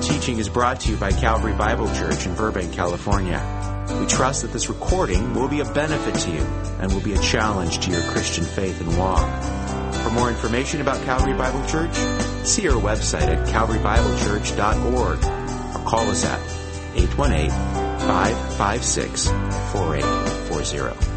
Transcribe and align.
teaching 0.00 0.38
is 0.38 0.48
brought 0.48 0.80
to 0.80 0.90
you 0.90 0.96
by 0.96 1.12
Calvary 1.12 1.52
Bible 1.52 1.86
Church 1.94 2.26
in 2.26 2.34
Burbank, 2.34 2.72
California. 2.72 3.40
We 4.00 4.06
trust 4.06 4.42
that 4.42 4.52
this 4.52 4.68
recording 4.68 5.34
will 5.34 5.48
be 5.48 5.60
a 5.60 5.64
benefit 5.64 6.14
to 6.14 6.30
you 6.30 6.42
and 6.80 6.92
will 6.92 7.00
be 7.00 7.14
a 7.14 7.18
challenge 7.18 7.80
to 7.80 7.90
your 7.90 8.02
Christian 8.02 8.44
faith 8.44 8.80
and 8.80 8.96
walk. 8.98 9.28
For 9.94 10.10
more 10.10 10.28
information 10.30 10.80
about 10.80 11.04
Calvary 11.04 11.34
Bible 11.34 11.66
Church, 11.66 11.94
see 12.46 12.68
our 12.68 12.80
website 12.80 13.28
at 13.28 13.46
calvarybiblechurch.org 13.48 15.18
or 15.18 15.84
call 15.88 16.08
us 16.08 16.24
at 16.24 16.40
818 16.96 17.50
556 17.50 19.28
4840. 19.28 21.10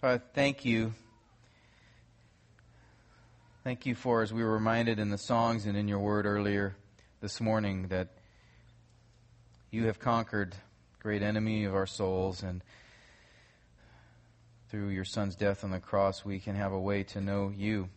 Father, 0.00 0.22
thank 0.34 0.64
you. 0.64 0.92
Thank 3.64 3.86
you 3.86 3.94
for, 3.94 4.20
as 4.20 4.30
we 4.30 4.44
were 4.44 4.52
reminded 4.52 4.98
in 4.98 5.08
the 5.08 5.16
songs 5.16 5.64
and 5.64 5.74
in 5.74 5.88
your 5.88 5.98
word 5.98 6.26
earlier 6.26 6.76
this 7.22 7.40
morning, 7.40 7.88
that 7.88 8.08
you 9.70 9.86
have 9.86 9.98
conquered 9.98 10.54
great 11.00 11.22
enemy 11.22 11.64
of 11.64 11.74
our 11.74 11.86
souls, 11.86 12.42
and 12.42 12.62
through 14.68 14.88
your 14.88 15.06
Son's 15.06 15.34
death 15.34 15.64
on 15.64 15.70
the 15.70 15.80
cross, 15.80 16.26
we 16.26 16.40
can 16.40 16.56
have 16.56 16.72
a 16.72 16.78
way 16.78 17.04
to 17.04 17.22
know 17.22 17.50
you. 17.56 17.88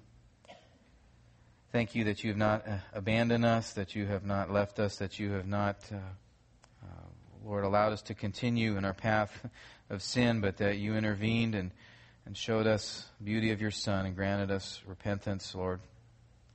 Thank 1.73 1.95
you 1.95 2.05
that 2.05 2.23
you 2.23 2.29
have 2.29 2.38
not 2.38 2.65
uh, 2.65 2.77
abandoned 2.93 3.43
us, 3.43 3.73
that 3.73 3.93
you 3.93 4.05
have 4.05 4.23
not 4.23 4.49
left 4.49 4.79
us, 4.79 4.95
that 4.99 5.20
you 5.20 5.31
have 5.31 5.48
not, 5.48 5.79
uh, 5.91 5.98
uh, 5.98 7.07
Lord, 7.45 7.65
allowed 7.65 7.91
us 7.91 8.02
to 8.04 8.13
continue 8.13 8.77
in 8.77 8.85
our 8.85 8.93
path 8.93 9.45
of 9.90 10.01
sin, 10.01 10.40
but 10.40 10.55
that 10.60 10.77
you 10.77 10.95
intervened 10.95 11.55
and 11.55 11.71
and 12.27 12.35
showed 12.35 12.67
us 12.67 13.05
beauty 13.23 13.51
of 13.51 13.61
your 13.61 13.71
Son 13.71 14.05
and 14.05 14.13
granted 14.13 14.51
us 14.51 14.81
repentance, 14.85 15.55
Lord. 15.55 15.79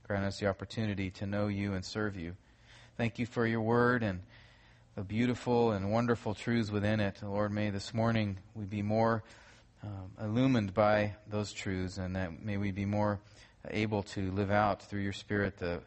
Grant 0.07 0.23
us 0.23 0.39
the 0.39 0.45
opportunity 0.45 1.09
to 1.09 1.25
know 1.25 1.47
you 1.47 1.73
and 1.73 1.83
serve 1.83 2.15
you. 2.15 2.35
Thank 2.95 3.17
you 3.17 3.25
for 3.25 3.47
your 3.47 3.61
word 3.61 4.03
and 4.03 4.21
the 4.93 5.01
beautiful 5.01 5.71
and 5.71 5.91
wonderful 5.91 6.35
truths 6.35 6.69
within 6.69 6.99
it. 6.99 7.23
Lord, 7.23 7.51
may 7.51 7.71
this 7.71 7.91
morning 7.91 8.37
we 8.53 8.65
be 8.65 8.83
more 8.83 9.23
um, 9.81 10.11
illumined 10.23 10.75
by 10.75 11.15
those 11.27 11.51
truths 11.51 11.97
and 11.97 12.15
that 12.15 12.43
may 12.43 12.57
we 12.57 12.69
be 12.69 12.85
more 12.85 13.19
able 13.71 14.03
to 14.03 14.29
live 14.31 14.51
out 14.51 14.83
through 14.83 15.01
your 15.01 15.11
Spirit 15.11 15.57
the, 15.57 15.79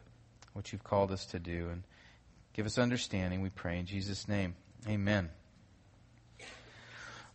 what 0.51 0.73
you've 0.73 0.83
called 0.83 1.13
us 1.13 1.27
to 1.27 1.39
do. 1.39 1.69
And 1.69 1.83
give 2.51 2.65
us 2.65 2.77
understanding, 2.77 3.39
we 3.39 3.51
pray 3.51 3.79
in 3.79 3.85
Jesus' 3.85 4.27
name. 4.27 4.57
Amen. 4.85 5.29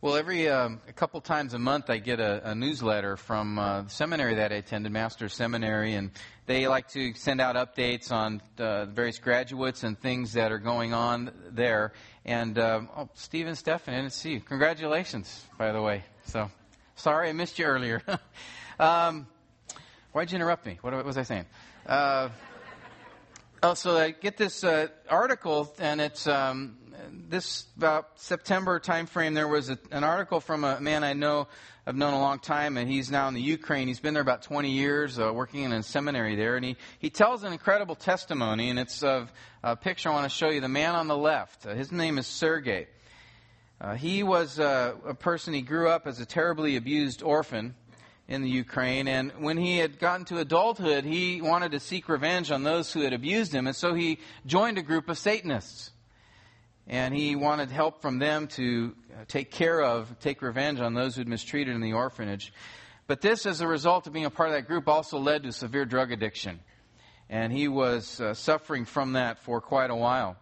Well, 0.03 0.17
every 0.17 0.49
um, 0.49 0.81
a 0.89 0.93
couple 0.93 1.21
times 1.21 1.55
a 1.55 1.61
month, 1.61 1.89
I 1.89 1.99
get 1.99 2.19
a, 2.19 2.51
a 2.51 2.55
newsletter 2.57 3.17
from 3.17 3.57
uh, 3.57 3.83
the 3.83 3.89
seminary 3.89 4.35
that 4.35 4.51
I 4.51 4.57
attended, 4.57 4.91
Master's 4.91 5.33
Seminary, 5.33 5.95
and 5.95 6.11
they 6.47 6.67
like 6.67 6.89
to 6.89 7.15
send 7.15 7.41
out 7.41 7.55
updates 7.55 8.11
on 8.11 8.43
uh, 8.59 8.87
various 8.87 9.21
graduates 9.21 9.85
and 9.85 9.97
things 9.97 10.33
that 10.33 10.51
are 10.51 10.59
going 10.59 10.93
on 10.93 11.31
there. 11.53 11.93
And 12.25 12.59
um, 12.59 12.89
oh, 12.97 13.11
Stephen 13.15 13.55
Stephan, 13.55 13.95
I 13.95 13.99
didn't 13.99 14.15
see 14.15 14.33
you. 14.33 14.41
Congratulations, 14.41 15.45
by 15.57 15.71
the 15.71 15.81
way. 15.81 16.03
So, 16.25 16.51
sorry 16.97 17.29
I 17.29 17.33
missed 17.33 17.61
you 17.61 17.67
earlier. 17.67 18.03
um, 18.81 19.29
why'd 20.11 20.33
you 20.33 20.35
interrupt 20.35 20.67
me? 20.67 20.79
What 20.81 21.05
was 21.05 21.17
I 21.17 21.23
saying? 21.23 21.47
Uh, 21.87 22.31
oh, 23.63 23.75
so 23.75 23.97
I 23.97 24.11
get 24.11 24.37
this 24.37 24.65
uh, 24.65 24.89
article, 25.09 25.73
and 25.79 26.01
it's 26.01 26.27
um, 26.27 26.79
this 27.29 27.67
about 27.77 28.21
September 28.21 28.81
timeframe, 28.81 29.35
there 29.35 29.49
was 29.49 29.71
a, 29.71 29.79
an 29.91 30.05
article 30.05 30.41
from 30.41 30.65
a 30.65 30.81
man 30.81 31.05
I 31.05 31.13
know 31.13 31.49
I've 31.87 31.97
known 31.97 32.15
a 32.15 32.21
long 32.21 32.39
time, 32.39 32.77
and 32.77 32.89
he's 32.89 33.11
now 33.11 33.27
in 33.27 33.35
the 33.35 33.43
Ukraine. 33.43 33.89
He's 33.89 33.99
been 33.99 34.15
there 34.15 34.23
about 34.23 34.43
20 34.43 34.71
years, 34.71 35.19
uh, 35.19 35.33
working 35.33 35.65
in 35.65 35.73
a 35.73 35.83
seminary 35.83 36.37
there, 36.37 36.55
and 36.57 36.65
he, 36.65 36.77
he 37.01 37.11
tells 37.11 37.43
an 37.43 37.53
incredible 37.53 37.97
testimony, 37.97 38.71
and 38.71 38.79
it's 38.79 39.03
of 39.03 39.33
a 39.65 39.75
picture 39.75 40.09
I 40.09 40.13
want 40.13 40.25
to 40.25 40.37
show 40.37 40.49
you. 40.49 40.61
The 40.61 40.69
man 40.69 40.95
on 40.95 41.09
the 41.09 41.17
left, 41.17 41.67
uh, 41.67 41.75
his 41.75 41.91
name 41.91 42.19
is 42.19 42.27
Sergei. 42.27 42.87
Uh, 43.81 43.95
he 43.95 44.23
was 44.23 44.61
uh, 44.61 44.95
a 45.05 45.15
person, 45.15 45.55
he 45.55 45.63
grew 45.63 45.89
up 45.89 46.07
as 46.07 46.21
a 46.21 46.27
terribly 46.27 46.77
abused 46.77 47.21
orphan 47.21 47.75
in 48.29 48.43
the 48.43 48.51
Ukraine, 48.51 49.09
and 49.09 49.33
when 49.41 49.57
he 49.57 49.79
had 49.79 49.99
gotten 49.99 50.25
to 50.27 50.39
adulthood, 50.39 51.05
he 51.05 51.43
wanted 51.43 51.73
to 51.73 51.81
seek 51.81 52.09
revenge 52.09 52.53
on 52.53 52.63
those 52.63 52.93
who 52.93 53.01
had 53.01 53.13
abused 53.13 53.53
him, 53.53 53.67
and 53.67 53.75
so 53.75 53.93
he 53.93 54.21
joined 54.47 54.79
a 54.79 54.83
group 54.83 55.09
of 55.09 55.19
Satanists 55.19 55.91
and 56.87 57.15
he 57.15 57.37
wanted 57.37 57.71
help 57.71 58.03
from 58.03 58.19
them 58.19 58.49
to 58.49 58.95
uh, 59.13 59.25
take 59.29 59.51
care 59.51 59.81
of, 59.81 60.19
take 60.21 60.43
revenge 60.43 60.81
on 60.81 60.95
those 60.95 61.17
who'd 61.17 61.29
mistreated 61.29 61.75
in 61.75 61.81
the 61.81 61.93
orphanage. 61.93 62.53
But 63.07 63.21
this, 63.21 63.47
as 63.47 63.61
a 63.61 63.67
result 63.67 64.07
of 64.07 64.13
being 64.13 64.25
a 64.25 64.31
part 64.31 64.49
of 64.49 64.55
that 64.55 64.67
group, 64.67 64.89
also 64.89 65.19
led 65.19 65.43
to 65.45 65.53
severe 65.53 65.85
drug 65.85 66.13
addiction. 66.13 66.61
And 67.29 67.53
he 67.53 67.69
was 67.69 68.21
uh, 68.21 68.35
suffering 68.35 68.85
from 68.85 69.15
that 69.15 69.39
for 69.39 69.61
quite 69.61 69.91
a 69.91 69.97
while. 69.97 70.37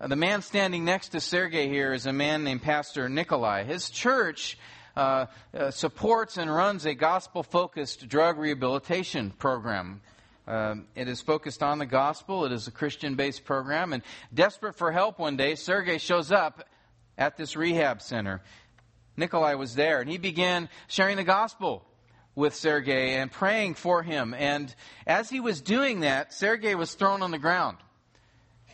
Uh, 0.00 0.06
the 0.06 0.16
man 0.16 0.42
standing 0.42 0.84
next 0.84 1.10
to 1.10 1.20
Sergei 1.20 1.68
here 1.68 1.92
is 1.92 2.06
a 2.06 2.12
man 2.12 2.44
named 2.44 2.62
Pastor 2.62 3.08
Nikolai. 3.08 3.64
His 3.64 3.90
church 3.90 4.58
uh, 4.96 5.26
uh 5.54 5.70
supports 5.70 6.38
and 6.38 6.52
runs 6.52 6.84
a 6.84 6.94
gospel 6.94 7.42
focused 7.42 8.08
drug 8.08 8.36
rehabilitation 8.36 9.30
program 9.30 10.00
um, 10.48 10.86
it 10.94 11.08
is 11.08 11.20
focused 11.20 11.62
on 11.62 11.78
the 11.78 11.84
gospel. 11.84 12.46
It 12.46 12.52
is 12.52 12.66
a 12.66 12.70
Christian 12.70 13.16
based 13.16 13.44
program. 13.44 13.92
And 13.92 14.02
desperate 14.32 14.76
for 14.76 14.90
help 14.90 15.18
one 15.18 15.36
day, 15.36 15.54
Sergei 15.54 15.98
shows 15.98 16.32
up 16.32 16.66
at 17.18 17.36
this 17.36 17.54
rehab 17.54 18.00
center. 18.00 18.40
Nikolai 19.18 19.54
was 19.54 19.74
there, 19.74 20.00
and 20.00 20.08
he 20.08 20.16
began 20.16 20.70
sharing 20.86 21.16
the 21.16 21.24
gospel 21.24 21.84
with 22.34 22.54
Sergei 22.54 23.16
and 23.16 23.30
praying 23.30 23.74
for 23.74 24.02
him. 24.02 24.32
And 24.32 24.74
as 25.06 25.28
he 25.28 25.40
was 25.40 25.60
doing 25.60 26.00
that, 26.00 26.32
Sergei 26.32 26.74
was 26.74 26.94
thrown 26.94 27.20
on 27.20 27.30
the 27.30 27.38
ground. 27.38 27.76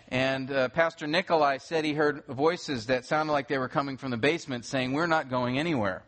And 0.08 0.52
uh, 0.52 0.68
Pastor 0.68 1.08
Nikolai 1.08 1.58
said 1.58 1.84
he 1.84 1.94
heard 1.94 2.24
voices 2.28 2.86
that 2.86 3.04
sounded 3.04 3.32
like 3.32 3.48
they 3.48 3.58
were 3.58 3.70
coming 3.70 3.96
from 3.96 4.12
the 4.12 4.16
basement 4.16 4.64
saying, 4.64 4.92
We're 4.92 5.08
not 5.08 5.28
going 5.28 5.58
anywhere. 5.58 6.04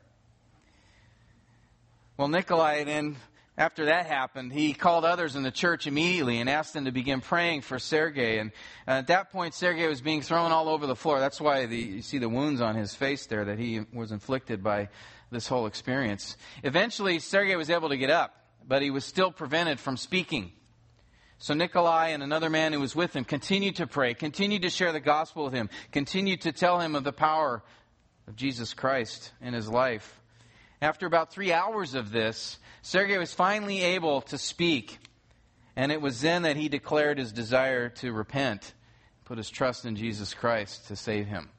Well, 2.16 2.28
Nikolai 2.28 2.84
then 2.84 3.16
after 3.58 3.86
that 3.86 4.06
happened, 4.06 4.52
he 4.52 4.74
called 4.74 5.04
others 5.04 5.34
in 5.34 5.42
the 5.42 5.50
church 5.50 5.86
immediately 5.86 6.40
and 6.40 6.50
asked 6.50 6.74
them 6.74 6.84
to 6.84 6.92
begin 6.92 7.22
praying 7.22 7.62
for 7.62 7.78
Sergei. 7.78 8.38
And 8.38 8.52
uh, 8.86 8.92
at 8.92 9.06
that 9.06 9.32
point, 9.32 9.54
Sergei 9.54 9.88
was 9.88 10.02
being 10.02 10.20
thrown 10.20 10.52
all 10.52 10.68
over 10.68 10.86
the 10.86 10.96
floor. 10.96 11.20
That's 11.20 11.40
why 11.40 11.64
the, 11.64 11.76
you 11.76 12.02
see 12.02 12.18
the 12.18 12.28
wounds 12.28 12.60
on 12.60 12.74
his 12.74 12.94
face 12.94 13.26
there 13.26 13.46
that 13.46 13.58
he 13.58 13.80
was 13.94 14.12
inflicted 14.12 14.62
by 14.62 14.90
this 15.30 15.48
whole 15.48 15.66
experience. 15.66 16.36
Eventually, 16.62 17.18
Sergei 17.18 17.56
was 17.56 17.70
able 17.70 17.88
to 17.88 17.96
get 17.96 18.10
up, 18.10 18.34
but 18.66 18.82
he 18.82 18.90
was 18.90 19.04
still 19.04 19.32
prevented 19.32 19.80
from 19.80 19.96
speaking. 19.96 20.52
So 21.38 21.54
Nikolai 21.54 22.08
and 22.08 22.22
another 22.22 22.50
man 22.50 22.72
who 22.72 22.80
was 22.80 22.94
with 22.94 23.16
him 23.16 23.24
continued 23.24 23.76
to 23.76 23.86
pray, 23.86 24.14
continued 24.14 24.62
to 24.62 24.70
share 24.70 24.92
the 24.92 25.00
gospel 25.00 25.44
with 25.44 25.54
him, 25.54 25.70
continued 25.92 26.42
to 26.42 26.52
tell 26.52 26.78
him 26.80 26.94
of 26.94 27.04
the 27.04 27.12
power 27.12 27.62
of 28.26 28.36
Jesus 28.36 28.74
Christ 28.74 29.32
in 29.40 29.54
his 29.54 29.68
life. 29.68 30.20
After 30.80 31.06
about 31.06 31.32
three 31.32 31.52
hours 31.52 31.94
of 31.94 32.10
this, 32.10 32.58
Sergei 32.82 33.18
was 33.18 33.32
finally 33.32 33.82
able 33.82 34.20
to 34.22 34.38
speak. 34.38 34.98
And 35.74 35.92
it 35.92 36.00
was 36.00 36.20
then 36.20 36.42
that 36.42 36.56
he 36.56 36.68
declared 36.68 37.18
his 37.18 37.32
desire 37.32 37.88
to 37.90 38.12
repent, 38.12 38.74
put 39.24 39.38
his 39.38 39.50
trust 39.50 39.84
in 39.84 39.96
Jesus 39.96 40.34
Christ 40.34 40.88
to 40.88 40.96
save 40.96 41.26
him. 41.26 41.50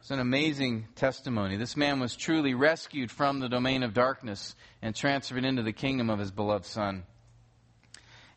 It's 0.00 0.10
an 0.10 0.18
amazing 0.18 0.88
testimony. 0.96 1.56
This 1.56 1.76
man 1.76 2.00
was 2.00 2.16
truly 2.16 2.54
rescued 2.54 3.10
from 3.10 3.38
the 3.38 3.48
domain 3.48 3.82
of 3.82 3.92
darkness 3.92 4.56
and 4.80 4.96
transferred 4.96 5.44
into 5.44 5.62
the 5.62 5.74
kingdom 5.74 6.08
of 6.08 6.18
his 6.18 6.30
beloved 6.30 6.64
Son. 6.64 7.04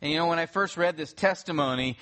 And 0.04 0.12
you 0.12 0.18
know, 0.18 0.28
when 0.28 0.38
I 0.38 0.48
first 0.48 0.76
read 0.76 0.98
this 0.98 1.14
testimony, 1.14 1.98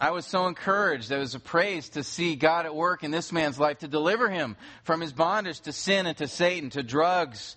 I 0.00 0.10
was 0.10 0.26
so 0.26 0.48
encouraged. 0.48 1.12
I 1.12 1.18
was 1.18 1.36
a 1.36 1.38
praise 1.38 1.90
to 1.90 2.02
see 2.02 2.34
God 2.34 2.66
at 2.66 2.74
work 2.74 3.04
in 3.04 3.12
this 3.12 3.30
man's 3.30 3.56
life 3.56 3.78
to 3.78 3.88
deliver 3.88 4.28
him 4.28 4.56
from 4.82 5.00
his 5.00 5.12
bondage 5.12 5.60
to 5.60 5.72
sin 5.72 6.06
and 6.06 6.16
to 6.16 6.26
Satan, 6.26 6.70
to 6.70 6.82
drugs. 6.82 7.56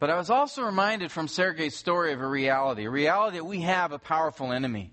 But 0.00 0.10
I 0.10 0.16
was 0.16 0.30
also 0.30 0.64
reminded 0.64 1.12
from 1.12 1.28
Sergei's 1.28 1.76
story 1.76 2.12
of 2.12 2.20
a 2.20 2.26
reality, 2.26 2.86
a 2.86 2.90
reality 2.90 3.36
that 3.36 3.44
we 3.44 3.60
have 3.60 3.92
a 3.92 4.00
powerful 4.00 4.52
enemy, 4.52 4.90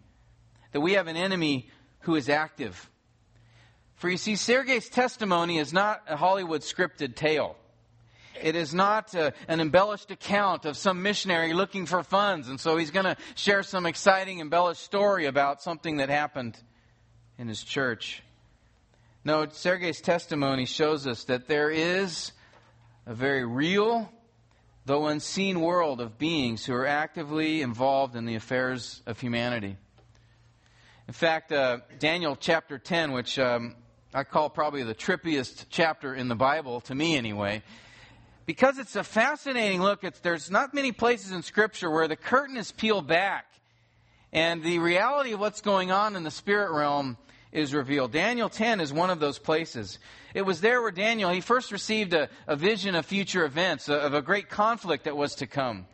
that 0.72 0.82
we 0.82 0.94
have 0.94 1.08
an 1.08 1.18
enemy 1.18 1.72
who 2.02 2.14
is 2.14 2.30
active. 2.30 2.92
For 3.96 4.08
you 4.08 4.18
see, 4.18 4.36
Sergei's 4.36 4.88
testimony 4.88 5.58
is 5.58 5.74
not 5.74 6.04
a 6.08 6.16
Hollywood 6.16 6.62
scripted 6.62 7.16
tale. 7.16 7.56
It 8.42 8.56
is 8.56 8.74
not 8.74 9.16
uh, 9.16 9.32
an 9.48 9.60
embellished 9.60 10.12
account 10.12 10.66
of 10.66 10.78
some 10.78 11.02
missionary 11.02 11.54
looking 11.54 11.86
for 11.86 12.04
funds, 12.04 12.48
and 12.48 12.60
so 12.60 12.78
he's 12.78 12.92
going 12.92 13.06
to 13.06 13.18
share 13.36 13.64
some 13.64 13.86
exciting 13.86 14.40
embellished 14.40 14.82
story 14.82 15.26
about 15.26 15.62
something 15.62 15.98
that 15.98 16.10
happened 16.10 16.58
in 17.38 17.48
his 17.48 17.64
church. 17.64 18.24
No, 19.24 19.48
Sergei's 19.50 20.02
testimony 20.02 20.66
shows 20.66 21.08
us 21.08 21.24
that 21.26 21.48
there 21.48 21.72
is 21.72 22.32
a 23.06 23.14
very 23.14 23.46
real, 23.46 24.12
though 24.86 25.08
unseen 25.08 25.62
world 25.62 26.00
of 26.02 26.18
beings 26.18 26.66
who 26.66 26.74
are 26.74 26.86
actively 26.86 27.62
involved 27.62 28.16
in 28.16 28.26
the 28.26 28.36
affairs 28.36 29.02
of 29.06 29.20
humanity. 29.20 29.78
In 31.08 31.14
fact, 31.14 31.52
uh, 31.52 31.80
Daniel 32.00 32.36
chapter 32.36 32.78
10, 32.78 33.12
which 33.12 33.38
um, 33.38 33.76
I 34.14 34.24
call 34.24 34.50
probably 34.50 34.84
the 34.84 34.96
trippiest 34.96 35.66
chapter 35.70 36.16
in 36.16 36.28
the 36.28 36.36
Bible, 36.36 36.82
to 36.82 36.96
me 36.96 37.18
anyway, 37.18 37.64
because 38.46 38.78
it's 38.78 38.96
a 38.96 39.04
fascinating 39.04 39.82
look. 39.82 40.04
There's 40.22 40.52
not 40.52 40.74
many 40.74 40.92
places 40.92 41.32
in 41.32 41.42
Scripture 41.42 41.90
where 41.90 42.08
the 42.08 42.16
curtain 42.16 42.58
is 42.58 42.72
peeled 42.72 43.08
back 43.08 43.46
and 44.36 44.62
the 44.64 44.80
reality 44.80 45.32
of 45.32 45.40
what's 45.40 45.62
going 45.62 45.92
on 45.92 46.18
in 46.18 46.24
the 46.24 46.32
spirit 46.32 46.72
realm 46.72 47.18
is 47.54 47.74
revealed. 47.74 48.12
Daniel 48.12 48.50
10 48.50 48.82
is 48.82 48.92
one 48.92 49.10
of 49.10 49.22
those 49.22 49.40
places. 49.40 49.98
It 50.34 50.42
was 50.42 50.60
there 50.60 50.82
where 50.82 50.92
Daniel, 50.92 51.30
he 51.30 51.40
first 51.40 51.72
received 51.72 52.14
a, 52.14 52.30
a 52.46 52.58
vision 52.58 52.96
of 52.96 53.06
future 53.06 53.46
events, 53.46 53.88
of 53.88 54.14
a 54.14 54.22
great 54.22 54.50
conflict 54.50 55.06
that 55.06 55.16
was 55.16 55.36
to 55.36 55.48
come. 55.48 55.88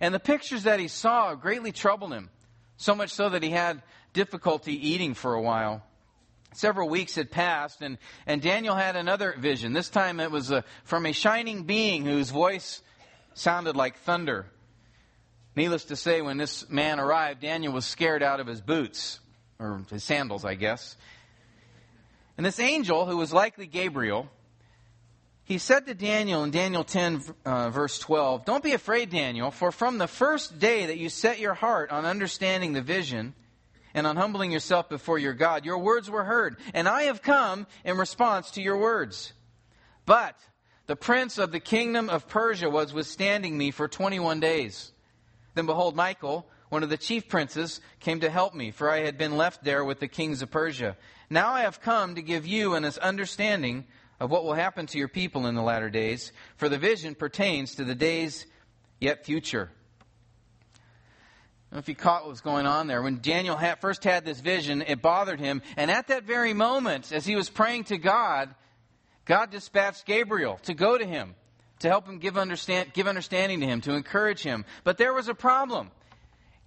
And 0.00 0.14
the 0.14 0.18
pictures 0.18 0.62
that 0.62 0.80
he 0.80 0.88
saw 0.88 1.34
greatly 1.34 1.72
troubled 1.72 2.14
him, 2.14 2.30
so 2.78 2.94
much 2.94 3.10
so 3.10 3.28
that 3.28 3.42
he 3.42 3.50
had 3.50 3.82
difficulty 4.14 4.88
eating 4.88 5.12
for 5.12 5.34
a 5.34 5.42
while. 5.42 5.82
Several 6.54 6.88
weeks 6.88 7.16
had 7.16 7.30
passed, 7.30 7.82
and, 7.82 7.98
and 8.26 8.40
Daniel 8.40 8.76
had 8.76 8.94
another 8.94 9.34
vision. 9.36 9.72
This 9.72 9.90
time 9.90 10.20
it 10.20 10.30
was 10.30 10.50
a, 10.50 10.58
uh, 10.58 10.62
from 10.84 11.04
a 11.04 11.12
shining 11.12 11.64
being 11.64 12.04
whose 12.04 12.30
voice 12.30 12.80
sounded 13.34 13.76
like 13.76 13.98
thunder. 13.98 14.46
Needless 15.56 15.86
to 15.86 15.96
say, 15.96 16.22
when 16.22 16.36
this 16.36 16.68
man 16.68 17.00
arrived, 17.00 17.40
Daniel 17.40 17.72
was 17.72 17.84
scared 17.84 18.22
out 18.22 18.38
of 18.38 18.46
his 18.46 18.60
boots, 18.60 19.18
or 19.58 19.82
his 19.90 20.04
sandals, 20.04 20.44
I 20.44 20.54
guess. 20.54 20.96
And 22.36 22.46
this 22.46 22.60
angel, 22.60 23.06
who 23.06 23.16
was 23.16 23.32
likely 23.32 23.66
Gabriel, 23.66 24.28
he 25.44 25.58
said 25.58 25.86
to 25.86 25.94
Daniel 25.94 26.42
in 26.44 26.50
Daniel 26.50 26.84
10, 26.84 27.22
uh, 27.44 27.70
verse 27.70 27.98
12, 27.98 28.44
Don't 28.44 28.64
be 28.64 28.72
afraid, 28.72 29.10
Daniel, 29.10 29.50
for 29.50 29.72
from 29.72 29.98
the 29.98 30.08
first 30.08 30.58
day 30.58 30.86
that 30.86 30.98
you 30.98 31.08
set 31.08 31.38
your 31.38 31.54
heart 31.54 31.90
on 31.90 32.04
understanding 32.04 32.72
the 32.72 32.82
vision 32.82 33.34
and 33.94 34.06
on 34.06 34.16
humbling 34.16 34.50
yourself 34.50 34.88
before 34.88 35.18
your 35.18 35.32
God, 35.32 35.64
your 35.64 35.78
words 35.78 36.10
were 36.10 36.24
heard, 36.24 36.56
and 36.74 36.88
I 36.88 37.04
have 37.04 37.22
come 37.22 37.66
in 37.84 37.96
response 37.96 38.50
to 38.52 38.62
your 38.62 38.76
words. 38.76 39.32
But 40.04 40.36
the 40.86 40.96
prince 40.96 41.38
of 41.38 41.52
the 41.52 41.60
kingdom 41.60 42.10
of 42.10 42.28
Persia 42.28 42.68
was 42.68 42.92
withstanding 42.92 43.56
me 43.56 43.70
for 43.70 43.88
21 43.88 44.40
days. 44.40 44.92
Then 45.54 45.66
behold, 45.66 45.96
Michael, 45.96 46.46
one 46.68 46.82
of 46.82 46.90
the 46.90 46.96
chief 46.96 47.28
princes, 47.28 47.80
came 48.00 48.20
to 48.20 48.28
help 48.28 48.52
me, 48.52 48.72
for 48.72 48.90
I 48.90 49.04
had 49.04 49.16
been 49.16 49.36
left 49.36 49.62
there 49.62 49.84
with 49.84 50.00
the 50.00 50.08
kings 50.08 50.42
of 50.42 50.50
Persia. 50.50 50.96
Now 51.30 51.52
I 51.52 51.60
have 51.60 51.80
come 51.80 52.16
to 52.16 52.22
give 52.22 52.46
you 52.46 52.74
an 52.74 52.84
understanding 53.00 53.84
of 54.18 54.30
what 54.30 54.44
will 54.44 54.54
happen 54.54 54.86
to 54.86 54.98
your 54.98 55.08
people 55.08 55.46
in 55.46 55.54
the 55.54 55.62
latter 55.62 55.88
days, 55.88 56.32
for 56.56 56.68
the 56.68 56.78
vision 56.78 57.14
pertains 57.14 57.76
to 57.76 57.84
the 57.84 57.94
days 57.94 58.46
yet 59.00 59.24
future. 59.24 59.70
If 61.74 61.88
you 61.88 61.94
caught 61.94 62.22
what 62.22 62.30
was 62.30 62.40
going 62.40 62.66
on 62.66 62.86
there. 62.86 63.02
When 63.02 63.20
Daniel 63.20 63.56
had, 63.56 63.80
first 63.80 64.04
had 64.04 64.24
this 64.24 64.40
vision, 64.40 64.82
it 64.82 65.02
bothered 65.02 65.40
him. 65.40 65.62
And 65.76 65.90
at 65.90 66.08
that 66.08 66.24
very 66.24 66.54
moment, 66.54 67.12
as 67.12 67.26
he 67.26 67.36
was 67.36 67.50
praying 67.50 67.84
to 67.84 67.98
God, 67.98 68.54
God 69.24 69.50
dispatched 69.50 70.06
Gabriel 70.06 70.58
to 70.64 70.74
go 70.74 70.96
to 70.96 71.04
him 71.04 71.34
to 71.80 71.88
help 71.88 72.06
him 72.06 72.18
give, 72.18 72.38
understand, 72.38 72.92
give 72.94 73.06
understanding 73.06 73.60
to 73.60 73.66
him, 73.66 73.80
to 73.82 73.92
encourage 73.92 74.42
him. 74.42 74.64
But 74.84 74.96
there 74.96 75.12
was 75.12 75.28
a 75.28 75.34
problem. 75.34 75.90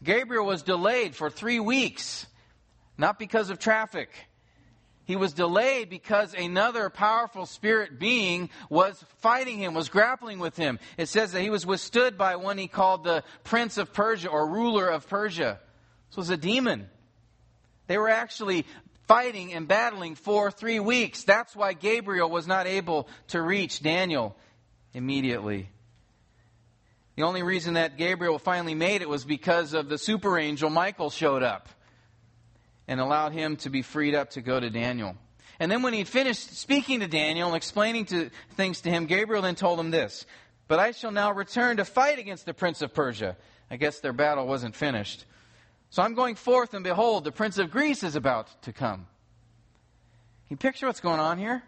Gabriel 0.03 0.45
was 0.45 0.61
delayed 0.61 1.15
for 1.15 1.29
three 1.29 1.59
weeks, 1.59 2.27
not 2.97 3.17
because 3.17 3.49
of 3.49 3.57
traffic. 3.57 4.09
He 5.07 5.15
was 5.15 5.31
delayed 5.31 5.89
because 5.89 6.33
another 6.33 6.89
powerful 6.89 7.45
spirit 7.45 7.97
being 7.97 8.49
was 8.69 9.01
fighting 9.19 9.57
him, 9.57 9.73
was 9.73 9.87
grappling 9.87 10.37
with 10.37 10.57
him. 10.57 10.79
It 10.97 11.07
says 11.07 11.31
that 11.31 11.41
he 11.41 11.49
was 11.49 11.65
withstood 11.65 12.17
by 12.17 12.35
one 12.35 12.57
he 12.57 12.67
called 12.67 13.05
the 13.05 13.23
Prince 13.45 13.77
of 13.77 13.93
Persia 13.93 14.27
or 14.27 14.45
ruler 14.45 14.85
of 14.85 15.07
Persia. 15.07 15.59
This 16.09 16.17
was 16.17 16.29
a 16.29 16.35
demon. 16.35 16.89
They 17.87 17.97
were 17.97 18.09
actually 18.09 18.65
fighting 19.07 19.53
and 19.53 19.65
battling 19.65 20.15
for 20.15 20.51
three 20.51 20.81
weeks. 20.81 21.23
That's 21.23 21.55
why 21.55 21.71
Gabriel 21.71 22.29
was 22.29 22.45
not 22.45 22.67
able 22.67 23.07
to 23.29 23.41
reach 23.41 23.81
Daniel 23.81 24.35
immediately. 24.93 25.69
The 27.15 27.23
only 27.23 27.43
reason 27.43 27.75
that 27.75 27.97
Gabriel 27.97 28.39
finally 28.39 28.75
made 28.75 29.01
it 29.01 29.07
was 29.07 29.23
because 29.23 29.73
of 29.73 29.87
the 29.87 29.97
super 29.97 30.37
angel 30.37 30.69
Michael 30.69 31.09
showed 31.09 31.43
up 31.43 31.69
and 32.87 32.99
allowed 32.99 33.33
him 33.33 33.57
to 33.57 33.69
be 33.69 33.81
freed 33.81 34.15
up 34.15 34.31
to 34.31 34.41
go 34.41 34.59
to 34.59 34.69
Daniel. 34.69 35.15
And 35.59 35.71
then 35.71 35.81
when 35.81 35.93
he 35.93 36.03
finished 36.03 36.55
speaking 36.57 36.99
to 36.99 37.07
Daniel 37.07 37.47
and 37.47 37.57
explaining 37.57 38.05
to, 38.05 38.29
things 38.51 38.81
to 38.81 38.89
him, 38.89 39.05
Gabriel 39.05 39.41
then 39.41 39.55
told 39.55 39.79
him 39.79 39.91
this 39.91 40.25
But 40.67 40.79
I 40.79 40.91
shall 40.91 41.11
now 41.11 41.31
return 41.31 41.77
to 41.77 41.85
fight 41.85 42.19
against 42.19 42.45
the 42.45 42.53
prince 42.53 42.81
of 42.81 42.93
Persia. 42.93 43.35
I 43.69 43.77
guess 43.77 43.99
their 43.99 44.13
battle 44.13 44.47
wasn't 44.47 44.75
finished. 44.75 45.25
So 45.89 46.03
I'm 46.03 46.13
going 46.13 46.35
forth, 46.35 46.73
and 46.73 46.83
behold, 46.83 47.23
the 47.23 47.31
prince 47.31 47.57
of 47.57 47.71
Greece 47.71 48.03
is 48.03 48.15
about 48.15 48.61
to 48.63 48.73
come. 48.73 49.07
Can 50.47 50.55
you 50.55 50.57
picture 50.57 50.87
what's 50.87 50.99
going 50.99 51.19
on 51.19 51.37
here? 51.37 51.63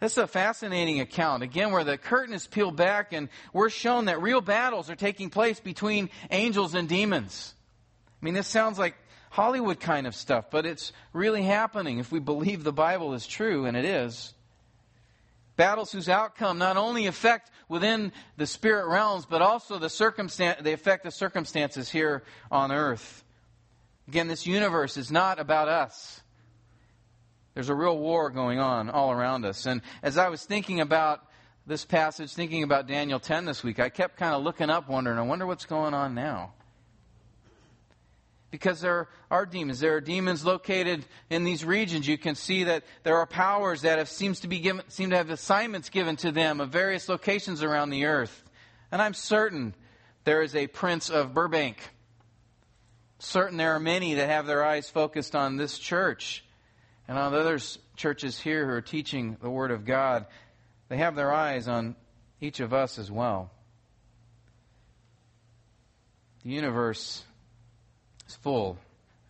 This 0.00 0.12
is 0.12 0.18
a 0.18 0.26
fascinating 0.26 1.00
account, 1.00 1.42
again, 1.42 1.72
where 1.72 1.84
the 1.84 1.96
curtain 1.96 2.34
is 2.34 2.46
peeled 2.46 2.76
back 2.76 3.12
and 3.12 3.28
we're 3.52 3.70
shown 3.70 4.06
that 4.06 4.20
real 4.20 4.40
battles 4.40 4.90
are 4.90 4.96
taking 4.96 5.30
place 5.30 5.60
between 5.60 6.10
angels 6.30 6.74
and 6.74 6.88
demons. 6.88 7.54
I 8.20 8.24
mean, 8.24 8.34
this 8.34 8.48
sounds 8.48 8.78
like 8.78 8.96
Hollywood 9.34 9.80
kind 9.80 10.06
of 10.06 10.14
stuff, 10.14 10.48
but 10.48 10.64
it's 10.64 10.92
really 11.12 11.42
happening 11.42 11.98
if 11.98 12.12
we 12.12 12.20
believe 12.20 12.62
the 12.62 12.72
Bible 12.72 13.14
is 13.14 13.26
true, 13.26 13.66
and 13.66 13.76
it 13.76 13.84
is. 13.84 14.32
Battles 15.56 15.90
whose 15.90 16.08
outcome 16.08 16.58
not 16.58 16.76
only 16.76 17.06
affect 17.06 17.50
within 17.68 18.12
the 18.36 18.46
spirit 18.46 18.86
realms, 18.86 19.26
but 19.26 19.42
also 19.42 19.80
the 19.80 19.90
circumstance, 19.90 20.60
they 20.62 20.72
affect 20.72 21.02
the 21.02 21.10
circumstances 21.10 21.90
here 21.90 22.22
on 22.48 22.70
earth. 22.70 23.24
Again, 24.06 24.28
this 24.28 24.46
universe 24.46 24.96
is 24.96 25.10
not 25.10 25.40
about 25.40 25.66
us. 25.66 26.20
There's 27.54 27.70
a 27.70 27.74
real 27.74 27.98
war 27.98 28.30
going 28.30 28.60
on 28.60 28.88
all 28.88 29.10
around 29.10 29.44
us. 29.44 29.66
And 29.66 29.82
as 30.04 30.16
I 30.16 30.28
was 30.28 30.44
thinking 30.44 30.78
about 30.80 31.26
this 31.66 31.84
passage, 31.84 32.32
thinking 32.32 32.62
about 32.62 32.86
Daniel 32.86 33.18
10 33.18 33.46
this 33.46 33.64
week, 33.64 33.80
I 33.80 33.88
kept 33.88 34.16
kind 34.16 34.32
of 34.32 34.44
looking 34.44 34.70
up, 34.70 34.88
wondering, 34.88 35.18
I 35.18 35.22
wonder 35.22 35.44
what's 35.44 35.66
going 35.66 35.92
on 35.92 36.14
now. 36.14 36.52
Because 38.54 38.80
there 38.80 39.08
are 39.32 39.46
demons. 39.46 39.80
There 39.80 39.96
are 39.96 40.00
demons 40.00 40.44
located 40.44 41.04
in 41.28 41.42
these 41.42 41.64
regions. 41.64 42.06
You 42.06 42.16
can 42.16 42.36
see 42.36 42.62
that 42.62 42.84
there 43.02 43.16
are 43.16 43.26
powers 43.26 43.82
that 43.82 43.98
have 43.98 44.08
seems 44.08 44.38
to 44.40 44.48
be 44.48 44.60
given, 44.60 44.84
seem 44.86 45.10
to 45.10 45.16
have 45.16 45.28
assignments 45.28 45.90
given 45.90 46.14
to 46.18 46.30
them 46.30 46.60
of 46.60 46.68
various 46.68 47.08
locations 47.08 47.64
around 47.64 47.90
the 47.90 48.04
earth. 48.04 48.44
And 48.92 49.02
I'm 49.02 49.12
certain 49.12 49.74
there 50.22 50.40
is 50.40 50.54
a 50.54 50.68
prince 50.68 51.10
of 51.10 51.34
Burbank. 51.34 51.78
Certain 53.18 53.56
there 53.56 53.72
are 53.72 53.80
many 53.80 54.14
that 54.14 54.28
have 54.28 54.46
their 54.46 54.64
eyes 54.64 54.88
focused 54.88 55.34
on 55.34 55.56
this 55.56 55.76
church 55.76 56.44
and 57.08 57.18
on 57.18 57.32
the 57.32 57.40
other 57.40 57.58
churches 57.96 58.38
here 58.38 58.66
who 58.66 58.72
are 58.72 58.80
teaching 58.80 59.36
the 59.42 59.50
Word 59.50 59.72
of 59.72 59.84
God, 59.84 60.26
they 60.88 60.98
have 60.98 61.16
their 61.16 61.32
eyes 61.32 61.66
on 61.66 61.96
each 62.40 62.60
of 62.60 62.72
us 62.72 63.00
as 63.00 63.10
well. 63.10 63.50
The 66.44 66.50
universe 66.50 67.24
is 68.28 68.34
full 68.34 68.78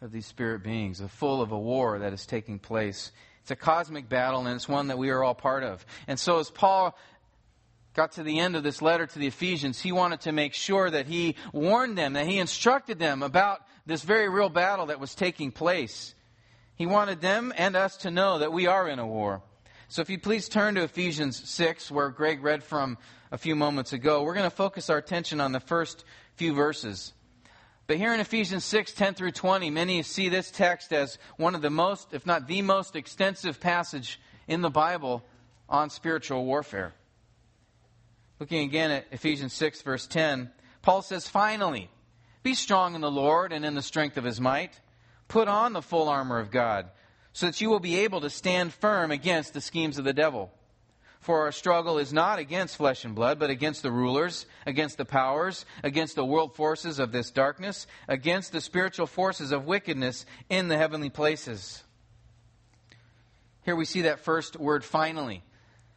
of 0.01 0.13
these 0.13 0.27
spirit 0.27 0.63
beings, 0.63 1.01
is 1.01 1.11
full 1.11 1.41
of 1.41 1.53
a 1.53 1.59
war 1.59 1.99
that 1.99 2.13
is 2.13 2.27
taking 2.27 2.59
place. 2.59 3.13
It's 3.43 3.51
a 3.51 3.57
cosmic 3.57 4.09
battle, 4.09 4.47
and 4.47 4.55
it's 4.55 4.69
one 4.69 4.89
that 4.89 4.99
we 4.99 5.11
are 5.11 5.23
all 5.23 5.35
part 5.35 5.65
of. 5.65 5.85
And 6.07 6.19
so, 6.19 6.39
as 6.39 6.51
Paul 6.51 6.97
got 7.95 8.13
to 8.13 8.23
the 8.23 8.39
end 8.39 8.57
of 8.57 8.63
this 8.63 8.83
letter 8.83 9.07
to 9.07 9.19
the 9.19 9.27
Ephesians, 9.27 9.81
he 9.81 9.93
wanted 9.93 10.21
to 10.23 10.33
make 10.33 10.55
sure 10.55 10.91
that 10.91 11.07
he 11.07 11.37
warned 11.53 11.97
them, 11.97 12.15
that 12.15 12.27
he 12.27 12.39
instructed 12.39 12.99
them 12.99 13.23
about 13.23 13.61
this 13.87 14.03
very 14.03 14.29
real 14.29 14.49
battle 14.49 14.87
that 14.87 15.01
was 15.01 15.15
taking 15.15 15.53
place. 15.53 16.15
He 16.75 16.87
wanted 16.87 17.21
them 17.21 17.53
and 17.57 17.77
us 17.77 17.99
to 17.99 18.11
know 18.11 18.39
that 18.39 18.53
we 18.53 18.67
are 18.67 18.89
in 18.89 18.99
a 18.99 19.07
war. 19.07 19.43
So 19.89 20.03
if 20.03 20.11
you 20.11 20.19
please 20.19 20.49
turn 20.49 20.75
to 20.75 20.83
Ephesians 20.83 21.49
6, 21.49 21.91
where 21.91 22.09
Greg 22.09 22.43
read 22.43 22.65
from 22.65 22.99
a 23.31 23.39
few 23.39 23.55
moments 23.55 23.93
ago, 23.93 24.23
we're 24.23 24.35
going 24.35 24.51
to 24.51 24.57
focus 24.57 24.91
our 24.91 24.99
attention 24.99 25.41
on 25.41 25.53
the 25.53 25.61
first 25.61 26.05
few 26.37 26.53
verses. 26.53 27.13
But 27.87 27.99
here 27.99 28.15
in 28.15 28.21
Ephesians 28.21 28.65
6, 28.65 28.93
10 28.93 29.15
through 29.15 29.33
20, 29.33 29.71
many 29.71 30.03
see 30.03 30.29
this 30.29 30.51
text 30.51 30.93
as 30.93 31.19
one 31.37 31.55
of 31.55 31.61
the 31.61 31.71
most, 31.71 32.15
if 32.15 32.25
not 32.25 32.47
the 32.47 32.63
most 32.63 32.97
extensive 32.97 33.61
passage 33.61 34.19
in 34.49 34.63
the 34.63 34.71
Bible 34.71 35.23
on 35.69 35.91
spiritual 35.91 36.45
warfare. 36.47 36.95
Looking 38.41 38.65
again 38.65 38.91
at 38.91 39.07
Ephesians 39.11 39.53
6, 39.53 39.83
verse 39.83 40.07
10, 40.07 40.51
Paul 40.83 41.03
says, 41.03 41.29
Finally, 41.29 41.91
be 42.43 42.55
strong 42.55 42.95
in 42.95 43.01
the 43.01 43.11
Lord 43.11 43.53
and 43.53 43.65
in 43.65 43.75
the 43.75 43.83
strength 43.83 44.17
of 44.17 44.25
his 44.25 44.41
might. 44.41 44.81
Put 45.29 45.49
on 45.49 45.73
the 45.73 45.83
full 45.83 46.09
armor 46.09 46.39
of 46.39 46.51
God, 46.51 46.91
so 47.33 47.47
that 47.47 47.61
you 47.61 47.71
will 47.71 47.81
be 47.81 48.01
able 48.01 48.21
to 48.23 48.31
stand 48.31 48.73
firm 48.73 49.11
against 49.11 49.55
the 49.55 49.61
schemes 49.61 49.99
of 49.99 50.05
the 50.05 50.13
devil. 50.13 50.51
For 51.25 51.41
our 51.41 51.53
struggle 51.53 51.97
is 51.97 52.13
not 52.13 52.39
against 52.39 52.77
flesh 52.77 53.03
and 53.07 53.15
blood, 53.15 53.39
but 53.39 53.49
against 53.49 53.83
the 53.83 53.91
rulers, 53.91 54.45
against 54.67 54.99
the 54.99 55.07
powers, 55.07 55.65
against 55.83 56.17
the 56.17 56.25
world 56.25 56.55
forces 56.55 56.99
of 56.99 57.13
this 57.13 57.31
darkness, 57.31 57.87
against 58.07 58.53
the 58.53 58.61
spiritual 58.61 59.07
forces 59.07 59.51
of 59.51 59.65
wickedness 59.65 60.27
in 60.51 60.69
the 60.69 60.77
heavenly 60.77 61.09
places. 61.09 61.83
Here 63.65 63.75
we 63.75 63.87
see 63.87 64.03
that 64.03 64.21
first 64.21 64.57
word, 64.57 64.85
finally. 64.85 65.43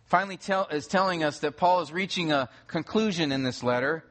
Finally 0.06 0.38
tell, 0.38 0.66
is 0.68 0.88
telling 0.88 1.26
us 1.26 1.40
that 1.40 1.58
Paul 1.58 1.82
is 1.82 1.92
reaching 1.92 2.32
a 2.32 2.48
conclusion 2.68 3.34
in 3.34 3.44
this 3.44 3.62
letter. 3.62 4.06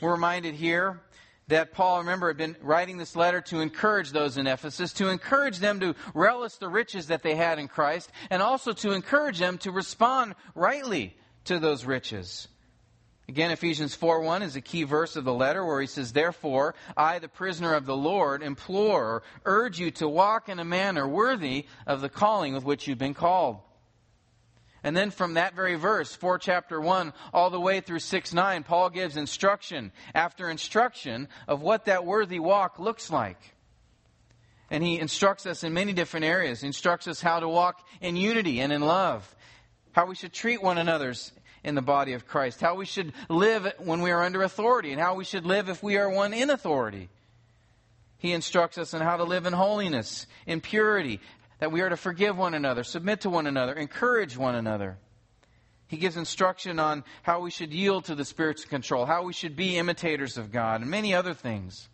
We're 0.00 0.10
reminded 0.10 0.56
here 0.56 0.98
that 1.52 1.72
Paul, 1.72 1.98
remember, 1.98 2.28
had 2.28 2.36
been 2.36 2.56
writing 2.60 2.96
this 2.96 3.14
letter 3.14 3.40
to 3.42 3.60
encourage 3.60 4.10
those 4.10 4.36
in 4.36 4.46
Ephesus, 4.46 4.92
to 4.94 5.08
encourage 5.08 5.58
them 5.58 5.80
to 5.80 5.94
relish 6.14 6.54
the 6.54 6.68
riches 6.68 7.08
that 7.08 7.22
they 7.22 7.34
had 7.34 7.58
in 7.58 7.68
Christ, 7.68 8.10
and 8.30 8.42
also 8.42 8.72
to 8.72 8.92
encourage 8.92 9.38
them 9.38 9.58
to 9.58 9.70
respond 9.70 10.34
rightly 10.54 11.16
to 11.44 11.58
those 11.58 11.84
riches. 11.84 12.48
Again, 13.28 13.50
Ephesians 13.50 13.94
4 13.94 14.20
1 14.20 14.42
is 14.42 14.56
a 14.56 14.60
key 14.60 14.82
verse 14.82 15.16
of 15.16 15.24
the 15.24 15.32
letter 15.32 15.64
where 15.64 15.80
he 15.80 15.86
says, 15.86 16.12
Therefore, 16.12 16.74
I, 16.96 17.18
the 17.18 17.28
prisoner 17.28 17.74
of 17.74 17.86
the 17.86 17.96
Lord, 17.96 18.42
implore 18.42 19.04
or 19.04 19.22
urge 19.44 19.78
you 19.78 19.90
to 19.92 20.08
walk 20.08 20.48
in 20.48 20.58
a 20.58 20.64
manner 20.64 21.06
worthy 21.06 21.66
of 21.86 22.00
the 22.00 22.08
calling 22.08 22.54
with 22.54 22.64
which 22.64 22.86
you've 22.86 22.98
been 22.98 23.14
called. 23.14 23.60
And 24.84 24.96
then 24.96 25.10
from 25.10 25.34
that 25.34 25.54
very 25.54 25.76
verse, 25.76 26.14
4 26.14 26.38
chapter 26.38 26.80
1, 26.80 27.12
all 27.32 27.50
the 27.50 27.60
way 27.60 27.80
through 27.80 28.00
6 28.00 28.34
9, 28.34 28.62
Paul 28.64 28.90
gives 28.90 29.16
instruction 29.16 29.92
after 30.14 30.50
instruction 30.50 31.28
of 31.46 31.62
what 31.62 31.84
that 31.84 32.04
worthy 32.04 32.40
walk 32.40 32.78
looks 32.78 33.10
like. 33.10 33.38
And 34.70 34.82
he 34.82 34.98
instructs 34.98 35.46
us 35.46 35.64
in 35.64 35.74
many 35.74 35.92
different 35.92 36.24
areas. 36.24 36.62
He 36.62 36.66
instructs 36.66 37.06
us 37.06 37.20
how 37.20 37.40
to 37.40 37.48
walk 37.48 37.86
in 38.00 38.16
unity 38.16 38.60
and 38.60 38.72
in 38.72 38.80
love, 38.80 39.36
how 39.92 40.06
we 40.06 40.14
should 40.14 40.32
treat 40.32 40.62
one 40.62 40.78
another's 40.78 41.30
in 41.62 41.74
the 41.74 41.82
body 41.82 42.14
of 42.14 42.26
Christ, 42.26 42.60
how 42.60 42.74
we 42.74 42.86
should 42.86 43.12
live 43.28 43.72
when 43.78 44.02
we 44.02 44.10
are 44.10 44.22
under 44.22 44.42
authority, 44.42 44.90
and 44.90 45.00
how 45.00 45.14
we 45.14 45.24
should 45.24 45.46
live 45.46 45.68
if 45.68 45.82
we 45.82 45.96
are 45.96 46.10
one 46.10 46.32
in 46.32 46.50
authority. 46.50 47.08
He 48.18 48.32
instructs 48.32 48.78
us 48.78 48.94
on 48.94 49.00
how 49.00 49.16
to 49.16 49.24
live 49.24 49.46
in 49.46 49.52
holiness, 49.52 50.26
in 50.46 50.60
purity, 50.60 51.20
that 51.62 51.70
we 51.70 51.80
are 51.80 51.88
to 51.88 51.96
forgive 51.96 52.36
one 52.36 52.54
another, 52.54 52.82
submit 52.82 53.20
to 53.20 53.30
one 53.30 53.46
another, 53.46 53.72
encourage 53.72 54.36
one 54.36 54.56
another. 54.56 54.98
He 55.86 55.96
gives 55.96 56.16
instruction 56.16 56.80
on 56.80 57.04
how 57.22 57.38
we 57.38 57.52
should 57.52 57.72
yield 57.72 58.06
to 58.06 58.16
the 58.16 58.24
Spirit's 58.24 58.64
control, 58.64 59.06
how 59.06 59.22
we 59.22 59.32
should 59.32 59.54
be 59.54 59.78
imitators 59.78 60.38
of 60.38 60.50
God, 60.50 60.80
and 60.80 60.90
many 60.90 61.14
other 61.14 61.34
things. 61.34 61.88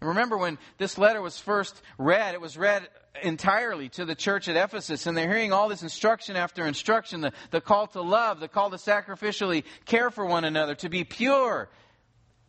And 0.00 0.08
remember, 0.10 0.36
when 0.36 0.58
this 0.76 0.98
letter 0.98 1.22
was 1.22 1.38
first 1.38 1.80
read, 1.96 2.34
it 2.34 2.42
was 2.42 2.58
read 2.58 2.86
entirely 3.22 3.88
to 3.88 4.04
the 4.04 4.14
church 4.14 4.50
at 4.50 4.56
Ephesus, 4.56 5.06
and 5.06 5.16
they're 5.16 5.32
hearing 5.32 5.54
all 5.54 5.70
this 5.70 5.82
instruction 5.82 6.36
after 6.36 6.66
instruction 6.66 7.22
the, 7.22 7.32
the 7.52 7.60
call 7.62 7.86
to 7.86 8.02
love, 8.02 8.38
the 8.38 8.48
call 8.48 8.68
to 8.68 8.76
sacrificially 8.76 9.64
care 9.86 10.10
for 10.10 10.26
one 10.26 10.44
another, 10.44 10.74
to 10.74 10.90
be 10.90 11.04
pure, 11.04 11.70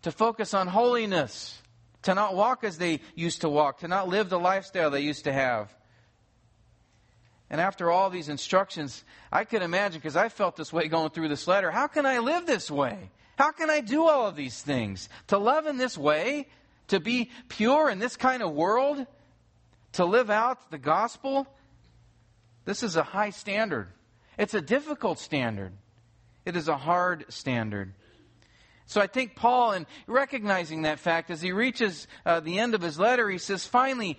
to 0.02 0.12
focus 0.12 0.54
on 0.54 0.68
holiness, 0.68 1.62
to 2.02 2.14
not 2.14 2.36
walk 2.36 2.66
as 2.66 2.78
they 2.78 3.00
used 3.16 3.40
to 3.40 3.48
walk, 3.48 3.78
to 3.78 3.88
not 3.88 4.10
live 4.10 4.28
the 4.28 4.38
lifestyle 4.38 4.92
they 4.92 5.00
used 5.00 5.24
to 5.24 5.32
have. 5.32 5.74
And 7.54 7.62
after 7.62 7.90
all 7.90 8.10
these 8.10 8.28
instructions, 8.28 9.06
I 9.32 9.46
could 9.46 9.62
imagine, 9.62 10.00
because 10.00 10.18
I 10.18 10.28
felt 10.28 10.58
this 10.58 10.74
way 10.74 10.90
going 10.90 11.12
through 11.12 11.30
this 11.30 11.48
letter, 11.48 11.72
how 11.72 11.88
can 11.88 12.06
I 12.06 12.20
live 12.20 12.46
this 12.46 12.70
way? 12.70 13.12
How 13.38 13.52
can 13.52 13.70
I 13.70 13.80
do 13.80 14.08
all 14.08 14.28
of 14.28 14.36
these 14.36 14.62
things? 14.62 15.08
To 15.28 15.38
love 15.38 15.68
in 15.68 15.78
this 15.78 15.98
way? 15.98 16.48
To 16.90 17.00
be 17.00 17.32
pure 17.48 17.90
in 17.90 18.00
this 18.00 18.18
kind 18.18 18.44
of 18.44 18.52
world? 18.52 19.08
to 19.94 20.06
live 20.06 20.30
out 20.30 20.72
the 20.72 20.78
gospel, 20.78 21.48
this 22.66 22.84
is 22.84 22.96
a 22.96 23.04
high 23.04 23.30
standard. 23.30 23.90
It's 24.38 24.54
a 24.54 24.62
difficult 24.62 25.20
standard. 25.20 25.74
It 26.46 26.56
is 26.56 26.68
a 26.68 26.78
hard 26.78 27.26
standard. 27.30 27.94
So 28.86 29.00
I 29.00 29.08
think 29.08 29.36
Paul, 29.36 29.74
in 29.74 29.86
recognizing 30.08 30.82
that 30.82 31.00
fact, 31.00 31.30
as 31.30 31.42
he 31.42 31.52
reaches 31.52 32.08
uh, 32.26 32.42
the 32.42 32.60
end 32.60 32.76
of 32.76 32.82
his 32.82 33.00
letter, 33.00 33.30
he 33.30 33.38
says, 33.38 33.66
finally, 33.66 34.18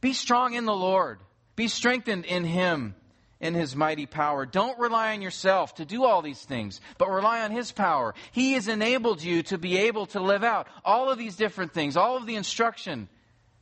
be 0.00 0.12
strong 0.12 0.54
in 0.54 0.66
the 0.66 0.74
Lord. 0.74 1.18
Be 1.56 1.68
strengthened 1.68 2.24
in 2.24 2.44
him, 2.44 2.94
in 3.40 3.54
his 3.54 3.76
mighty 3.76 4.06
power. 4.06 4.46
Don't 4.46 4.78
rely 4.78 5.12
on 5.12 5.20
yourself 5.22 5.74
to 5.74 5.84
do 5.84 6.04
all 6.04 6.22
these 6.22 6.42
things, 6.42 6.80
but 6.96 7.10
rely 7.10 7.42
on 7.42 7.50
his 7.50 7.72
power. 7.72 8.14
He 8.30 8.52
has 8.54 8.68
enabled 8.68 9.22
you 9.22 9.42
to 9.44 9.58
be 9.58 9.78
able 9.78 10.06
to 10.06 10.20
live 10.20 10.44
out 10.44 10.68
all 10.84 11.10
of 11.10 11.18
these 11.18 11.36
different 11.36 11.72
things, 11.72 11.96
all 11.96 12.16
of 12.16 12.26
the 12.26 12.36
instruction 12.36 13.08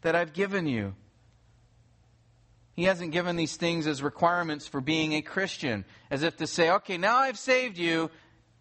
that 0.02 0.14
I've 0.14 0.32
given 0.32 0.66
you. 0.66 0.94
He 2.74 2.84
hasn't 2.84 3.12
given 3.12 3.36
these 3.36 3.56
things 3.56 3.86
as 3.86 4.02
requirements 4.02 4.66
for 4.66 4.80
being 4.80 5.14
a 5.14 5.22
Christian, 5.22 5.84
as 6.10 6.22
if 6.22 6.36
to 6.36 6.46
say, 6.46 6.70
okay, 6.70 6.96
now 6.96 7.16
I've 7.16 7.38
saved 7.38 7.76
you. 7.76 8.10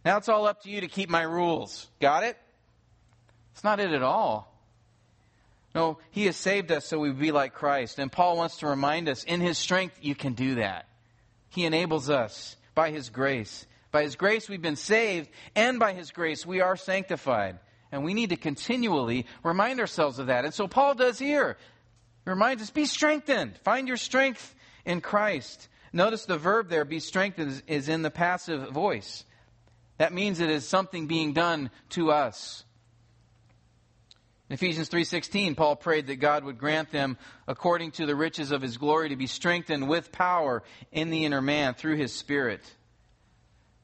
Now 0.04 0.18
it's 0.18 0.30
all 0.30 0.46
up 0.46 0.64
to 0.64 0.70
you 0.70 0.82
to 0.82 0.88
keep 0.88 1.10
my 1.10 1.22
rules. 1.22 1.88
Got 2.02 2.24
it? 2.24 2.38
It's 3.54 3.64
not 3.64 3.80
it 3.80 3.92
at 3.92 4.04
all. 4.04 4.59
No, 5.80 5.98
He 6.12 6.26
has 6.26 6.36
saved 6.36 6.74
us 6.74 6.86
so 6.86 7.00
we 7.00 7.12
be 7.12 7.32
like 7.32 7.54
Christ. 7.54 8.00
And 8.00 8.12
Paul 8.12 8.36
wants 8.36 8.58
to 8.58 8.68
remind 8.68 9.08
us 9.08 9.24
in 9.24 9.40
His 9.40 9.58
strength, 9.58 9.98
you 10.02 10.14
can 10.14 10.34
do 10.34 10.56
that. 10.56 10.90
He 11.48 11.64
enables 11.64 12.10
us 12.10 12.58
by 12.76 12.92
His 12.92 13.10
grace. 13.10 13.66
By 13.90 14.04
His 14.04 14.18
grace, 14.18 14.50
we've 14.50 14.62
been 14.62 14.76
saved, 14.76 15.30
and 15.56 15.80
by 15.80 15.94
His 15.94 16.12
grace, 16.12 16.46
we 16.46 16.60
are 16.60 16.76
sanctified. 16.76 17.60
And 17.94 18.04
we 18.04 18.14
need 18.14 18.32
to 18.32 18.36
continually 18.36 19.26
remind 19.42 19.80
ourselves 19.80 20.20
of 20.20 20.28
that. 20.28 20.44
And 20.44 20.54
so 20.54 20.68
Paul 20.68 20.96
does 20.96 21.18
here. 21.18 21.52
It 22.26 22.30
reminds 22.30 22.62
us 22.62 22.72
be 22.72 22.86
strengthened. 22.86 23.58
Find 23.64 23.88
your 23.88 23.96
strength 23.96 24.54
in 24.84 25.00
Christ. 25.00 25.70
Notice 25.94 26.26
the 26.26 26.38
verb 26.38 26.68
there, 26.68 26.84
be 26.84 27.00
strengthened, 27.00 27.64
is 27.68 27.88
in 27.88 28.02
the 28.02 28.12
passive 28.12 28.70
voice. 28.72 29.24
That 29.98 30.12
means 30.12 30.42
it 30.42 30.50
is 30.50 30.68
something 30.68 31.08
being 31.08 31.32
done 31.32 31.72
to 31.92 32.12
us. 32.12 32.66
In 34.50 34.56
Ephesians 34.56 34.90
3:16, 34.90 35.56
Paul 35.56 35.76
prayed 35.76 36.08
that 36.08 36.16
God 36.16 36.44
would 36.44 36.58
grant 36.58 36.92
them 36.92 37.18
according 37.48 37.92
to 37.92 38.08
the 38.08 38.16
riches 38.16 38.52
of 38.52 38.64
his 38.64 38.78
glory 38.78 39.10
to 39.10 39.16
be 39.16 39.28
strengthened 39.28 39.88
with 39.88 40.12
power 40.12 40.64
in 40.92 41.12
the 41.12 41.24
inner 41.26 41.42
man 41.42 41.76
through 41.76 41.98
his 41.98 42.14
spirit. 42.14 42.64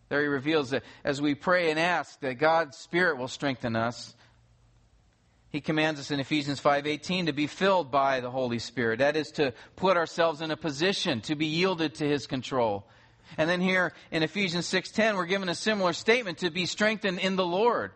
There 0.09 0.21
he 0.21 0.27
reveals 0.27 0.71
that 0.71 0.83
as 1.03 1.21
we 1.21 1.35
pray 1.35 1.69
and 1.69 1.79
ask 1.79 2.19
that 2.21 2.35
God's 2.35 2.77
spirit 2.77 3.17
will 3.17 3.27
strengthen 3.27 3.75
us, 3.75 4.15
he 5.49 5.61
commands 5.61 5.99
us 5.99 6.09
in 6.09 6.19
Ephesians 6.19 6.59
5:18 6.59 7.27
to 7.27 7.33
be 7.33 7.45
filled 7.45 7.91
by 7.91 8.19
the 8.19 8.31
Holy 8.31 8.59
Spirit. 8.59 8.99
That 8.99 9.15
is 9.15 9.31
to 9.33 9.53
put 9.75 9.97
ourselves 9.97 10.41
in 10.41 10.49
a 10.49 10.57
position 10.57 11.21
to 11.21 11.35
be 11.35 11.45
yielded 11.45 11.95
to 11.95 12.07
his 12.07 12.25
control. 12.25 12.87
And 13.37 13.47
then 13.49 13.61
here 13.61 13.93
in 14.09 14.23
Ephesians 14.23 14.65
6:10 14.65 15.15
we're 15.15 15.25
given 15.25 15.47
a 15.47 15.55
similar 15.55 15.93
statement 15.93 16.39
to 16.39 16.49
be 16.49 16.65
strengthened 16.65 17.19
in 17.19 17.35
the 17.35 17.45
Lord. 17.45 17.91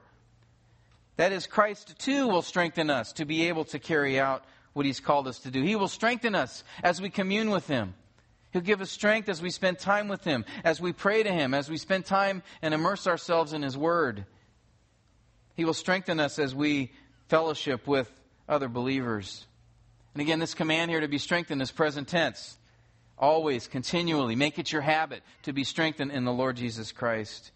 That 1.19 1.33
is 1.33 1.47
Christ 1.47 1.99
too 1.99 2.29
will 2.29 2.41
strengthen 2.41 2.89
us 2.89 3.11
to 3.13 3.25
be 3.25 3.49
able 3.49 3.65
to 3.65 3.77
carry 3.77 4.17
out 4.17 4.45
what 4.71 4.85
he's 4.85 5.01
called 5.01 5.27
us 5.27 5.39
to 5.39 5.51
do. 5.51 5.61
He 5.61 5.75
will 5.75 5.89
strengthen 5.89 6.33
us 6.33 6.63
as 6.81 7.01
we 7.01 7.09
commune 7.09 7.49
with 7.49 7.67
him. 7.67 7.93
He'll 8.53 8.61
give 8.61 8.79
us 8.79 8.89
strength 8.89 9.27
as 9.27 9.41
we 9.41 9.49
spend 9.49 9.79
time 9.79 10.07
with 10.07 10.23
him, 10.23 10.45
as 10.63 10.79
we 10.79 10.93
pray 10.93 11.21
to 11.21 11.29
him, 11.29 11.53
as 11.53 11.69
we 11.69 11.77
spend 11.77 12.05
time 12.05 12.41
and 12.61 12.73
immerse 12.73 13.05
ourselves 13.05 13.51
in 13.51 13.63
his 13.63 13.77
word. 13.77 14.27
He 15.55 15.65
will 15.65 15.73
strengthen 15.73 16.21
us 16.21 16.39
as 16.39 16.55
we 16.55 16.89
fellowship 17.27 17.85
with 17.85 18.09
other 18.47 18.69
believers. 18.69 19.45
And 20.13 20.21
again, 20.21 20.39
this 20.39 20.53
command 20.53 20.89
here 20.89 21.01
to 21.01 21.09
be 21.09 21.17
strengthened 21.17 21.61
is 21.61 21.69
present 21.69 22.07
tense. 22.07 22.57
Always, 23.17 23.67
continually, 23.67 24.37
make 24.37 24.57
it 24.57 24.71
your 24.71 24.83
habit 24.83 25.23
to 25.43 25.51
be 25.51 25.65
strengthened 25.65 26.13
in 26.13 26.23
the 26.23 26.31
Lord 26.31 26.55
Jesus 26.55 26.93
Christ. 26.93 27.51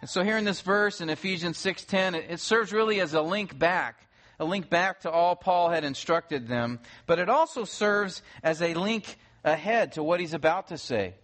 And 0.00 0.08
so 0.08 0.22
here 0.22 0.36
in 0.36 0.44
this 0.44 0.60
verse 0.60 1.00
in 1.00 1.10
Ephesians 1.10 1.58
6:10, 1.58 2.14
it 2.14 2.40
serves 2.40 2.72
really 2.72 3.00
as 3.00 3.14
a 3.14 3.22
link 3.22 3.58
back, 3.58 4.06
a 4.38 4.44
link 4.44 4.70
back 4.70 5.00
to 5.00 5.10
all 5.10 5.34
Paul 5.34 5.70
had 5.70 5.84
instructed 5.84 6.46
them, 6.46 6.80
but 7.06 7.18
it 7.18 7.28
also 7.28 7.64
serves 7.64 8.22
as 8.42 8.62
a 8.62 8.74
link 8.74 9.18
ahead 9.44 9.92
to 9.92 10.02
what 10.02 10.20
he's 10.20 10.34
about 10.34 10.68
to 10.68 10.78
say. 10.78 11.14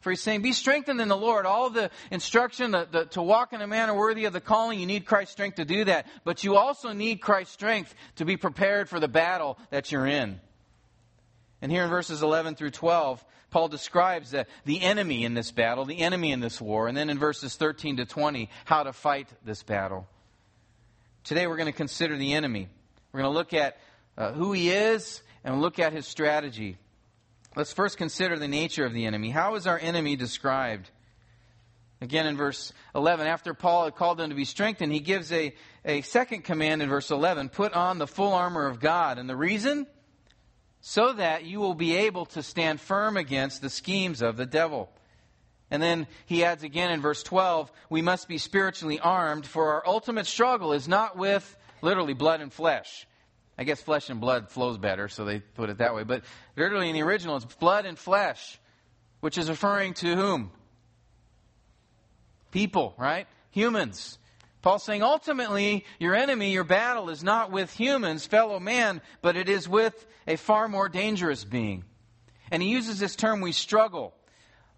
For 0.00 0.10
he's 0.10 0.22
saying, 0.22 0.42
Be 0.42 0.52
strengthened 0.52 1.00
in 1.00 1.08
the 1.08 1.16
Lord. 1.16 1.44
All 1.44 1.70
the 1.70 1.90
instruction 2.10 2.70
the, 2.70 2.88
the, 2.90 3.04
to 3.06 3.22
walk 3.22 3.52
in 3.52 3.60
a 3.60 3.66
manner 3.66 3.94
worthy 3.94 4.26
of 4.26 4.32
the 4.32 4.40
calling, 4.40 4.78
you 4.78 4.86
need 4.86 5.06
Christ's 5.06 5.32
strength 5.32 5.56
to 5.56 5.64
do 5.64 5.84
that. 5.84 6.06
But 6.24 6.44
you 6.44 6.56
also 6.56 6.92
need 6.92 7.20
Christ's 7.20 7.54
strength 7.54 7.94
to 8.16 8.24
be 8.24 8.36
prepared 8.36 8.88
for 8.88 9.00
the 9.00 9.08
battle 9.08 9.58
that 9.70 9.90
you're 9.90 10.06
in. 10.06 10.40
And 11.60 11.72
here 11.72 11.82
in 11.82 11.90
verses 11.90 12.22
11 12.22 12.54
through 12.54 12.70
12, 12.70 13.24
Paul 13.50 13.68
describes 13.68 14.30
the, 14.30 14.46
the 14.64 14.82
enemy 14.82 15.24
in 15.24 15.34
this 15.34 15.50
battle, 15.50 15.84
the 15.84 15.98
enemy 15.98 16.32
in 16.32 16.40
this 16.40 16.60
war. 16.60 16.88
And 16.88 16.96
then 16.96 17.08
in 17.08 17.18
verses 17.18 17.56
13 17.56 17.96
to 17.96 18.04
20, 18.04 18.50
how 18.64 18.82
to 18.82 18.92
fight 18.92 19.28
this 19.44 19.62
battle. 19.62 20.06
Today 21.24 21.46
we're 21.46 21.56
going 21.56 21.66
to 21.66 21.72
consider 21.72 22.16
the 22.16 22.34
enemy. 22.34 22.68
We're 23.12 23.22
going 23.22 23.32
to 23.32 23.38
look 23.38 23.54
at 23.54 23.78
uh, 24.16 24.32
who 24.32 24.52
he 24.52 24.70
is 24.70 25.22
and 25.44 25.62
look 25.62 25.78
at 25.78 25.92
his 25.92 26.06
strategy. 26.06 26.76
Let's 27.56 27.72
first 27.72 27.96
consider 27.96 28.38
the 28.38 28.48
nature 28.48 28.84
of 28.84 28.92
the 28.92 29.06
enemy. 29.06 29.30
How 29.30 29.54
is 29.54 29.66
our 29.66 29.78
enemy 29.78 30.16
described? 30.16 30.90
Again, 32.00 32.26
in 32.26 32.36
verse 32.36 32.72
11, 32.94 33.26
after 33.26 33.54
Paul 33.54 33.84
had 33.84 33.96
called 33.96 34.18
them 34.18 34.30
to 34.30 34.36
be 34.36 34.44
strengthened, 34.44 34.92
he 34.92 35.00
gives 35.00 35.32
a, 35.32 35.54
a 35.84 36.02
second 36.02 36.44
command 36.44 36.82
in 36.82 36.88
verse 36.88 37.10
11 37.10 37.48
put 37.48 37.72
on 37.72 37.98
the 37.98 38.06
full 38.06 38.32
armor 38.34 38.66
of 38.66 38.78
God. 38.78 39.18
And 39.18 39.28
the 39.28 39.34
reason? 39.34 39.86
So 40.80 41.12
that 41.12 41.44
you 41.44 41.60
will 41.60 41.74
be 41.74 41.96
able 41.96 42.26
to 42.26 42.42
stand 42.42 42.80
firm 42.80 43.16
against 43.16 43.60
the 43.60 43.70
schemes 43.70 44.22
of 44.22 44.36
the 44.36 44.46
devil. 44.46 44.90
And 45.70 45.82
then 45.82 46.06
he 46.26 46.44
adds 46.44 46.62
again 46.62 46.90
in 46.90 47.00
verse 47.00 47.22
12, 47.22 47.70
we 47.90 48.00
must 48.00 48.28
be 48.28 48.38
spiritually 48.38 48.98
armed, 49.00 49.46
for 49.46 49.72
our 49.74 49.86
ultimate 49.86 50.26
struggle 50.26 50.72
is 50.72 50.88
not 50.88 51.16
with 51.16 51.56
literally 51.82 52.14
blood 52.14 52.40
and 52.40 52.52
flesh. 52.52 53.06
I 53.58 53.64
guess 53.64 53.82
flesh 53.82 54.08
and 54.08 54.20
blood 54.20 54.50
flows 54.50 54.78
better, 54.78 55.08
so 55.08 55.24
they 55.24 55.40
put 55.40 55.68
it 55.68 55.78
that 55.78 55.94
way. 55.94 56.04
But 56.04 56.22
literally 56.56 56.88
in 56.88 56.94
the 56.94 57.02
original, 57.02 57.36
it's 57.36 57.44
blood 57.44 57.86
and 57.86 57.98
flesh, 57.98 58.58
which 59.20 59.36
is 59.36 59.50
referring 59.50 59.94
to 59.94 60.14
whom? 60.14 60.52
People, 62.52 62.94
right? 62.96 63.26
Humans. 63.50 64.18
Paul's 64.68 64.82
saying 64.82 65.02
ultimately, 65.02 65.86
your 65.98 66.14
enemy, 66.14 66.52
your 66.52 66.62
battle 66.62 67.08
is 67.08 67.24
not 67.24 67.50
with 67.50 67.72
humans, 67.72 68.26
fellow 68.26 68.60
man, 68.60 69.00
but 69.22 69.34
it 69.34 69.48
is 69.48 69.66
with 69.66 70.06
a 70.26 70.36
far 70.36 70.68
more 70.68 70.90
dangerous 70.90 71.42
being. 71.42 71.84
And 72.50 72.62
he 72.62 72.68
uses 72.68 72.98
this 72.98 73.16
term, 73.16 73.40
we 73.40 73.52
struggle. 73.52 74.12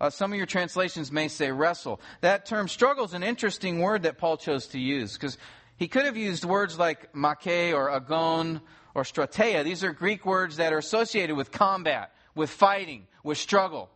Uh, 0.01 0.09
some 0.09 0.31
of 0.31 0.37
your 0.37 0.47
translations 0.47 1.11
may 1.11 1.27
say 1.27 1.51
wrestle. 1.51 2.01
That 2.21 2.47
term 2.47 2.69
struggle 2.69 3.05
is 3.05 3.15
an 3.15 3.25
interesting 3.25 3.81
word 3.81 4.05
that 4.05 4.17
Paul 4.17 4.37
chose 4.37 4.69
to 4.69 4.79
use 4.79 5.15
because 5.15 5.37
he 5.77 5.89
could 5.89 6.05
have 6.05 6.17
used 6.17 6.45
words 6.45 6.79
like 6.79 7.13
mache 7.13 7.73
or 7.73 7.91
agon 7.91 8.61
or 8.95 9.03
strateia. 9.03 9.65
These 9.65 9.83
are 9.83 9.93
Greek 9.93 10.25
words 10.25 10.59
that 10.59 10.73
are 10.73 10.79
associated 10.79 11.35
with 11.35 11.51
combat, 11.51 12.15
with 12.37 12.51
fighting, 12.51 13.09
with 13.25 13.39
struggle. 13.39 13.91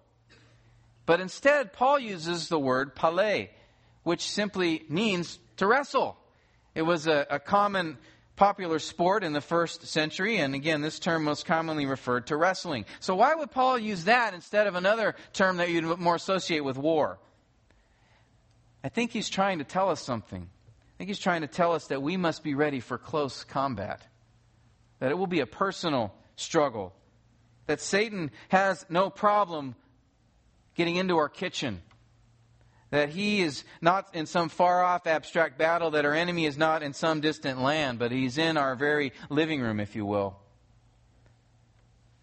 But 1.06 1.20
instead, 1.20 1.72
Paul 1.72 2.00
uses 2.00 2.48
the 2.48 2.58
word 2.58 2.96
pale, 2.96 3.46
which 4.02 4.28
simply 4.28 4.84
means 4.88 5.38
to 5.56 5.66
wrestle. 5.66 6.16
It 6.74 6.82
was 6.82 7.06
a, 7.06 7.26
a 7.30 7.38
common 7.38 7.98
popular 8.36 8.78
sport 8.78 9.22
in 9.22 9.32
the 9.32 9.40
first 9.40 9.86
century, 9.86 10.38
and 10.38 10.54
again, 10.54 10.80
this 10.80 10.98
term 10.98 11.24
most 11.24 11.46
commonly 11.46 11.86
referred 11.86 12.26
to 12.28 12.36
wrestling. 12.36 12.84
So, 13.00 13.14
why 13.14 13.34
would 13.34 13.50
Paul 13.50 13.78
use 13.78 14.04
that 14.04 14.34
instead 14.34 14.66
of 14.66 14.74
another 14.74 15.14
term 15.32 15.58
that 15.58 15.70
you'd 15.70 15.84
more 15.98 16.16
associate 16.16 16.64
with 16.64 16.76
war? 16.76 17.18
I 18.82 18.88
think 18.88 19.12
he's 19.12 19.30
trying 19.30 19.58
to 19.58 19.64
tell 19.64 19.88
us 19.88 20.00
something. 20.00 20.42
I 20.42 20.92
think 20.98 21.08
he's 21.08 21.18
trying 21.18 21.40
to 21.42 21.46
tell 21.46 21.72
us 21.72 21.86
that 21.88 22.02
we 22.02 22.16
must 22.16 22.42
be 22.42 22.54
ready 22.54 22.80
for 22.80 22.98
close 22.98 23.44
combat, 23.44 24.06
that 24.98 25.10
it 25.10 25.18
will 25.18 25.26
be 25.26 25.40
a 25.40 25.46
personal 25.46 26.12
struggle, 26.36 26.92
that 27.66 27.80
Satan 27.80 28.30
has 28.48 28.84
no 28.88 29.10
problem 29.10 29.74
getting 30.74 30.96
into 30.96 31.16
our 31.16 31.28
kitchen 31.28 31.82
that 32.94 33.08
he 33.08 33.42
is 33.42 33.64
not 33.80 34.14
in 34.14 34.24
some 34.24 34.48
far 34.48 34.80
off 34.84 35.08
abstract 35.08 35.58
battle, 35.58 35.90
that 35.90 36.04
our 36.04 36.14
enemy 36.14 36.46
is 36.46 36.56
not 36.56 36.80
in 36.80 36.92
some 36.92 37.20
distant 37.20 37.60
land, 37.60 37.98
but 37.98 38.12
he's 38.12 38.38
in 38.38 38.56
our 38.56 38.76
very 38.76 39.12
living 39.28 39.60
room, 39.60 39.80
if 39.80 39.96
you 39.96 40.06
will. 40.06 40.36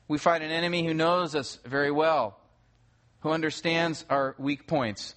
We 0.08 0.18
fight 0.18 0.42
an 0.42 0.50
enemy 0.50 0.86
who 0.86 0.94
knows 0.94 1.36
us 1.36 1.60
very 1.66 1.92
well, 1.92 2.40
who 3.20 3.32
understands 3.32 4.06
our 4.10 4.34
weak 4.38 4.66
points. 4.66 5.14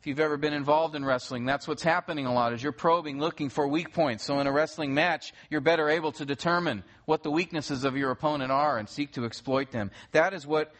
If 0.00 0.08
you've 0.08 0.18
ever 0.18 0.36
been 0.36 0.52
involved 0.52 0.96
in 0.96 1.04
wrestling, 1.04 1.44
that's 1.44 1.68
what's 1.68 1.84
happening 1.84 2.26
a 2.26 2.34
lot 2.34 2.52
is 2.52 2.60
you're 2.60 2.72
probing, 2.72 3.20
looking 3.20 3.50
for 3.50 3.68
weak 3.68 3.92
points. 3.92 4.24
So 4.24 4.40
in 4.40 4.48
a 4.48 4.52
wrestling 4.52 4.94
match, 4.94 5.32
you're 5.48 5.60
better 5.60 5.88
able 5.88 6.10
to 6.10 6.24
determine 6.24 6.82
what 7.04 7.22
the 7.22 7.30
weaknesses 7.30 7.84
of 7.84 7.96
your 7.96 8.10
opponent 8.10 8.50
are 8.50 8.78
and 8.78 8.88
seek 8.88 9.12
to 9.12 9.26
exploit 9.26 9.70
them. 9.70 9.92
That 10.10 10.34
is 10.34 10.44
what 10.44 10.74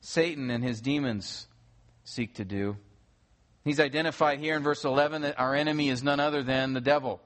Satan 0.00 0.48
and 0.48 0.62
his 0.62 0.80
demons 0.80 1.48
seek 2.04 2.36
to 2.36 2.44
do. 2.44 2.76
He's 3.68 3.80
identified 3.80 4.40
here 4.40 4.56
in 4.56 4.62
verse 4.62 4.86
11 4.86 5.20
that 5.22 5.38
our 5.38 5.54
enemy 5.54 5.90
is 5.90 6.02
none 6.02 6.20
other 6.20 6.42
than 6.42 6.72
the 6.72 6.80
devil. 6.80 7.20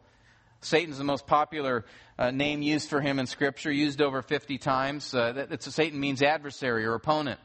Satan's 0.61 0.99
the 0.99 1.04
most 1.04 1.25
popular 1.25 1.84
uh, 2.18 2.32
name 2.32 2.62
used 2.62 2.90
for 2.90 3.00
him 3.00 3.20
in 3.20 3.28
Scripture, 3.28 3.70
used 3.70 4.02
over 4.02 4.22
50 4.22 4.58
times. 4.58 5.14
Uh, 5.14 5.46
that, 5.49 5.62
Satan 5.62 6.00
means 6.00 6.20
adversary 6.20 6.84
or 6.84 6.94
opponent. 6.94 7.38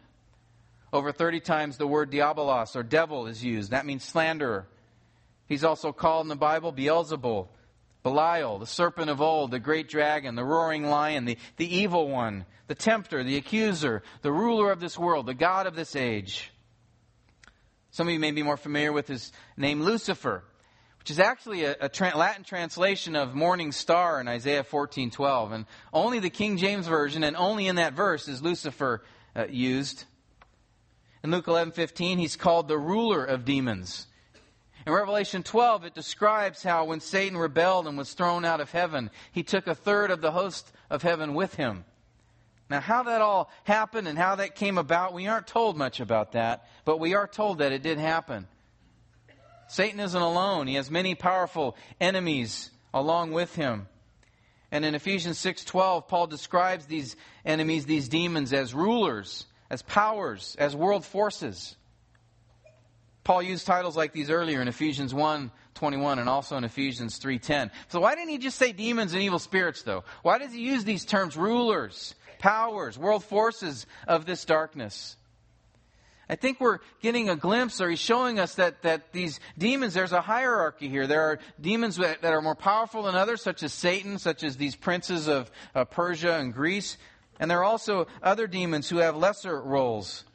Over 0.92 1.12
30 1.12 1.42
times 1.42 1.78
the 1.78 1.86
word 1.86 2.12
diabolos 2.12 2.76
or 2.76 2.82
devil 2.82 3.28
is 3.28 3.44
used. 3.44 3.70
That 3.70 3.86
means 3.86 4.04
slanderer. 4.04 4.68
He's 5.46 5.64
also 5.64 5.92
called 5.92 6.26
in 6.26 6.30
the 6.30 6.36
Bible 6.36 6.74
Beelzebul, 6.74 7.50
Belial, 8.02 8.58
the 8.58 8.66
serpent 8.66 9.12
of 9.12 9.22
old, 9.22 9.52
the 9.52 9.60
great 9.60 9.90
dragon, 9.90 10.34
the 10.34 10.44
roaring 10.44 10.88
lion, 10.88 11.26
the, 11.26 11.38
the 11.58 11.78
evil 11.78 12.10
one, 12.10 12.48
the 12.66 12.74
tempter, 12.74 13.24
the 13.24 13.38
accuser, 13.38 14.02
the 14.24 14.32
ruler 14.32 14.72
of 14.72 14.80
this 14.80 14.98
world, 14.98 15.28
the 15.28 15.36
God 15.36 15.68
of 15.68 15.76
this 15.76 15.96
age. 15.96 16.52
Some 17.98 18.10
of 18.10 18.14
you 18.14 18.20
may 18.20 18.30
be 18.30 18.44
more 18.44 18.58
familiar 18.58 18.94
with 18.94 19.08
his 19.08 19.32
name 19.58 19.82
Lucifer, 19.82 20.44
which 21.00 21.10
is 21.10 21.20
actually 21.20 21.64
a, 21.64 21.76
a 21.82 21.90
tra- 21.90 22.16
Latin 22.16 22.44
translation 22.44 23.16
of 23.16 23.34
morning 23.34 23.72
star 23.72 24.22
in 24.22 24.28
Isaiah 24.28 24.64
14:12, 24.64 25.52
and 25.52 25.66
only 25.92 26.20
the 26.20 26.30
King 26.30 26.58
James 26.58 26.86
version 26.86 27.24
and 27.24 27.36
only 27.36 27.66
in 27.66 27.78
that 27.78 27.94
verse 27.94 28.28
is 28.28 28.44
Lucifer 28.44 29.04
uh, 29.36 29.48
used. 29.50 30.04
In 31.24 31.32
Luke 31.32 31.48
11:15, 31.48 32.20
he's 32.20 32.36
called 32.36 32.68
the 32.68 32.78
ruler 32.78 33.26
of 33.26 33.46
demons. 33.46 34.06
In 34.86 34.94
Revelation 34.94 35.42
12, 35.42 35.86
it 35.86 35.96
describes 35.96 36.62
how 36.62 36.86
when 36.86 37.00
Satan 37.00 37.36
rebelled 37.36 37.88
and 37.88 37.98
was 37.98 38.14
thrown 38.14 38.46
out 38.46 38.62
of 38.62 38.70
heaven, 38.70 39.10
he 39.32 39.42
took 39.42 39.66
a 39.66 39.74
third 39.74 40.12
of 40.12 40.22
the 40.22 40.34
host 40.34 40.72
of 40.92 41.02
heaven 41.02 41.34
with 41.34 41.56
him. 41.56 41.84
Now, 42.70 42.82
how 42.82 43.04
that 43.04 43.22
all 43.22 43.50
happened 43.64 44.08
and 44.08 44.18
how 44.18 44.36
that 44.36 44.56
came 44.56 44.78
about, 44.78 45.14
we 45.14 45.28
aren't 45.28 45.48
told 45.48 45.78
much 45.78 46.00
about 46.00 46.34
that, 46.34 46.68
but 46.84 47.00
we 47.00 47.14
are 47.14 47.28
told 47.28 47.60
that 47.60 47.72
it 47.72 47.82
did 47.82 47.98
happen. 47.98 48.48
Satan 49.68 50.00
isn't 50.00 50.22
alone. 50.22 50.68
He 50.68 50.76
has 50.76 50.92
many 50.92 51.16
powerful 51.16 51.76
enemies 52.00 52.72
along 52.94 53.32
with 53.32 53.56
him. 53.56 53.88
And 54.72 54.84
in 54.84 54.96
Ephesians 54.96 55.38
6:12, 55.38 56.08
Paul 56.08 56.28
describes 56.28 56.86
these 56.86 57.16
enemies, 57.46 57.86
these 57.86 58.10
demons 58.10 58.52
as 58.52 58.74
rulers, 58.74 59.46
as 59.70 59.82
powers, 59.82 60.56
as 60.60 60.76
world 60.76 61.06
forces. 61.06 61.76
Paul 63.24 63.44
used 63.44 63.66
titles 63.66 63.98
like 63.98 64.14
these 64.14 64.30
earlier 64.30 64.62
in 64.62 64.68
Ephesians 64.70 65.14
1:21 65.14 66.20
and 66.20 66.30
also 66.30 66.58
in 66.58 66.64
Ephesians 66.64 67.18
3:10. 67.18 67.72
So 67.90 68.00
why 68.02 68.16
didn't 68.16 68.30
he 68.30 68.38
just 68.38 68.58
say 68.58 68.72
demons 68.72 69.14
and 69.14 69.22
evil 69.22 69.40
spirits 69.40 69.84
though? 69.84 70.04
Why 70.22 70.38
does 70.38 70.54
he 70.54 70.62
use 70.62 70.86
these 70.86 71.06
terms 71.06 71.36
rulers, 71.38 72.16
powers, 72.40 72.98
world 72.98 73.24
forces 73.24 73.86
of 74.08 74.26
this 74.26 74.46
darkness. 74.46 75.16
I 76.30 76.36
think 76.36 76.60
we're 76.60 76.80
getting 77.02 77.30
a 77.30 77.38
glimpse, 77.38 77.80
or 77.80 77.90
he's 77.90 78.00
showing 78.00 78.38
us 78.38 78.56
that, 78.56 78.82
that 78.82 79.14
these 79.14 79.40
demons, 79.58 79.94
there's 79.94 80.12
a 80.12 80.20
hierarchy 80.20 80.90
here. 80.90 81.08
There 81.08 81.22
are 81.22 81.40
demons 81.60 81.96
that, 81.98 82.22
that 82.22 82.34
are 82.34 82.42
more 82.42 82.56
powerful 82.56 83.04
than 83.04 83.16
others, 83.16 83.42
such 83.42 83.64
as 83.64 83.72
Satan, 83.72 84.20
such 84.20 84.44
as 84.44 84.58
these 84.58 84.76
princes 84.76 85.28
of 85.30 85.50
uh, 85.74 85.86
Persia 85.86 86.38
and 86.38 86.54
Greece. 86.54 86.98
And 87.40 87.50
there 87.50 87.60
are 87.60 87.64
also 87.64 88.08
other 88.22 88.46
demons 88.48 88.90
who 88.90 88.98
have 88.98 89.16
lesser 89.16 89.62
roles. 89.62 90.26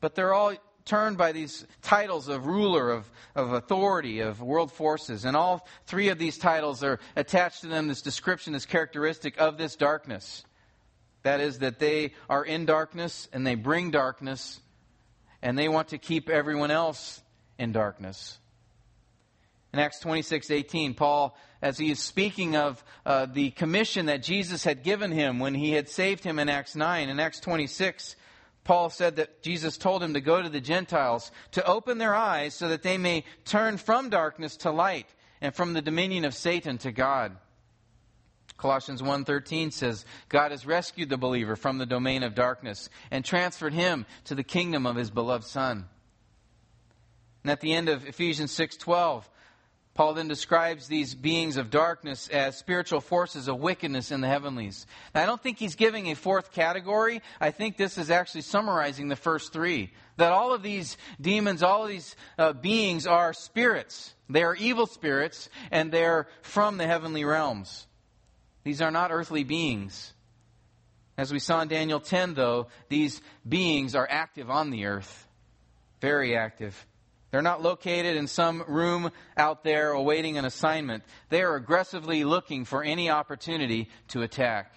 But 0.00 0.14
they're 0.14 0.32
all 0.32 0.54
turned 0.86 1.18
by 1.18 1.32
these 1.32 1.66
titles 1.82 2.28
of 2.28 2.46
ruler, 2.46 2.90
of, 2.90 3.10
of 3.34 3.52
authority, 3.52 4.20
of 4.20 4.40
world 4.40 4.72
forces. 4.72 5.26
And 5.26 5.36
all 5.36 5.68
three 5.84 6.08
of 6.08 6.18
these 6.18 6.38
titles 6.38 6.82
are 6.82 7.00
attached 7.16 7.60
to 7.60 7.66
them 7.66 7.88
this 7.88 8.00
description, 8.00 8.54
this 8.54 8.64
characteristic 8.64 9.36
of 9.36 9.58
this 9.58 9.76
darkness. 9.76 10.44
That 11.22 11.40
is, 11.40 11.58
that 11.58 11.78
they 11.78 12.12
are 12.28 12.44
in 12.44 12.64
darkness 12.64 13.28
and 13.32 13.46
they 13.46 13.54
bring 13.54 13.90
darkness 13.90 14.60
and 15.42 15.58
they 15.58 15.68
want 15.68 15.88
to 15.88 15.98
keep 15.98 16.28
everyone 16.28 16.70
else 16.70 17.20
in 17.58 17.72
darkness. 17.72 18.38
In 19.72 19.80
Acts 19.80 20.00
26 20.00 20.50
18, 20.50 20.94
Paul, 20.94 21.36
as 21.60 21.76
he 21.76 21.90
is 21.90 22.00
speaking 22.00 22.56
of 22.56 22.82
uh, 23.04 23.26
the 23.26 23.50
commission 23.50 24.06
that 24.06 24.22
Jesus 24.22 24.64
had 24.64 24.82
given 24.82 25.12
him 25.12 25.38
when 25.38 25.54
he 25.54 25.72
had 25.72 25.88
saved 25.88 26.24
him 26.24 26.38
in 26.38 26.48
Acts 26.48 26.74
9, 26.74 27.08
in 27.08 27.20
Acts 27.20 27.40
26, 27.40 28.16
Paul 28.64 28.90
said 28.90 29.16
that 29.16 29.42
Jesus 29.42 29.76
told 29.76 30.02
him 30.02 30.14
to 30.14 30.20
go 30.20 30.40
to 30.40 30.48
the 30.48 30.60
Gentiles 30.60 31.30
to 31.52 31.64
open 31.66 31.98
their 31.98 32.14
eyes 32.14 32.54
so 32.54 32.68
that 32.68 32.82
they 32.82 32.98
may 32.98 33.24
turn 33.44 33.76
from 33.76 34.08
darkness 34.08 34.56
to 34.58 34.70
light 34.70 35.06
and 35.40 35.54
from 35.54 35.74
the 35.74 35.82
dominion 35.82 36.24
of 36.24 36.34
Satan 36.34 36.78
to 36.78 36.92
God. 36.92 37.36
Colossians 38.58 39.00
1:13 39.00 39.72
says, 39.72 40.04
God 40.28 40.50
has 40.50 40.66
rescued 40.66 41.08
the 41.08 41.16
believer 41.16 41.54
from 41.56 41.78
the 41.78 41.86
domain 41.86 42.24
of 42.24 42.34
darkness 42.34 42.90
and 43.10 43.24
transferred 43.24 43.72
him 43.72 44.04
to 44.24 44.34
the 44.34 44.42
kingdom 44.42 44.84
of 44.84 44.96
his 44.96 45.10
beloved 45.10 45.46
son. 45.46 45.88
And 47.44 47.52
at 47.52 47.60
the 47.60 47.72
end 47.72 47.88
of 47.88 48.06
Ephesians 48.06 48.52
6:12, 48.52 49.24
Paul 49.94 50.14
then 50.14 50.28
describes 50.28 50.86
these 50.86 51.14
beings 51.14 51.56
of 51.56 51.70
darkness 51.70 52.28
as 52.28 52.56
spiritual 52.56 53.00
forces 53.00 53.48
of 53.48 53.58
wickedness 53.58 54.12
in 54.12 54.20
the 54.20 54.28
heavenlies. 54.28 54.86
Now, 55.12 55.24
I 55.24 55.26
don't 55.26 55.42
think 55.42 55.58
he's 55.58 55.74
giving 55.74 56.06
a 56.06 56.14
fourth 56.14 56.52
category. 56.52 57.20
I 57.40 57.50
think 57.50 57.76
this 57.76 57.98
is 57.98 58.08
actually 58.08 58.42
summarizing 58.42 59.08
the 59.08 59.16
first 59.16 59.52
three. 59.52 59.92
That 60.16 60.30
all 60.30 60.52
of 60.52 60.62
these 60.62 60.96
demons, 61.20 61.64
all 61.64 61.82
of 61.82 61.88
these 61.88 62.14
uh, 62.38 62.52
beings 62.52 63.08
are 63.08 63.32
spirits. 63.32 64.14
They 64.30 64.44
are 64.44 64.54
evil 64.54 64.86
spirits, 64.86 65.48
and 65.72 65.90
they're 65.90 66.28
from 66.42 66.76
the 66.76 66.86
heavenly 66.86 67.24
realms. 67.24 67.87
These 68.68 68.82
are 68.82 68.90
not 68.90 69.10
earthly 69.10 69.44
beings. 69.44 70.12
As 71.16 71.32
we 71.32 71.38
saw 71.38 71.62
in 71.62 71.68
Daniel 71.68 72.00
10, 72.00 72.34
though, 72.34 72.66
these 72.90 73.22
beings 73.48 73.94
are 73.94 74.06
active 74.06 74.50
on 74.50 74.68
the 74.68 74.84
earth. 74.84 75.26
Very 76.02 76.36
active. 76.36 76.86
They're 77.30 77.40
not 77.40 77.62
located 77.62 78.18
in 78.18 78.26
some 78.26 78.62
room 78.68 79.10
out 79.38 79.64
there 79.64 79.92
awaiting 79.92 80.36
an 80.36 80.44
assignment. 80.44 81.02
They 81.30 81.40
are 81.40 81.54
aggressively 81.54 82.24
looking 82.24 82.66
for 82.66 82.84
any 82.84 83.08
opportunity 83.08 83.88
to 84.08 84.20
attack. 84.20 84.74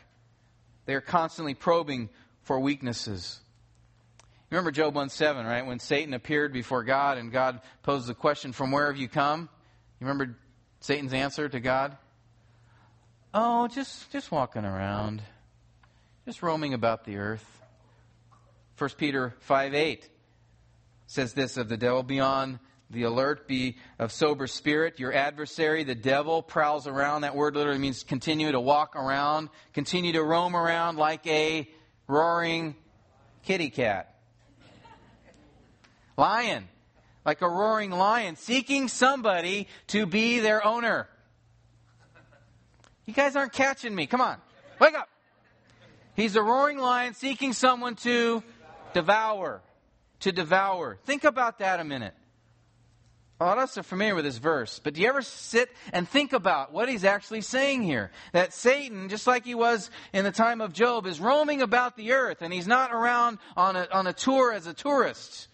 They 0.86 0.93
are 0.93 1.01
constantly 1.01 1.54
probing 1.54 2.12
for 2.43 2.62
weaknesses. 2.62 3.41
Remember 4.51 4.71
Job 4.71 4.95
1 4.95 5.10
7, 5.10 5.45
right? 5.45 5.65
When 5.65 5.80
Satan 5.80 6.13
appeared 6.13 6.54
before 6.54 6.86
God 6.86 7.17
and 7.17 7.30
God 7.30 7.60
posed 7.84 8.08
the 8.08 8.13
question, 8.13 8.54
From 8.54 8.71
where 8.71 8.88
have 8.88 8.95
you 8.95 9.10
come? 9.10 9.49
You 9.99 10.08
remember 10.08 10.38
Satan's 10.80 11.12
answer 11.13 11.49
to 11.49 11.60
God? 11.60 11.97
Oh, 13.33 13.69
just 13.69 14.11
just 14.11 14.29
walking 14.29 14.65
around, 14.65 15.21
just 16.25 16.41
roaming 16.43 16.73
about 16.73 17.05
the 17.05 17.15
earth. 17.15 17.45
1 18.77 18.89
Peter 18.97 19.35
5 19.39 19.73
8 19.73 20.09
says 21.07 21.33
this 21.33 21.55
of 21.55 21.69
the 21.69 21.77
devil 21.77 22.03
Be 22.03 22.19
on 22.19 22.59
the 22.89 23.03
alert, 23.03 23.47
be 23.47 23.77
of 23.97 24.11
sober 24.11 24.47
spirit. 24.47 24.99
Your 24.99 25.13
adversary, 25.13 25.85
the 25.85 25.95
devil, 25.95 26.41
prowls 26.41 26.87
around. 26.87 27.21
That 27.21 27.33
word 27.33 27.55
literally 27.55 27.79
means 27.79 28.03
continue 28.03 28.51
to 28.51 28.59
walk 28.59 28.97
around, 28.97 29.47
continue 29.73 30.11
to 30.13 30.23
roam 30.23 30.53
around 30.53 30.97
like 30.97 31.25
a 31.25 31.69
roaring 32.07 32.75
kitty 33.43 33.69
cat. 33.69 34.13
Lion. 36.17 36.67
Like 37.23 37.41
a 37.41 37.47
roaring 37.47 37.91
lion 37.91 38.35
seeking 38.35 38.87
somebody 38.87 39.67
to 39.87 40.05
be 40.05 40.39
their 40.39 40.65
owner. 40.65 41.07
You 43.05 43.13
guys 43.13 43.35
aren't 43.35 43.53
catching 43.53 43.93
me. 43.93 44.07
Come 44.07 44.21
on. 44.21 44.37
Wake 44.79 44.95
up. 44.95 45.09
He's 46.15 46.35
a 46.35 46.41
roaring 46.41 46.77
lion 46.77 47.13
seeking 47.13 47.53
someone 47.53 47.95
to 47.97 48.43
devour. 48.93 49.61
To 50.21 50.31
devour. 50.31 50.97
Think 51.05 51.23
about 51.23 51.59
that 51.59 51.79
a 51.79 51.83
minute. 51.83 52.13
A 53.39 53.45
lot 53.45 53.57
of 53.57 53.63
us 53.63 53.77
are 53.79 53.83
familiar 53.83 54.13
with 54.13 54.23
this 54.23 54.37
verse, 54.37 54.79
but 54.83 54.93
do 54.93 55.01
you 55.01 55.07
ever 55.07 55.23
sit 55.23 55.71
and 55.93 56.07
think 56.07 56.31
about 56.31 56.73
what 56.73 56.87
he's 56.87 57.03
actually 57.03 57.41
saying 57.41 57.81
here? 57.81 58.11
That 58.33 58.53
Satan, 58.53 59.09
just 59.09 59.25
like 59.25 59.45
he 59.45 59.55
was 59.55 59.89
in 60.13 60.23
the 60.25 60.31
time 60.31 60.61
of 60.61 60.73
Job, 60.73 61.07
is 61.07 61.19
roaming 61.19 61.63
about 61.63 61.97
the 61.97 62.11
earth 62.11 62.43
and 62.43 62.53
he's 62.53 62.67
not 62.67 62.93
around 62.93 63.39
on 63.57 63.75
a, 63.75 63.87
on 63.91 64.05
a 64.05 64.13
tour 64.13 64.53
as 64.53 64.67
a 64.67 64.75
tourist. 64.75 65.47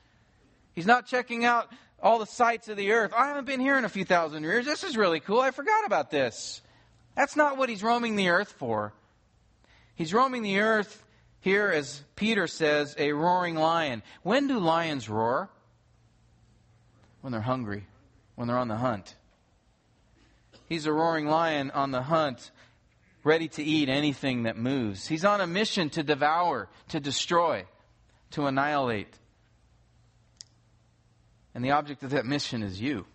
He's 0.73 0.86
not 0.86 1.07
checking 1.07 1.45
out 1.45 1.71
all 2.03 2.19
the 2.19 2.25
sights 2.25 2.67
of 2.67 2.75
the 2.75 2.91
earth. 2.91 3.13
I 3.15 3.27
haven't 3.27 3.45
been 3.45 3.62
here 3.62 3.77
in 3.77 3.86
a 3.86 3.89
few 3.89 4.03
thousand 4.03 4.43
years. 4.43 4.65
This 4.65 4.83
is 4.83 4.97
really 4.97 5.21
cool. 5.21 5.39
I 5.39 5.51
forgot 5.51 5.86
about 5.86 6.12
this. 6.12 6.62
That's 7.17 7.36
not 7.36 7.58
what 7.58 7.67
he's 7.67 7.84
roaming 7.84 8.15
the 8.15 8.30
earth 8.30 8.53
for. 8.53 8.93
He's 9.95 10.13
roaming 10.13 10.43
the 10.43 10.62
earth 10.62 11.03
here, 11.41 11.67
as 11.67 12.01
Peter 12.15 12.47
says, 12.47 12.95
a 12.97 13.12
roaring 13.12 13.56
lion. 13.56 14.03
When 14.23 14.47
do 14.47 14.58
lions 14.58 15.10
roar? 15.10 15.49
when 17.27 17.34
they're 17.34 17.41
hungry, 17.41 17.86
when 18.36 18.47
they're 18.47 18.58
on 18.58 18.69
the 18.69 18.77
hunt. 18.77 19.15
He's 20.69 20.86
a 20.86 20.93
roaring 20.93 21.27
lion 21.27 21.71
on 21.71 21.91
the 21.91 22.01
hunt, 22.01 22.51
ready 23.23 23.49
to 23.49 23.63
eat 23.63 23.89
anything 23.89 24.43
that 24.43 24.58
moves. 24.58 25.08
He's 25.08 25.25
on 25.25 25.41
a 25.41 25.45
mission 25.45 25.89
to 25.89 26.03
devour, 26.03 26.69
to 26.88 27.01
destroy, 27.01 27.65
to 28.32 28.45
annihilate. 28.45 29.13
And 31.53 31.65
the 31.65 31.71
object 31.71 32.01
of 32.03 32.12
that 32.12 32.25
mission 32.25 32.63
is 32.63 32.80
you. 32.80 33.06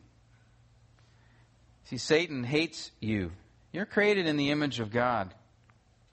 See, 1.84 1.96
Satan 1.96 2.44
hates 2.44 2.90
you. 3.00 3.32
You're 3.72 3.86
created 3.86 4.26
in 4.26 4.36
the 4.36 4.50
image 4.50 4.80
of 4.80 4.90
God. 4.90 5.32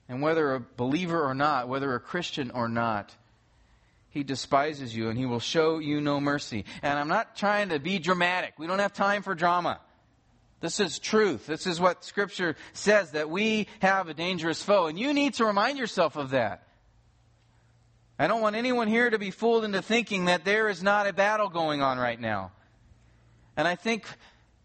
And 0.08 0.22
whether 0.22 0.56
a 0.56 0.60
believer 0.60 1.24
or 1.24 1.36
not, 1.36 1.68
whether 1.68 1.94
a 1.94 2.00
Christian 2.00 2.52
or 2.52 2.68
not, 2.68 3.14
he 4.10 4.24
despises 4.24 4.96
you 4.96 5.10
and 5.10 5.18
he 5.18 5.26
will 5.26 5.40
show 5.40 5.78
you 5.78 6.02
no 6.02 6.20
mercy. 6.20 6.66
And 6.82 6.98
I'm 6.98 7.08
not 7.08 7.36
trying 7.36 7.70
to 7.70 7.80
be 7.80 8.00
dramatic. 8.00 8.54
We 8.58 8.66
don't 8.66 8.80
have 8.80 8.94
time 8.94 9.22
for 9.22 9.36
drama. 9.36 9.80
This 10.62 10.80
is 10.80 11.00
truth. 11.00 11.46
This 11.46 11.68
is 11.68 11.80
what 11.80 12.04
Scripture 12.04 12.56
says 12.74 13.12
that 13.12 13.30
we 13.30 13.68
have 13.82 14.10
a 14.10 14.14
dangerous 14.14 14.64
foe. 14.64 14.88
And 14.88 14.98
you 14.98 15.14
need 15.14 15.36
to 15.36 15.46
remind 15.46 15.78
yourself 15.78 16.16
of 16.16 16.32
that. 16.32 16.64
I 18.18 18.28
don't 18.28 18.42
want 18.42 18.58
anyone 18.58 18.90
here 18.90 19.10
to 19.10 19.18
be 19.18 19.32
fooled 19.32 19.64
into 19.64 19.82
thinking 19.82 20.26
that 20.26 20.44
there 20.44 20.68
is 20.68 20.84
not 20.84 21.08
a 21.08 21.14
battle 21.14 21.48
going 21.48 21.82
on 21.82 21.98
right 21.98 22.20
now. 22.20 22.52
And 23.56 23.68
I 23.68 23.76
think 23.76 24.06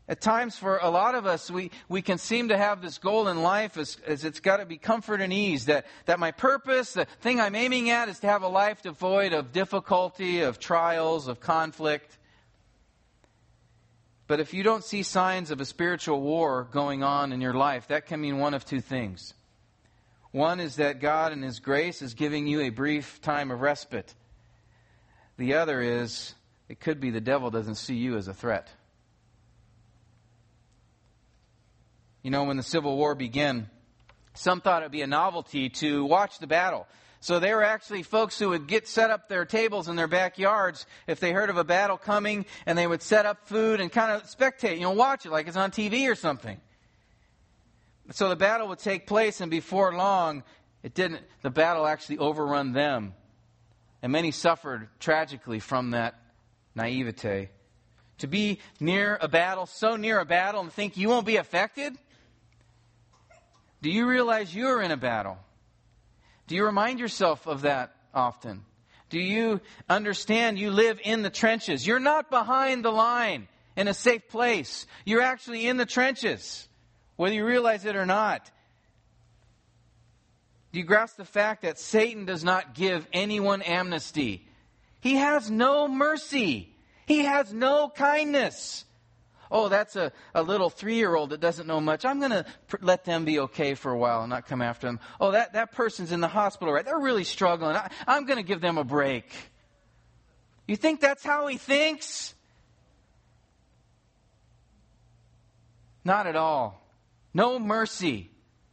at 0.06 0.20
times, 0.20 0.58
for 0.58 0.76
a 0.76 0.90
lot 0.90 1.14
of 1.14 1.24
us, 1.24 1.50
we, 1.50 1.70
we 1.88 2.02
can 2.02 2.18
seem 2.18 2.48
to 2.48 2.58
have 2.58 2.82
this 2.82 2.98
goal 2.98 3.28
in 3.28 3.42
life 3.42 3.78
as, 3.78 3.96
as 4.06 4.24
it's 4.24 4.40
got 4.40 4.58
to 4.58 4.66
be 4.66 4.76
comfort 4.76 5.22
and 5.22 5.32
ease. 5.32 5.64
That, 5.64 5.86
that 6.04 6.18
my 6.18 6.30
purpose, 6.30 6.92
the 6.92 7.06
thing 7.22 7.40
I'm 7.40 7.54
aiming 7.54 7.88
at, 7.88 8.10
is 8.10 8.18
to 8.18 8.26
have 8.26 8.42
a 8.42 8.48
life 8.48 8.82
devoid 8.82 9.32
of 9.32 9.52
difficulty, 9.52 10.42
of 10.42 10.58
trials, 10.58 11.26
of 11.26 11.40
conflict. 11.40 12.18
But 14.26 14.40
if 14.40 14.52
you 14.52 14.62
don't 14.62 14.84
see 14.84 15.02
signs 15.02 15.50
of 15.50 15.62
a 15.62 15.64
spiritual 15.64 16.20
war 16.20 16.68
going 16.70 17.02
on 17.02 17.32
in 17.32 17.40
your 17.40 17.54
life, 17.54 17.88
that 17.88 18.04
can 18.04 18.20
mean 18.20 18.38
one 18.38 18.52
of 18.52 18.66
two 18.66 18.82
things. 18.82 19.32
One 20.32 20.60
is 20.60 20.76
that 20.76 21.00
God, 21.00 21.32
in 21.32 21.40
His 21.40 21.60
grace, 21.60 22.02
is 22.02 22.12
giving 22.12 22.46
you 22.46 22.60
a 22.60 22.68
brief 22.68 23.22
time 23.22 23.50
of 23.50 23.62
respite. 23.62 24.12
The 25.38 25.54
other 25.54 25.80
is, 25.80 26.34
it 26.68 26.78
could 26.78 27.00
be 27.00 27.08
the 27.08 27.22
devil 27.22 27.50
doesn't 27.50 27.76
see 27.76 27.94
you 27.94 28.18
as 28.18 28.28
a 28.28 28.34
threat. 28.34 28.68
You 32.24 32.30
know, 32.30 32.44
when 32.44 32.56
the 32.56 32.62
Civil 32.62 32.96
War 32.96 33.14
began, 33.14 33.68
some 34.32 34.62
thought 34.62 34.80
it 34.82 34.86
would 34.86 34.92
be 34.92 35.02
a 35.02 35.06
novelty 35.06 35.68
to 35.68 36.06
watch 36.06 36.38
the 36.38 36.46
battle. 36.46 36.86
So 37.20 37.38
they 37.38 37.52
were 37.52 37.62
actually 37.62 38.02
folks 38.02 38.38
who 38.38 38.48
would 38.48 38.66
get 38.66 38.88
set 38.88 39.10
up 39.10 39.28
their 39.28 39.44
tables 39.44 39.88
in 39.88 39.96
their 39.96 40.08
backyards 40.08 40.86
if 41.06 41.20
they 41.20 41.32
heard 41.32 41.50
of 41.50 41.58
a 41.58 41.64
battle 41.64 41.98
coming, 41.98 42.46
and 42.64 42.78
they 42.78 42.86
would 42.86 43.02
set 43.02 43.26
up 43.26 43.46
food 43.46 43.78
and 43.78 43.92
kind 43.92 44.10
of 44.10 44.22
spectate, 44.24 44.76
you 44.76 44.84
know, 44.84 44.92
watch 44.92 45.26
it 45.26 45.32
like 45.32 45.48
it's 45.48 45.56
on 45.56 45.70
TV 45.70 46.10
or 46.10 46.14
something. 46.14 46.58
So 48.10 48.30
the 48.30 48.36
battle 48.36 48.68
would 48.68 48.78
take 48.78 49.06
place, 49.06 49.42
and 49.42 49.50
before 49.50 49.94
long, 49.94 50.44
it 50.82 50.94
didn't. 50.94 51.20
The 51.42 51.50
battle 51.50 51.86
actually 51.86 52.18
overrun 52.18 52.72
them, 52.72 53.12
and 54.02 54.12
many 54.12 54.30
suffered 54.30 54.88
tragically 54.98 55.60
from 55.60 55.90
that 55.90 56.14
naivete. 56.74 57.50
To 58.18 58.26
be 58.26 58.60
near 58.80 59.18
a 59.20 59.28
battle, 59.28 59.66
so 59.66 59.96
near 59.96 60.20
a 60.20 60.24
battle, 60.24 60.62
and 60.62 60.72
think 60.72 60.96
you 60.96 61.10
won't 61.10 61.26
be 61.26 61.36
affected. 61.36 61.98
Do 63.84 63.90
you 63.90 64.08
realize 64.08 64.54
you 64.54 64.68
are 64.68 64.80
in 64.80 64.92
a 64.92 64.96
battle? 64.96 65.36
Do 66.46 66.54
you 66.54 66.64
remind 66.64 67.00
yourself 67.00 67.46
of 67.46 67.60
that 67.62 67.94
often? 68.14 68.64
Do 69.10 69.18
you 69.18 69.60
understand 69.90 70.58
you 70.58 70.70
live 70.70 71.00
in 71.04 71.20
the 71.20 71.28
trenches? 71.28 71.86
You're 71.86 72.00
not 72.00 72.30
behind 72.30 72.82
the 72.82 72.90
line 72.90 73.46
in 73.76 73.86
a 73.86 73.92
safe 73.92 74.26
place. 74.28 74.86
You're 75.04 75.20
actually 75.20 75.66
in 75.66 75.76
the 75.76 75.84
trenches, 75.84 76.66
whether 77.16 77.34
you 77.34 77.44
realize 77.44 77.84
it 77.84 77.94
or 77.94 78.06
not. 78.06 78.50
Do 80.72 80.78
you 80.78 80.86
grasp 80.86 81.18
the 81.18 81.26
fact 81.26 81.60
that 81.60 81.78
Satan 81.78 82.24
does 82.24 82.42
not 82.42 82.74
give 82.74 83.06
anyone 83.12 83.60
amnesty? 83.60 84.48
He 85.02 85.16
has 85.16 85.50
no 85.50 85.88
mercy. 85.88 86.74
He 87.04 87.26
has 87.26 87.52
no 87.52 87.90
kindness 87.94 88.86
oh, 89.54 89.68
that's 89.68 89.94
a, 89.94 90.12
a 90.34 90.42
little 90.42 90.68
three 90.68 90.96
year 90.96 91.14
old 91.14 91.30
that 91.30 91.40
doesn't 91.40 91.66
know 91.66 91.80
much. 91.80 92.04
I'm 92.04 92.18
going 92.18 92.32
to 92.32 92.44
pr- 92.66 92.76
let 92.82 93.04
them 93.04 93.24
be 93.24 93.38
okay 93.38 93.74
for 93.74 93.92
a 93.92 93.96
while 93.96 94.22
and 94.22 94.30
not 94.30 94.46
come 94.46 94.60
after 94.60 94.88
them. 94.88 94.98
Oh, 95.20 95.30
that, 95.30 95.52
that 95.52 95.72
person's 95.72 96.10
in 96.10 96.20
the 96.20 96.28
hospital, 96.28 96.74
right? 96.74 96.84
They're 96.84 96.98
really 96.98 97.24
struggling. 97.24 97.76
I, 97.76 97.88
I'm 98.06 98.26
going 98.26 98.36
to 98.38 98.42
give 98.42 98.60
them 98.60 98.76
a 98.76 98.84
break. 98.84 99.30
You 100.66 100.74
think 100.74 101.00
that's 101.00 101.22
how 101.22 101.46
he 101.46 101.56
thinks? 101.56 102.34
Not 106.04 106.26
at 106.26 106.36
all. 106.36 106.82
No 107.32 107.58
mercy, 107.58 108.30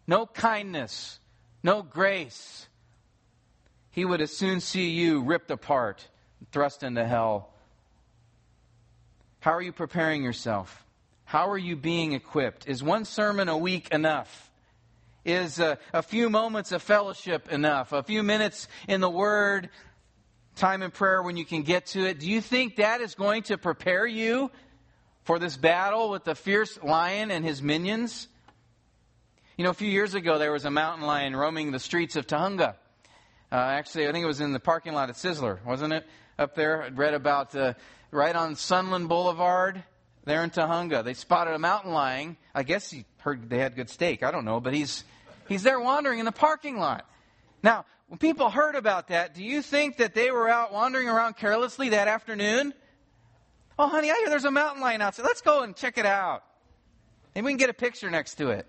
no 0.08 0.26
kindness, 0.26 1.20
no 1.64 1.84
grace. 1.84 2.68
He 3.92 4.04
would 4.04 4.22
as 4.22 4.36
soon 4.36 4.62
see 4.62 4.90
you 4.90 5.22
ripped 5.22 5.52
apart, 5.52 6.08
thrust 6.52 6.82
into 6.82 7.06
hell. 7.06 7.51
How 9.42 9.54
are 9.54 9.62
you 9.62 9.72
preparing 9.72 10.24
yourself? 10.24 10.86
How 11.26 11.50
are 11.50 11.58
you 11.58 11.76
being 11.76 12.14
equipped? 12.14 12.68
Is 12.68 12.84
one 12.84 13.06
sermon 13.06 13.50
a 13.50 13.58
week 13.58 13.90
enough? 13.92 14.52
Is 15.26 15.60
a, 15.60 15.80
a, 15.94 16.04
few 16.04 16.30
moments 16.30 16.72
of 16.72 16.84
fellowship 16.84 17.52
enough? 17.52 17.92
A 17.92 18.04
few 18.04 18.22
minutes 18.22 18.68
in 18.88 19.02
the 19.02 19.10
Word, 19.10 19.70
time 20.56 20.84
in 20.84 20.92
prayer 20.92 21.24
when 21.24 21.38
you 21.38 21.46
can 21.46 21.64
get 21.64 21.88
to 21.88 22.06
it? 22.06 22.20
Do 22.20 22.30
you 22.30 22.40
think 22.40 22.76
that 22.76 23.02
is 23.02 23.16
going 23.16 23.42
to 23.44 23.58
prepare 23.58 24.06
you 24.06 24.52
for 25.24 25.40
this 25.40 25.58
battle 25.58 26.12
with 26.12 26.24
the 26.24 26.36
fierce 26.36 26.78
lion 26.84 27.32
and 27.32 27.44
his 27.44 27.64
minions? 27.64 28.28
You 29.58 29.64
know, 29.64 29.72
a 29.72 29.76
few 29.76 29.90
years 29.90 30.14
ago, 30.14 30.38
there 30.38 30.52
was 30.52 30.66
a 30.66 30.72
mountain 30.72 31.08
lion 31.08 31.36
roaming 31.36 31.72
the 31.72 31.80
streets 31.80 32.16
of 32.16 32.28
Tujunga. 32.28 32.76
Uh, 33.52 33.56
actually, 33.56 34.08
I 34.08 34.12
think 34.12 34.22
it 34.22 34.28
was 34.28 34.40
in 34.40 34.54
the 34.54 34.60
parking 34.60 34.94
lot 34.94 35.10
at 35.10 35.16
Sizzler, 35.16 35.66
wasn't 35.66 35.94
it? 35.94 36.06
Up 36.38 36.54
there, 36.54 36.84
I 36.84 36.90
read 36.90 37.16
about 37.16 37.56
uh, 37.56 37.74
right 38.12 38.36
on 38.36 38.56
Sunland 38.56 39.10
Boulevard 39.10 39.84
there 40.26 40.44
in 40.44 40.50
Tujunga. 40.50 41.04
They 41.04 41.14
spotted 41.14 41.54
a 41.54 41.60
mountain 41.60 41.92
lion. 41.92 42.38
I 42.54 42.64
guess 42.64 42.92
he 42.92 43.06
heard 43.18 43.50
they 43.50 43.58
had 43.58 43.76
good 43.76 43.90
steak. 43.90 44.24
I 44.24 44.32
don't 44.32 44.46
know, 44.46 44.60
but 44.60 44.74
he's 44.74 45.04
he's 45.48 45.64
there 45.64 45.80
wandering 45.80 46.20
in 46.20 46.26
the 46.26 46.32
parking 46.32 46.78
lot. 46.78 47.10
Now, 47.64 47.86
when 48.08 48.18
people 48.18 48.50
heard 48.50 48.76
about 48.76 49.08
that, 49.08 49.34
do 49.34 49.44
you 49.44 49.62
think 49.62 49.98
that 49.98 50.14
they 50.14 50.32
were 50.32 50.50
out 50.50 50.74
wandering 50.74 51.08
around 51.08 51.38
carelessly 51.38 51.90
that 51.90 52.08
afternoon? 52.08 52.74
Oh, 53.80 53.88
honey, 53.88 54.12
I 54.12 54.16
hear 54.16 54.30
there's 54.30 54.46
a 54.46 54.52
mountain 54.52 54.82
lion 54.82 55.02
outside. 55.02 55.24
Let's 55.24 55.42
go 55.42 55.64
and 55.64 55.76
check 55.76 55.98
it 55.98 56.06
out. 56.06 56.44
Maybe 57.34 57.46
we 57.46 57.52
can 57.52 57.58
get 57.58 57.70
a 57.70 57.74
picture 57.74 58.10
next 58.10 58.36
to 58.36 58.50
it. 58.50 58.68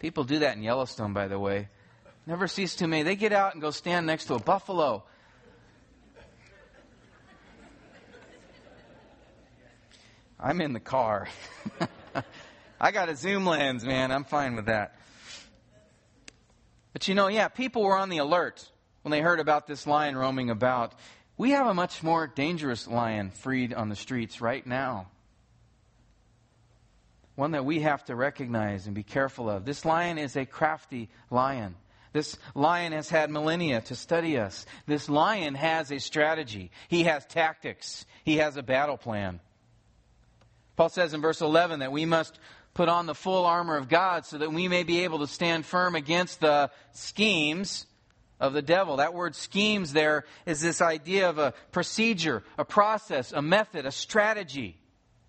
People 0.00 0.24
do 0.24 0.40
that 0.40 0.56
in 0.56 0.62
Yellowstone, 0.62 1.12
by 1.12 1.28
the 1.28 1.38
way. 1.38 1.68
Never 2.26 2.48
cease 2.48 2.76
to 2.76 2.86
me. 2.86 3.02
They 3.02 3.16
get 3.16 3.32
out 3.32 3.52
and 3.52 3.62
go 3.62 3.70
stand 3.70 4.06
next 4.06 4.24
to 4.24 4.34
a 4.34 4.40
buffalo 4.40 5.04
I'm 10.38 10.60
in 10.60 10.72
the 10.72 10.80
car. 10.80 11.28
I 12.80 12.90
got 12.90 13.08
a 13.08 13.16
zoom 13.16 13.46
lens, 13.46 13.84
man. 13.84 14.12
I'm 14.12 14.24
fine 14.24 14.54
with 14.54 14.66
that. 14.66 14.96
But 16.92 17.08
you 17.08 17.14
know, 17.14 17.28
yeah, 17.28 17.48
people 17.48 17.82
were 17.82 17.96
on 17.96 18.08
the 18.08 18.18
alert 18.18 18.70
when 19.02 19.10
they 19.10 19.20
heard 19.20 19.40
about 19.40 19.66
this 19.66 19.86
lion 19.86 20.16
roaming 20.16 20.50
about. 20.50 20.94
We 21.38 21.50
have 21.50 21.66
a 21.66 21.74
much 21.74 22.02
more 22.02 22.26
dangerous 22.26 22.86
lion 22.86 23.30
freed 23.30 23.74
on 23.74 23.88
the 23.88 23.96
streets 23.96 24.40
right 24.40 24.66
now. 24.66 25.08
One 27.34 27.50
that 27.50 27.66
we 27.66 27.80
have 27.80 28.04
to 28.06 28.16
recognize 28.16 28.86
and 28.86 28.94
be 28.94 29.02
careful 29.02 29.50
of. 29.50 29.66
This 29.66 29.84
lion 29.84 30.16
is 30.16 30.36
a 30.36 30.46
crafty 30.46 31.10
lion. 31.30 31.74
This 32.14 32.38
lion 32.54 32.92
has 32.92 33.10
had 33.10 33.30
millennia 33.30 33.82
to 33.82 33.94
study 33.94 34.38
us. 34.38 34.64
This 34.86 35.10
lion 35.10 35.54
has 35.54 35.92
a 35.92 35.98
strategy. 35.98 36.70
He 36.88 37.04
has 37.04 37.26
tactics. 37.26 38.06
He 38.24 38.38
has 38.38 38.56
a 38.56 38.62
battle 38.62 38.96
plan. 38.96 39.40
Paul 40.76 40.90
says 40.90 41.14
in 41.14 41.20
verse 41.20 41.40
11 41.40 41.80
that 41.80 41.92
we 41.92 42.04
must 42.04 42.38
put 42.74 42.88
on 42.88 43.06
the 43.06 43.14
full 43.14 43.46
armor 43.46 43.76
of 43.76 43.88
God 43.88 44.26
so 44.26 44.38
that 44.38 44.52
we 44.52 44.68
may 44.68 44.82
be 44.82 45.04
able 45.04 45.20
to 45.20 45.26
stand 45.26 45.64
firm 45.64 45.94
against 45.94 46.40
the 46.40 46.70
schemes 46.92 47.86
of 48.38 48.52
the 48.52 48.60
devil. 48.60 48.96
That 48.96 49.14
word 49.14 49.34
schemes 49.34 49.94
there 49.94 50.24
is 50.44 50.60
this 50.60 50.82
idea 50.82 51.30
of 51.30 51.38
a 51.38 51.54
procedure, 51.72 52.42
a 52.58 52.64
process, 52.64 53.32
a 53.32 53.40
method, 53.40 53.86
a 53.86 53.90
strategy. 53.90 54.76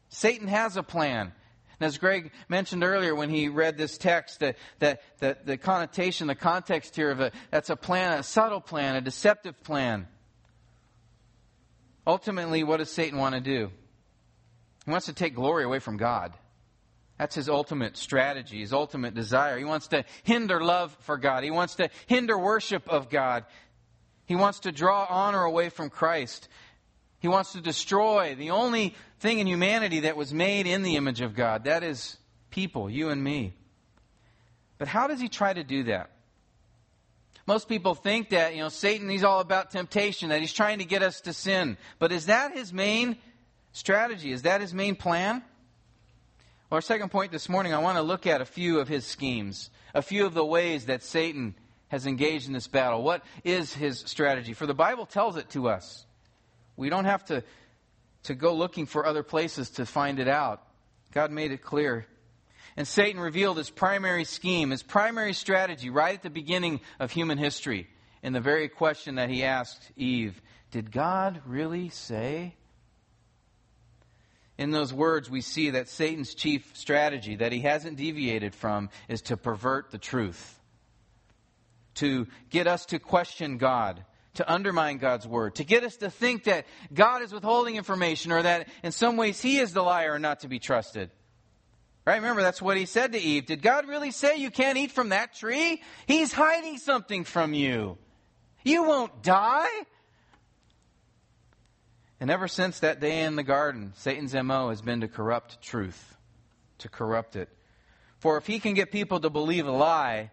Satan 0.09 0.49
has 0.49 0.75
a 0.75 0.83
plan. 0.83 1.31
And 1.79 1.87
as 1.87 1.97
Greg 1.97 2.31
mentioned 2.49 2.83
earlier 2.83 3.15
when 3.15 3.29
he 3.29 3.47
read 3.47 3.77
this 3.77 3.97
text, 3.97 4.39
that, 4.39 4.57
that, 4.79 5.01
that 5.19 5.45
the 5.45 5.57
connotation, 5.57 6.27
the 6.27 6.35
context 6.35 6.95
here 6.95 7.11
of 7.11 7.21
it, 7.21 7.33
that's 7.51 7.69
a 7.69 7.75
plan, 7.77 8.19
a 8.19 8.23
subtle 8.23 8.61
plan, 8.61 8.95
a 8.95 9.01
deceptive 9.01 9.63
plan. 9.63 10.07
Ultimately, 12.05 12.63
what 12.63 12.77
does 12.77 12.91
Satan 12.91 13.19
want 13.19 13.35
to 13.35 13.41
do? 13.41 13.71
He 14.87 14.91
wants 14.91 15.07
to 15.07 15.13
take 15.13 15.35
glory 15.35 15.65
away 15.65 15.79
from 15.79 15.97
God. 15.97 16.33
That's 17.19 17.35
his 17.35 17.49
ultimate 17.49 17.97
strategy, 17.97 18.61
his 18.61 18.71
ultimate 18.71 19.13
desire. 19.13 19.57
He 19.57 19.65
wants 19.65 19.89
to 19.89 20.05
hinder 20.23 20.63
love 20.63 20.95
for 21.01 21.17
God. 21.17 21.43
He 21.43 21.51
wants 21.51 21.75
to 21.75 21.89
hinder 22.05 22.37
worship 22.37 22.87
of 22.87 23.09
God. 23.09 23.43
He 24.27 24.35
wants 24.35 24.61
to 24.61 24.71
draw 24.71 25.05
honor 25.09 25.43
away 25.43 25.67
from 25.67 25.89
Christ. 25.89 26.47
He 27.19 27.27
wants 27.27 27.51
to 27.51 27.59
destroy 27.59 28.35
the 28.35 28.51
only 28.51 28.95
thing 29.19 29.39
in 29.39 29.47
humanity 29.47 30.01
that 30.01 30.15
was 30.15 30.33
made 30.33 30.67
in 30.67 30.83
the 30.83 30.95
image 30.95 31.19
of 31.19 31.35
God. 31.35 31.65
That 31.65 31.83
is 31.83 32.15
people, 32.49 32.89
you 32.89 33.09
and 33.09 33.21
me. 33.21 33.55
But 34.77 34.87
how 34.87 35.07
does 35.07 35.19
he 35.19 35.27
try 35.27 35.51
to 35.51 35.65
do 35.65 35.83
that? 35.83 36.11
Most 37.45 37.67
people 37.67 37.93
think 37.93 38.29
that, 38.29 38.55
you 38.55 38.61
know, 38.61 38.69
Satan, 38.69 39.09
he's 39.09 39.25
all 39.25 39.41
about 39.41 39.71
temptation, 39.71 40.29
that 40.29 40.39
he's 40.39 40.53
trying 40.53 40.79
to 40.79 40.85
get 40.85 41.03
us 41.03 41.19
to 41.21 41.33
sin. 41.33 41.77
But 41.99 42.13
is 42.13 42.27
that 42.27 42.53
his 42.53 42.71
main 42.71 43.17
strategy? 43.71 44.31
Is 44.31 44.43
that 44.43 44.61
his 44.61 44.73
main 44.73 44.95
plan? 44.95 45.43
Well, 46.69 46.77
our 46.77 46.81
second 46.81 47.09
point 47.09 47.31
this 47.31 47.47
morning, 47.47 47.73
I 47.73 47.79
want 47.79 47.97
to 47.97 48.01
look 48.01 48.27
at 48.27 48.41
a 48.41 48.45
few 48.45 48.79
of 48.79 48.87
his 48.87 49.05
schemes, 49.05 49.69
a 49.93 50.01
few 50.01 50.25
of 50.25 50.33
the 50.33 50.45
ways 50.45 50.85
that 50.85 51.01
Satan 51.01 51.55
has 51.87 52.05
engaged 52.05 52.47
in 52.47 52.53
this 52.53 52.67
battle. 52.67 53.03
What 53.03 53.23
is 53.45 53.73
his 53.73 53.99
strategy? 53.99 54.53
For 54.53 54.65
the 54.65 54.73
Bible 54.73 55.05
tells 55.05 55.37
it 55.37 55.49
to 55.51 55.69
us. 55.69 56.05
We 56.75 56.89
don't 56.89 57.05
have 57.05 57.23
to, 57.25 57.43
to 58.23 58.35
go 58.35 58.53
looking 58.53 58.85
for 58.85 59.05
other 59.05 59.23
places 59.23 59.69
to 59.71 59.85
find 59.85 60.19
it 60.19 60.27
out. 60.27 60.61
God 61.13 61.31
made 61.31 61.51
it 61.53 61.61
clear. 61.61 62.05
And 62.75 62.85
Satan 62.85 63.21
revealed 63.21 63.57
his 63.57 63.69
primary 63.69 64.25
scheme, 64.25 64.71
his 64.71 64.83
primary 64.83 65.33
strategy 65.33 65.89
right 65.89 66.15
at 66.15 66.23
the 66.23 66.29
beginning 66.29 66.81
of 66.99 67.11
human 67.11 67.37
history 67.37 67.87
in 68.21 68.33
the 68.33 68.41
very 68.41 68.67
question 68.67 69.15
that 69.15 69.29
he 69.29 69.45
asked 69.45 69.89
Eve 69.95 70.41
Did 70.71 70.91
God 70.91 71.41
really 71.45 71.87
say? 71.89 72.56
In 74.57 74.71
those 74.71 74.91
words, 74.91 75.29
we 75.29 75.41
see 75.41 75.71
that 75.71 75.87
Satan's 75.87 76.33
chief 76.33 76.71
strategy 76.75 77.35
that 77.35 77.51
he 77.51 77.59
hasn't 77.59 77.97
deviated 77.97 78.55
from 78.55 78.89
is 79.07 79.21
to 79.23 79.37
pervert 79.37 79.91
the 79.91 79.99
truth, 79.99 80.59
to 81.95 82.27
get 82.49 82.65
us 82.65 82.85
to 82.87 82.99
question 82.99 83.57
God, 83.57 84.03
to 84.35 84.51
undermine 84.51 84.97
God's 84.97 85.27
word, 85.27 85.55
to 85.55 85.63
get 85.63 85.83
us 85.83 85.97
to 85.97 86.09
think 86.09 86.45
that 86.45 86.65
God 86.91 87.21
is 87.21 87.31
withholding 87.31 87.75
information 87.75 88.31
or 88.31 88.41
that 88.41 88.67
in 88.83 88.91
some 88.91 89.15
ways 89.15 89.41
he 89.41 89.59
is 89.59 89.73
the 89.73 89.83
liar 89.83 90.15
and 90.15 90.21
not 90.23 90.39
to 90.39 90.47
be 90.47 90.59
trusted. 90.59 91.11
Right? 92.05 92.15
Remember, 92.15 92.41
that's 92.41 92.61
what 92.61 92.77
he 92.77 92.85
said 92.85 93.11
to 93.11 93.19
Eve. 93.19 93.45
Did 93.45 93.61
God 93.61 93.87
really 93.87 94.11
say 94.11 94.37
you 94.37 94.49
can't 94.49 94.77
eat 94.77 94.91
from 94.91 95.09
that 95.09 95.35
tree? 95.35 95.83
He's 96.07 96.31
hiding 96.31 96.77
something 96.77 97.25
from 97.25 97.53
you. 97.53 97.97
You 98.63 98.83
won't 98.83 99.21
die. 99.23 99.67
And 102.19 102.31
ever 102.31 102.47
since 102.47 102.79
that 102.79 102.99
day 102.99 103.21
in 103.21 103.35
the 103.35 103.43
garden, 103.43 103.93
Satan's 103.95 104.33
MO 104.33 104.69
has 104.69 104.81
been 104.81 105.01
to 105.01 105.07
corrupt 105.07 105.61
truth, 105.61 106.17
to 106.79 106.89
corrupt 106.89 107.35
it. 107.35 107.49
For 108.19 108.37
if 108.37 108.47
he 108.47 108.59
can 108.59 108.73
get 108.73 108.91
people 108.91 109.19
to 109.19 109.29
believe 109.29 109.67
a 109.67 109.71
lie, 109.71 110.31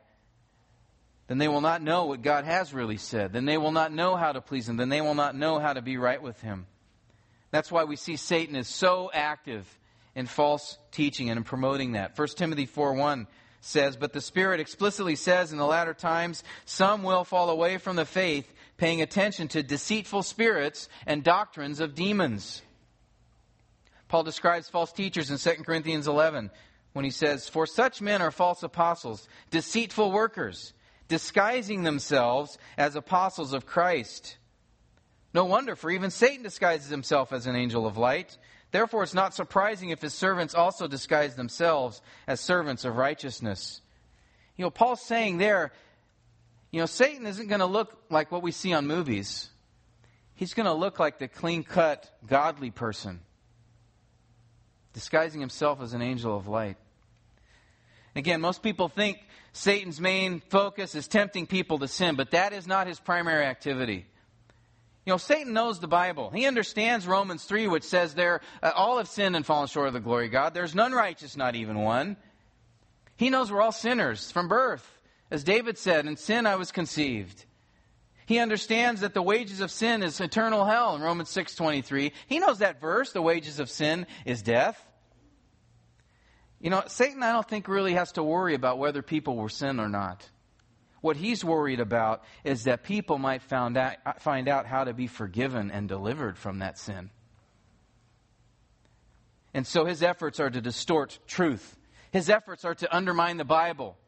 then 1.27 1.39
they 1.39 1.49
will 1.49 1.61
not 1.61 1.83
know 1.83 2.07
what 2.07 2.23
God 2.23 2.45
has 2.45 2.75
really 2.75 2.97
said. 2.97 3.33
Then 3.33 3.45
they 3.45 3.57
will 3.57 3.73
not 3.73 3.93
know 3.93 4.17
how 4.17 4.33
to 4.33 4.41
please 4.41 4.69
Him. 4.69 4.77
Then 4.77 4.89
they 4.89 5.01
will 5.01 5.15
not 5.15 5.35
know 5.35 5.59
how 5.59 5.73
to 5.73 5.83
be 5.83 5.97
right 5.97 6.23
with 6.23 6.41
Him. 6.41 6.67
That's 7.51 7.73
why 7.73 7.85
we 7.85 7.97
see 7.97 8.17
Satan 8.17 8.57
is 8.57 8.69
so 8.69 9.11
active 9.13 9.67
in 10.15 10.27
false 10.27 10.79
teaching 10.91 11.31
and 11.31 11.39
in 11.39 11.45
promoting 11.45 11.93
that. 11.93 12.19
1 12.19 12.29
Timothy 12.37 12.67
4 12.67 12.95
1 12.95 13.27
says, 13.61 13.97
But 13.97 14.13
the 14.13 14.21
Spirit 14.21 14.61
explicitly 14.61 15.17
says 15.17 15.53
in 15.53 15.59
the 15.59 15.67
latter 15.67 15.95
times, 15.95 16.45
some 16.67 17.03
will 17.03 17.25
fall 17.25 17.49
away 17.49 17.79
from 17.79 17.97
the 17.97 18.05
faith, 18.05 18.53
paying 18.77 19.03
attention 19.03 19.49
to 19.49 19.63
deceitful 19.63 20.23
spirits 20.23 20.89
and 21.07 21.23
doctrines 21.23 21.81
of 21.81 21.95
demons. 21.95 22.63
Paul 24.09 24.23
describes 24.23 24.69
false 24.69 24.93
teachers 24.93 25.31
in 25.31 25.39
2 25.39 25.63
Corinthians 25.63 26.07
11 26.07 26.51
when 26.93 27.05
he 27.05 27.11
says, 27.11 27.49
For 27.49 27.67
such 27.67 28.01
men 28.01 28.23
are 28.23 28.31
false 28.31 28.63
apostles, 28.63 29.29
deceitful 29.51 30.13
workers 30.13 30.73
disguising 31.09 31.83
themselves 31.83 32.59
as 32.79 32.97
apostles 32.97 33.53
of 33.53 33.67
Christ. 33.67 34.37
No 35.33 35.45
wonder, 35.45 35.77
for 35.77 35.91
even 35.91 36.11
Satan 36.11 36.43
disguises 36.43 36.91
himself 36.91 37.33
as 37.33 37.47
an 37.47 37.57
angel 37.57 37.87
of 37.87 37.99
light. 37.99 38.39
Therefore, 38.71 39.03
it's 39.03 39.15
not 39.15 39.35
surprising 39.35 39.91
if 39.91 40.01
his 40.01 40.15
servants 40.15 40.55
also 40.55 40.87
disguise 40.87 41.35
themselves 41.35 42.01
as 42.27 42.41
servants 42.41 42.85
of 42.85 42.97
righteousness. 42.97 43.81
You 44.57 44.65
know, 44.65 44.71
Paul's 44.71 45.03
saying 45.03 45.39
there, 45.39 45.73
you 46.75 46.81
know, 46.81 46.87
Satan 46.87 47.25
isn't 47.25 47.47
going 47.47 47.61
to 47.61 47.67
look 47.67 47.97
like 48.11 48.33
what 48.33 48.43
we 48.43 48.51
see 48.51 48.73
on 48.73 48.89
movies. 48.89 49.49
He's 50.35 50.55
going 50.55 50.67
to 50.67 50.73
look 50.73 50.99
like 50.99 51.21
the 51.21 51.29
clean 51.29 51.63
cut, 51.63 52.11
godly 52.27 52.73
person, 52.73 53.21
disguising 54.93 55.41
himself 55.41 55.81
as 55.81 55.93
an 55.95 56.03
angel 56.03 56.37
of 56.37 56.49
light. 56.49 56.77
Again, 58.17 58.41
most 58.41 58.61
people 58.61 58.89
think 58.89 59.19
Satan's 59.53 60.01
main 60.01 60.41
focus 60.49 60.97
is 60.97 61.07
tempting 61.07 61.47
people 61.47 61.79
to 61.79 61.87
sin, 61.87 62.17
but 62.17 62.33
that 62.33 62.53
is 62.53 62.67
not 62.67 62.89
his 62.89 62.99
primary 62.99 63.45
activity. 63.47 64.07
You 65.07 65.13
know, 65.13 65.19
Satan 65.19 65.53
knows 65.53 65.79
the 65.79 65.87
Bible. 65.87 66.31
He 66.31 66.45
understands 66.45 67.07
Romans 67.07 67.45
3, 67.45 67.69
which 67.69 67.85
says 67.85 68.15
there, 68.15 68.41
uh, 68.65 68.73
all 68.75 68.99
have 68.99 69.07
sinned 69.07 69.37
and 69.37 69.47
fallen 69.47 69.69
short 69.69 69.87
of 69.87 69.93
the 69.95 70.01
glory 70.01 70.27
of 70.27 70.33
God. 70.33 70.55
There's 70.55 70.75
none 70.75 70.91
righteous, 70.91 71.37
not 71.37 71.55
even 71.55 71.79
one. 71.79 72.17
He 73.17 73.31
knows 73.31 73.53
we're 73.53 73.63
all 73.63 73.71
sinners 73.71 74.33
from 74.33 74.49
birth. 74.49 74.91
As 75.31 75.45
David 75.45 75.79
said, 75.79 76.07
in 76.07 76.17
sin 76.17 76.47
I 76.47 76.57
was 76.57 76.71
conceived. 76.71 77.45
He 78.27 78.39
understands 78.39 79.03
that 79.03 79.15
the 79.15 79.23
wages 79.23 79.61
of 79.61 79.71
sin 79.71 80.03
is 80.03 80.21
eternal 80.21 80.65
hell 80.65 80.95
in 80.95 81.03
Romans 81.03 81.31
6:23. 81.31 82.13
He 82.27 82.39
knows 82.39 82.59
that 82.59 82.81
verse, 82.81 83.13
the 83.13 83.23
wages 83.23 83.59
of 83.59 83.69
sin 83.69 84.07
is 84.25 84.43
death. 84.43 84.81
You 86.61 86.71
know, 86.71 86.83
Satan, 86.87 87.23
I 87.23 87.33
don't 87.33 87.47
think, 87.47 87.69
really 87.69 87.95
has 87.95 88.13
to 88.13 88.23
worry 88.23 88.55
about 88.55 88.79
whether 88.79 89.03
people 89.03 89.37
will 89.37 89.51
sin 89.51 89.79
or 89.79 89.89
not. 89.89 90.31
What 91.03 91.19
he's 91.19 91.45
worried 91.45 91.81
about 91.81 92.25
is 92.45 92.65
that 92.65 92.83
people 92.83 93.19
might 93.19 93.43
found 93.43 93.77
out, 93.77 94.23
find 94.23 94.49
out 94.49 94.65
how 94.65 94.85
to 94.85 94.95
be 94.95 95.07
forgiven 95.07 95.71
and 95.71 95.87
delivered 95.87 96.39
from 96.39 96.61
that 96.61 96.79
sin. 96.79 97.11
And 99.53 99.67
so 99.67 99.85
his 99.85 100.03
efforts 100.03 100.41
are 100.41 100.49
to 100.49 100.63
distort 100.63 101.19
truth. 101.27 101.77
His 102.11 102.31
efforts 102.31 102.65
are 102.65 102.75
to 102.77 102.97
undermine 102.97 103.37
the 103.37 103.45
Bible. 103.45 103.99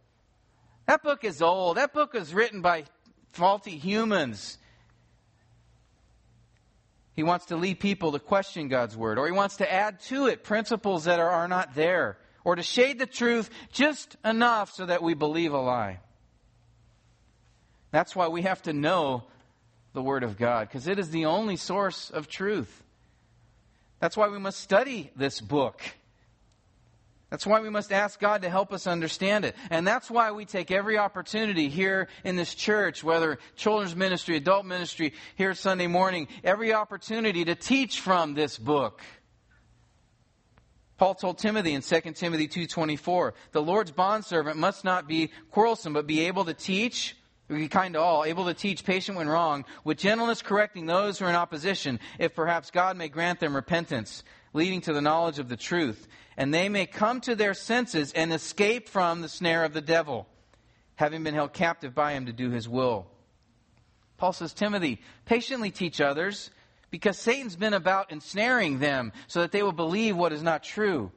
That 0.86 1.02
book 1.02 1.24
is 1.24 1.42
old. 1.42 1.76
That 1.76 1.92
book 1.92 2.14
was 2.14 2.32
written 2.32 2.62
by 2.62 2.84
faulty 3.32 3.76
humans. 3.76 4.58
He 7.14 7.22
wants 7.22 7.46
to 7.46 7.56
lead 7.56 7.80
people 7.80 8.12
to 8.12 8.18
question 8.18 8.68
God's 8.68 8.96
word, 8.96 9.18
or 9.18 9.26
he 9.26 9.32
wants 9.32 9.56
to 9.56 9.72
add 9.72 10.00
to 10.08 10.26
it 10.26 10.44
principles 10.44 11.04
that 11.04 11.18
are, 11.18 11.30
are 11.30 11.48
not 11.48 11.74
there 11.74 12.18
or 12.44 12.54
to 12.54 12.62
shade 12.62 12.98
the 12.98 13.06
truth 13.06 13.50
just 13.72 14.16
enough 14.24 14.72
so 14.72 14.86
that 14.86 15.02
we 15.02 15.14
believe 15.14 15.52
a 15.52 15.58
lie. 15.58 15.98
That's 17.90 18.14
why 18.14 18.28
we 18.28 18.42
have 18.42 18.62
to 18.62 18.72
know 18.72 19.24
the 19.94 20.02
Word 20.02 20.22
of 20.22 20.36
God, 20.36 20.68
because 20.68 20.86
it 20.86 20.98
is 20.98 21.10
the 21.10 21.24
only 21.24 21.56
source 21.56 22.10
of 22.10 22.28
truth. 22.28 22.84
That's 23.98 24.16
why 24.16 24.28
we 24.28 24.38
must 24.38 24.60
study 24.60 25.10
this 25.16 25.40
book. 25.40 25.82
That's 27.30 27.46
why 27.46 27.60
we 27.60 27.70
must 27.70 27.92
ask 27.92 28.20
God 28.20 28.42
to 28.42 28.48
help 28.48 28.72
us 28.72 28.86
understand 28.86 29.44
it. 29.44 29.56
And 29.70 29.86
that's 29.86 30.08
why 30.08 30.30
we 30.30 30.44
take 30.44 30.70
every 30.70 30.96
opportunity 30.96 31.68
here 31.68 32.08
in 32.24 32.36
this 32.36 32.54
church, 32.54 33.02
whether 33.02 33.38
children's 33.56 33.96
ministry, 33.96 34.36
adult 34.36 34.64
ministry, 34.64 35.12
here 35.34 35.54
Sunday 35.54 35.88
morning, 35.88 36.28
every 36.44 36.72
opportunity 36.72 37.44
to 37.44 37.56
teach 37.56 38.00
from 38.00 38.34
this 38.34 38.58
book. 38.58 39.02
Paul 40.98 41.14
told 41.14 41.38
Timothy 41.38 41.74
in 41.74 41.82
2 41.82 42.16
Timothy 42.16 42.48
2:24, 42.48 43.34
"The 43.52 43.60
Lord's 43.60 43.90
bondservant 43.90 44.56
must 44.56 44.84
not 44.84 45.06
be 45.06 45.30
quarrelsome, 45.50 45.92
but 45.92 46.06
be 46.06 46.26
able 46.26 46.44
to 46.46 46.54
teach, 46.54 47.16
be 47.48 47.68
kind 47.68 47.94
to 47.94 48.00
all, 48.00 48.24
able 48.24 48.46
to 48.46 48.54
teach, 48.54 48.84
patient 48.84 49.18
when 49.18 49.28
wrong, 49.28 49.64
with 49.84 49.98
gentleness 49.98 50.42
correcting 50.42 50.86
those 50.86 51.18
who 51.18 51.26
are 51.26 51.28
in 51.28 51.34
opposition, 51.34 52.00
if 52.18 52.34
perhaps 52.34 52.70
God 52.70 52.96
may 52.96 53.08
grant 53.08 53.40
them 53.40 53.54
repentance, 53.54 54.24
leading 54.56 54.80
to 54.80 54.92
the 54.92 55.00
knowledge 55.00 55.38
of 55.38 55.48
the 55.48 55.56
truth, 55.56 56.08
and 56.36 56.52
they 56.52 56.68
may 56.68 56.86
come 56.86 57.20
to 57.20 57.36
their 57.36 57.54
senses 57.54 58.12
and 58.12 58.32
escape 58.32 58.88
from 58.88 59.20
the 59.20 59.28
snare 59.28 59.62
of 59.62 59.72
the 59.72 59.80
devil." 59.80 60.26
having 60.96 61.22
been 61.22 61.34
held 61.34 61.52
captive 61.52 61.94
by 61.94 62.12
him 62.12 62.26
to 62.26 62.32
do 62.32 62.50
his 62.50 62.68
will. 62.68 63.06
Paul 64.16 64.32
says, 64.32 64.52
Timothy, 64.52 65.00
patiently 65.26 65.70
teach 65.70 66.00
others, 66.00 66.50
because 66.90 67.18
Satan's 67.18 67.56
been 67.56 67.74
about 67.74 68.10
ensnaring 68.10 68.78
them 68.78 69.12
so 69.26 69.42
that 69.42 69.52
they 69.52 69.62
will 69.62 69.72
believe 69.72 70.16
what 70.16 70.32
is 70.32 70.42
not 70.42 70.62
true. 70.62 71.12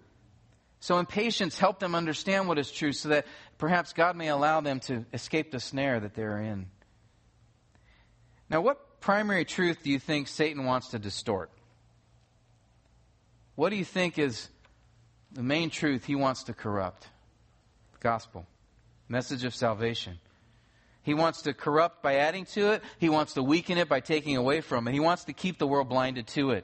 So 0.82 0.98
in 1.00 1.06
patience, 1.06 1.58
help 1.58 1.80
them 1.80 1.96
understand 1.96 2.48
what 2.48 2.60
is 2.60 2.72
true 2.72 2.92
so 2.92 3.10
that 3.10 3.26
perhaps 3.58 3.94
God 3.94 4.16
may 4.16 4.28
allow 4.28 4.62
them 4.62 4.80
to 4.82 5.06
escape 5.14 5.52
the 5.52 5.60
snare 5.60 6.00
that 6.00 6.14
they're 6.14 6.40
in. 6.40 6.68
Now, 8.50 8.62
what 8.62 9.00
primary 9.00 9.46
truth 9.46 9.84
do 9.84 9.90
you 9.90 10.00
think 10.00 10.28
Satan 10.28 10.66
wants 10.66 10.90
to 10.90 11.00
distort? 11.00 11.52
What 13.60 13.72
do 13.72 13.76
you 13.76 13.84
think 13.84 14.18
is 14.18 14.48
the 15.34 15.44
main 15.44 15.70
truth 15.70 16.06
he 16.06 16.16
wants 16.16 16.44
to 16.44 16.54
corrupt? 16.54 17.10
The 17.92 18.00
gospel, 18.00 18.48
message 19.10 19.44
of 19.44 19.54
salvation. 19.54 20.18
He 21.04 21.14
wants 21.14 21.42
to 21.42 21.54
corrupt 21.54 22.02
by 22.02 22.20
adding 22.20 22.46
to 22.54 22.72
it. 22.72 22.84
He 23.00 23.10
wants 23.10 23.34
to 23.34 23.44
weaken 23.44 23.78
it 23.78 23.90
by 23.90 24.00
taking 24.00 24.38
away 24.38 24.62
from 24.62 24.88
it. 24.88 24.94
He 24.94 25.02
wants 25.02 25.26
to 25.26 25.34
keep 25.34 25.58
the 25.58 25.68
world 25.68 25.90
blinded 25.90 26.28
to 26.28 26.52
it. 26.52 26.64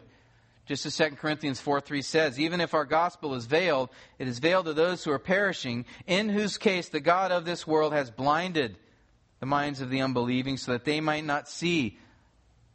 Just 0.68 0.86
as 0.86 0.96
2 0.96 1.18
Corinthians 1.18 1.60
4 1.60 1.82
3 1.82 2.02
says, 2.02 2.40
even 2.40 2.62
if 2.62 2.74
our 2.74 2.86
gospel 2.86 3.36
is 3.36 3.46
veiled, 3.46 3.90
it 4.18 4.30
is 4.30 4.40
veiled 4.40 4.68
to 4.68 4.74
those 4.74 5.04
who 5.04 5.12
are 5.12 5.20
perishing, 5.20 5.84
in 6.08 6.30
whose 6.30 6.58
case 6.58 6.88
the 6.88 7.02
God 7.02 7.30
of 7.30 7.44
this 7.44 7.68
world 7.68 7.92
has 7.92 8.10
blinded 8.10 8.78
the 9.42 9.46
minds 9.46 9.82
of 9.82 9.90
the 9.90 10.00
unbelieving 10.00 10.56
so 10.56 10.72
that 10.72 10.86
they 10.86 11.02
might 11.02 11.26
not 11.26 11.50
see 11.50 12.00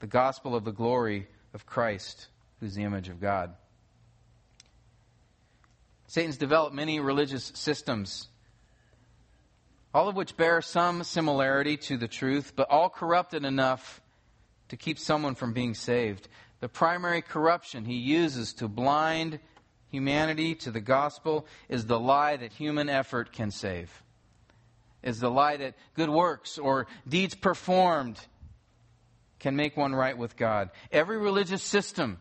the 0.01 0.07
gospel 0.07 0.55
of 0.55 0.67
the 0.67 0.73
glory 0.73 1.27
of 1.55 1.65
Christ, 1.65 2.27
who's 2.61 2.75
the 2.75 2.83
image 2.83 3.09
of 3.09 3.19
God. 3.19 3.55
Satan's 6.11 6.37
developed 6.37 6.75
many 6.75 6.99
religious 6.99 7.53
systems, 7.55 8.29
all 9.95 10.09
of 10.09 10.17
which 10.17 10.37
bear 10.37 10.61
some 10.61 11.05
similarity 11.05 11.77
to 11.77 11.97
the 11.97 12.09
truth, 12.09 12.53
but 12.57 12.69
all 12.69 12.91
corrupted 12.91 13.45
enough 13.45 14.01
to 14.71 14.77
keep 14.77 14.99
someone 14.99 15.37
from 15.37 15.53
being 15.53 15.75
saved 15.75 16.29
the 16.61 16.69
primary 16.69 17.23
corruption 17.23 17.85
he 17.85 17.95
uses 17.95 18.53
to 18.55 18.69
blind 18.69 19.41
humanity 19.89 20.55
to 20.55 20.71
the 20.71 20.81
gospel 20.81 21.47
is 21.69 21.87
the 21.87 21.99
lie 21.99 22.37
that 22.37 22.53
human 22.53 22.89
effort 22.89 23.33
can 23.33 23.51
save. 23.51 24.03
Is 25.03 25.21
the 25.21 25.31
lie 25.31 25.57
that 25.57 25.75
good 25.95 26.11
works 26.11 26.59
or 26.59 26.87
deeds 27.09 27.35
performed 27.35 28.19
can 29.39 29.57
make 29.57 29.77
one 29.77 29.95
right 29.95 30.19
with 30.19 30.37
God. 30.37 30.69
Every 30.93 31.17
religious 31.17 31.63
system, 31.63 32.19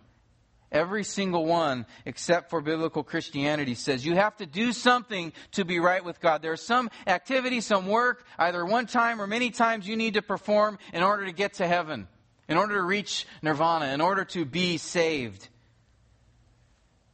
every 0.72 1.04
single 1.04 1.46
one 1.46 1.86
except 2.06 2.50
for 2.50 2.62
biblical 2.62 3.04
Christianity 3.04 3.76
says 3.76 4.06
you 4.06 4.16
have 4.16 4.38
to 4.38 4.46
do 4.46 4.72
something 4.72 5.34
to 5.54 5.66
be 5.66 5.80
right 5.80 6.04
with 6.04 6.20
God. 6.20 6.42
There's 6.42 6.62
some 6.62 6.90
activity, 7.08 7.62
some 7.62 7.88
work, 7.88 8.26
either 8.38 8.66
one 8.66 8.86
time 8.86 9.22
or 9.22 9.28
many 9.28 9.50
times 9.50 9.88
you 9.88 9.96
need 9.96 10.16
to 10.16 10.22
perform 10.22 10.78
in 10.94 11.04
order 11.04 11.26
to 11.26 11.32
get 11.32 11.56
to 11.56 11.68
heaven 11.68 12.08
in 12.50 12.58
order 12.58 12.76
to 12.76 12.82
reach 12.82 13.26
nirvana, 13.42 13.94
in 13.94 14.02
order 14.02 14.26
to 14.26 14.44
be 14.44 14.78
saved. 14.78 15.48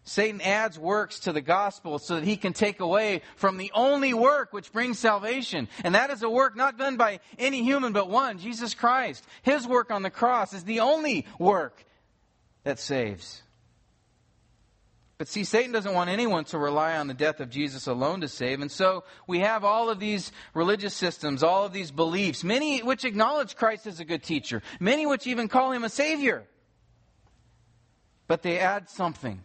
Satan 0.06 0.40
adds 0.42 0.80
works 0.80 1.20
to 1.22 1.34
the 1.34 1.42
gospel 1.42 2.00
so 2.00 2.16
that 2.16 2.24
he 2.24 2.38
can 2.38 2.54
take 2.54 2.80
away 2.80 3.22
from 3.36 3.58
the 3.58 3.72
only 3.74 4.14
work 4.14 4.54
which 4.54 4.72
brings 4.72 4.98
salvation. 4.98 5.68
And 5.84 5.96
that 5.96 6.10
is 6.10 6.24
a 6.24 6.30
work 6.30 6.56
not 6.56 6.78
done 6.78 6.96
by 6.96 7.20
any 7.38 7.64
human 7.64 7.92
but 7.92 8.10
one, 8.10 8.40
Jesus 8.40 8.74
Christ. 8.74 9.26
His 9.42 9.68
work 9.68 9.92
on 9.92 10.04
the 10.04 10.10
cross 10.10 10.54
is 10.54 10.64
the 10.64 10.80
only 10.82 11.26
work 11.40 11.84
that 12.64 12.80
saves. 12.80 13.42
But 15.18 15.30
see, 15.30 15.46
Satan 15.46 15.72
doesn't 15.72 15.94
want 15.94 16.10
anyone 16.10 16.44
to 16.46 16.58
rely 16.58 16.98
on 16.98 17.08
the 17.08 17.14
death 17.14 17.40
of 17.40 17.50
Jesus 17.50 17.88
alone 17.88 18.22
to 18.22 18.28
save. 18.28 18.60
And 18.60 18.70
so 18.70 19.06
we 19.28 19.40
have 19.40 19.64
all 19.64 19.90
of 19.90 20.00
these 20.00 20.32
religious 20.54 20.94
systems, 20.94 21.42
all 21.42 21.66
of 21.66 21.72
these 21.72 21.90
beliefs, 21.90 22.44
many 22.44 22.84
which 22.84 23.06
acknowledge 23.06 23.56
Christ 23.56 23.88
as 23.88 24.02
a 24.02 24.06
good 24.06 24.24
teacher, 24.24 24.62
many 24.80 25.06
which 25.06 25.26
even 25.26 25.48
call 25.48 25.72
him 25.72 25.86
a 25.86 25.90
savior. 25.90 26.46
But 28.28 28.42
they 28.42 28.60
add 28.60 28.90
something. 28.90 29.42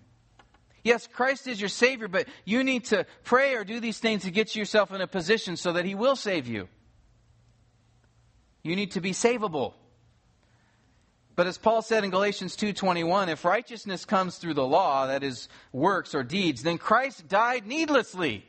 Yes, 0.83 1.06
Christ 1.06 1.46
is 1.46 1.61
your 1.61 1.68
Savior, 1.68 2.09
but 2.09 2.26
you 2.44 2.64
need 2.64 2.87
to 2.87 3.04
pray 3.24 3.54
or 3.54 3.64
do 3.64 3.80
these 3.80 3.98
things 3.98 4.22
to 4.22 4.30
get 4.30 4.56
yourself 4.56 4.92
in 4.92 5.00
a 5.00 5.06
position 5.06 5.56
so 5.56 5.74
that 5.74 5.85
He 5.85 5.94
will 5.94 6.16
save 6.16 6.46
you. 6.46 6.68
You 8.62 8.76
need 8.76 8.92
to 8.92 9.00
be 9.00 9.12
savable. 9.12 9.74
But 11.40 11.46
as 11.46 11.57
Paul 11.57 11.81
said 11.81 12.05
in 12.05 12.11
Galatians 12.11 12.55
2:21, 12.55 13.31
if 13.31 13.46
righteousness 13.46 14.05
comes 14.05 14.37
through 14.37 14.53
the 14.53 14.66
law, 14.66 15.07
that 15.07 15.22
is 15.22 15.48
works 15.72 16.14
or 16.14 16.22
deeds, 16.22 16.62
then 16.62 16.76
Christ 16.76 17.29
died 17.29 17.66
needlessly. 17.66 18.44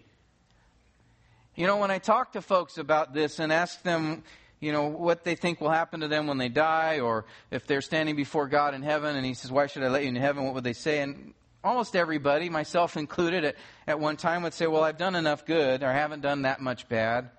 You 1.56 1.68
know, 1.68 1.78
when 1.78 1.90
I 1.90 2.00
talk 2.00 2.34
to 2.34 2.42
folks 2.42 2.78
about 2.78 3.14
this 3.14 3.40
and 3.40 3.50
ask 3.50 3.82
them, 3.84 4.26
you 4.60 4.74
know, 4.74 4.88
what 4.88 5.24
they 5.24 5.36
think 5.36 5.62
will 5.62 5.70
happen 5.70 6.02
to 6.02 6.10
them 6.10 6.28
when 6.28 6.38
they 6.38 6.50
die 6.50 7.00
or 7.00 7.24
if 7.50 7.66
they're 7.66 7.80
standing 7.80 8.18
before 8.18 8.50
God 8.50 8.74
in 8.74 8.82
heaven 8.82 9.16
and 9.16 9.26
he 9.26 9.36
says, 9.36 9.54
"Why 9.54 9.68
should 9.68 9.84
I 9.84 9.88
let 9.88 10.02
you 10.02 10.10
into 10.10 10.20
heaven?" 10.20 10.44
what 10.44 10.56
would 10.56 10.66
they 10.66 10.74
say? 10.74 11.00
And 11.00 11.34
almost 11.64 11.96
everybody, 11.96 12.50
myself 12.50 12.98
included, 12.98 13.46
at, 13.46 13.56
at 13.88 14.02
one 14.02 14.18
time 14.18 14.44
would 14.44 14.54
say, 14.54 14.68
Well, 14.68 14.84
I've 14.84 14.98
done 14.98 15.16
enough 15.16 15.46
good, 15.46 15.82
or 15.82 15.88
I 15.88 15.94
haven't 15.94 16.24
done 16.24 16.42
that 16.42 16.60
much 16.60 16.90
bad. 16.90 17.30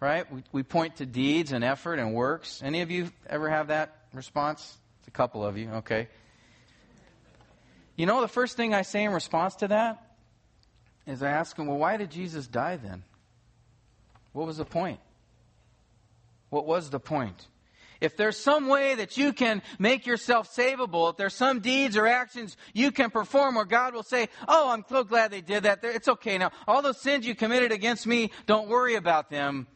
Right? 0.00 0.28
We, 0.32 0.42
we 0.50 0.62
point 0.64 0.96
to 0.96 1.06
deeds 1.06 1.52
and 1.52 1.62
effort 1.62 2.00
and 2.00 2.12
works. 2.12 2.60
Any 2.64 2.80
of 2.80 2.90
you 2.90 3.12
ever 3.28 3.48
have 3.48 3.68
that 3.68 4.01
response? 4.14 4.78
It's 5.00 5.08
a 5.08 5.12
couple 5.12 5.44
of 5.44 5.56
you, 5.56 5.70
okay. 5.70 6.08
You 7.96 8.06
know, 8.06 8.20
the 8.20 8.28
first 8.28 8.56
thing 8.56 8.74
I 8.74 8.82
say 8.82 9.04
in 9.04 9.12
response 9.12 9.56
to 9.56 9.68
that 9.68 10.16
is 11.06 11.22
I 11.22 11.30
ask 11.30 11.56
them, 11.56 11.66
well, 11.66 11.78
why 11.78 11.96
did 11.96 12.10
Jesus 12.10 12.46
die 12.46 12.76
then? 12.76 13.02
What 14.32 14.46
was 14.46 14.56
the 14.56 14.64
point? 14.64 15.00
What 16.50 16.66
was 16.66 16.90
the 16.90 17.00
point? 17.00 17.48
If 18.00 18.16
there's 18.16 18.36
some 18.36 18.66
way 18.66 18.96
that 18.96 19.16
you 19.16 19.32
can 19.32 19.62
make 19.78 20.06
yourself 20.06 20.54
savable, 20.54 21.10
if 21.10 21.16
there's 21.16 21.34
some 21.34 21.60
deeds 21.60 21.96
or 21.96 22.06
actions 22.08 22.56
you 22.74 22.90
can 22.90 23.10
perform 23.10 23.54
where 23.54 23.64
God 23.64 23.94
will 23.94 24.02
say, 24.02 24.28
Oh, 24.48 24.70
I'm 24.70 24.84
so 24.88 25.04
glad 25.04 25.30
they 25.30 25.40
did 25.40 25.62
that. 25.62 25.84
It's 25.84 26.08
okay 26.08 26.36
now. 26.36 26.50
All 26.66 26.82
those 26.82 27.00
sins 27.00 27.24
you 27.24 27.36
committed 27.36 27.70
against 27.70 28.06
me, 28.06 28.32
don't 28.46 28.68
worry 28.68 28.96
about 28.96 29.30
them. 29.30 29.68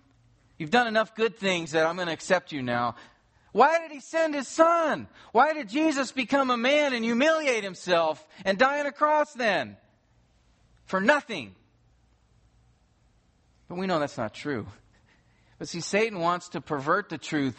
You've 0.58 0.70
done 0.70 0.88
enough 0.88 1.14
good 1.14 1.36
things 1.36 1.72
that 1.72 1.86
I'm 1.86 1.96
going 1.96 2.08
to 2.08 2.12
accept 2.12 2.50
you 2.50 2.62
now. 2.62 2.96
Why 3.56 3.78
did 3.78 3.90
he 3.90 4.00
send 4.00 4.34
his 4.34 4.46
son? 4.46 5.08
Why 5.32 5.54
did 5.54 5.70
Jesus 5.70 6.12
become 6.12 6.50
a 6.50 6.58
man 6.58 6.92
and 6.92 7.02
humiliate 7.02 7.64
himself 7.64 8.22
and 8.44 8.58
die 8.58 8.80
on 8.80 8.84
a 8.84 8.92
cross 8.92 9.32
then? 9.32 9.78
For 10.84 11.00
nothing. 11.00 11.54
But 13.66 13.78
we 13.78 13.86
know 13.86 13.98
that's 13.98 14.18
not 14.18 14.34
true. 14.34 14.66
But 15.58 15.68
see, 15.68 15.80
Satan 15.80 16.20
wants 16.20 16.50
to 16.50 16.60
pervert 16.60 17.08
the 17.08 17.16
truth 17.16 17.58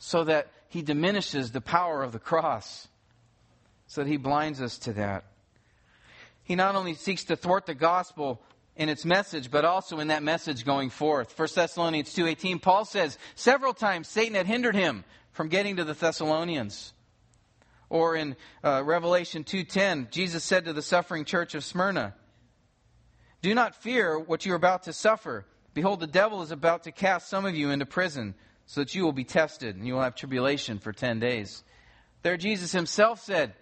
so 0.00 0.24
that 0.24 0.50
he 0.70 0.82
diminishes 0.82 1.52
the 1.52 1.60
power 1.60 2.02
of 2.02 2.10
the 2.10 2.18
cross, 2.18 2.88
so 3.86 4.02
that 4.02 4.10
he 4.10 4.16
blinds 4.16 4.60
us 4.60 4.76
to 4.78 4.94
that. 4.94 5.22
He 6.42 6.56
not 6.56 6.74
only 6.74 6.94
seeks 6.94 7.22
to 7.26 7.36
thwart 7.36 7.64
the 7.64 7.76
gospel 7.76 8.42
in 8.74 8.88
its 8.88 9.04
message, 9.04 9.52
but 9.52 9.64
also 9.64 10.00
in 10.00 10.08
that 10.08 10.24
message 10.24 10.64
going 10.64 10.90
forth. 10.90 11.38
1 11.38 11.48
Thessalonians 11.54 12.12
2.18, 12.12 12.60
Paul 12.60 12.84
says, 12.84 13.18
several 13.36 13.72
times 13.72 14.08
Satan 14.08 14.34
had 14.34 14.48
hindered 14.48 14.74
him 14.74 15.04
from 15.38 15.48
getting 15.48 15.76
to 15.76 15.84
the 15.84 15.94
Thessalonians. 15.94 16.92
Or 17.90 18.16
in 18.16 18.34
uh, 18.64 18.82
Revelation 18.84 19.44
2:10, 19.44 20.10
Jesus 20.10 20.42
said 20.42 20.64
to 20.64 20.72
the 20.72 20.82
suffering 20.82 21.24
church 21.24 21.54
of 21.54 21.62
Smyrna, 21.62 22.16
"Do 23.40 23.54
not 23.54 23.76
fear 23.76 24.18
what 24.18 24.44
you 24.44 24.52
are 24.52 24.56
about 24.56 24.82
to 24.82 24.92
suffer. 24.92 25.46
Behold, 25.74 26.00
the 26.00 26.08
devil 26.08 26.42
is 26.42 26.50
about 26.50 26.82
to 26.82 26.90
cast 26.90 27.28
some 27.28 27.46
of 27.46 27.54
you 27.54 27.70
into 27.70 27.86
prison, 27.86 28.34
so 28.66 28.80
that 28.80 28.96
you 28.96 29.04
will 29.04 29.12
be 29.12 29.22
tested 29.22 29.76
and 29.76 29.86
you 29.86 29.94
will 29.94 30.02
have 30.02 30.16
tribulation 30.16 30.80
for 30.80 30.92
10 30.92 31.20
days." 31.20 31.62
There 32.22 32.36
Jesus 32.36 32.72
himself 32.72 33.22
said, 33.22 33.54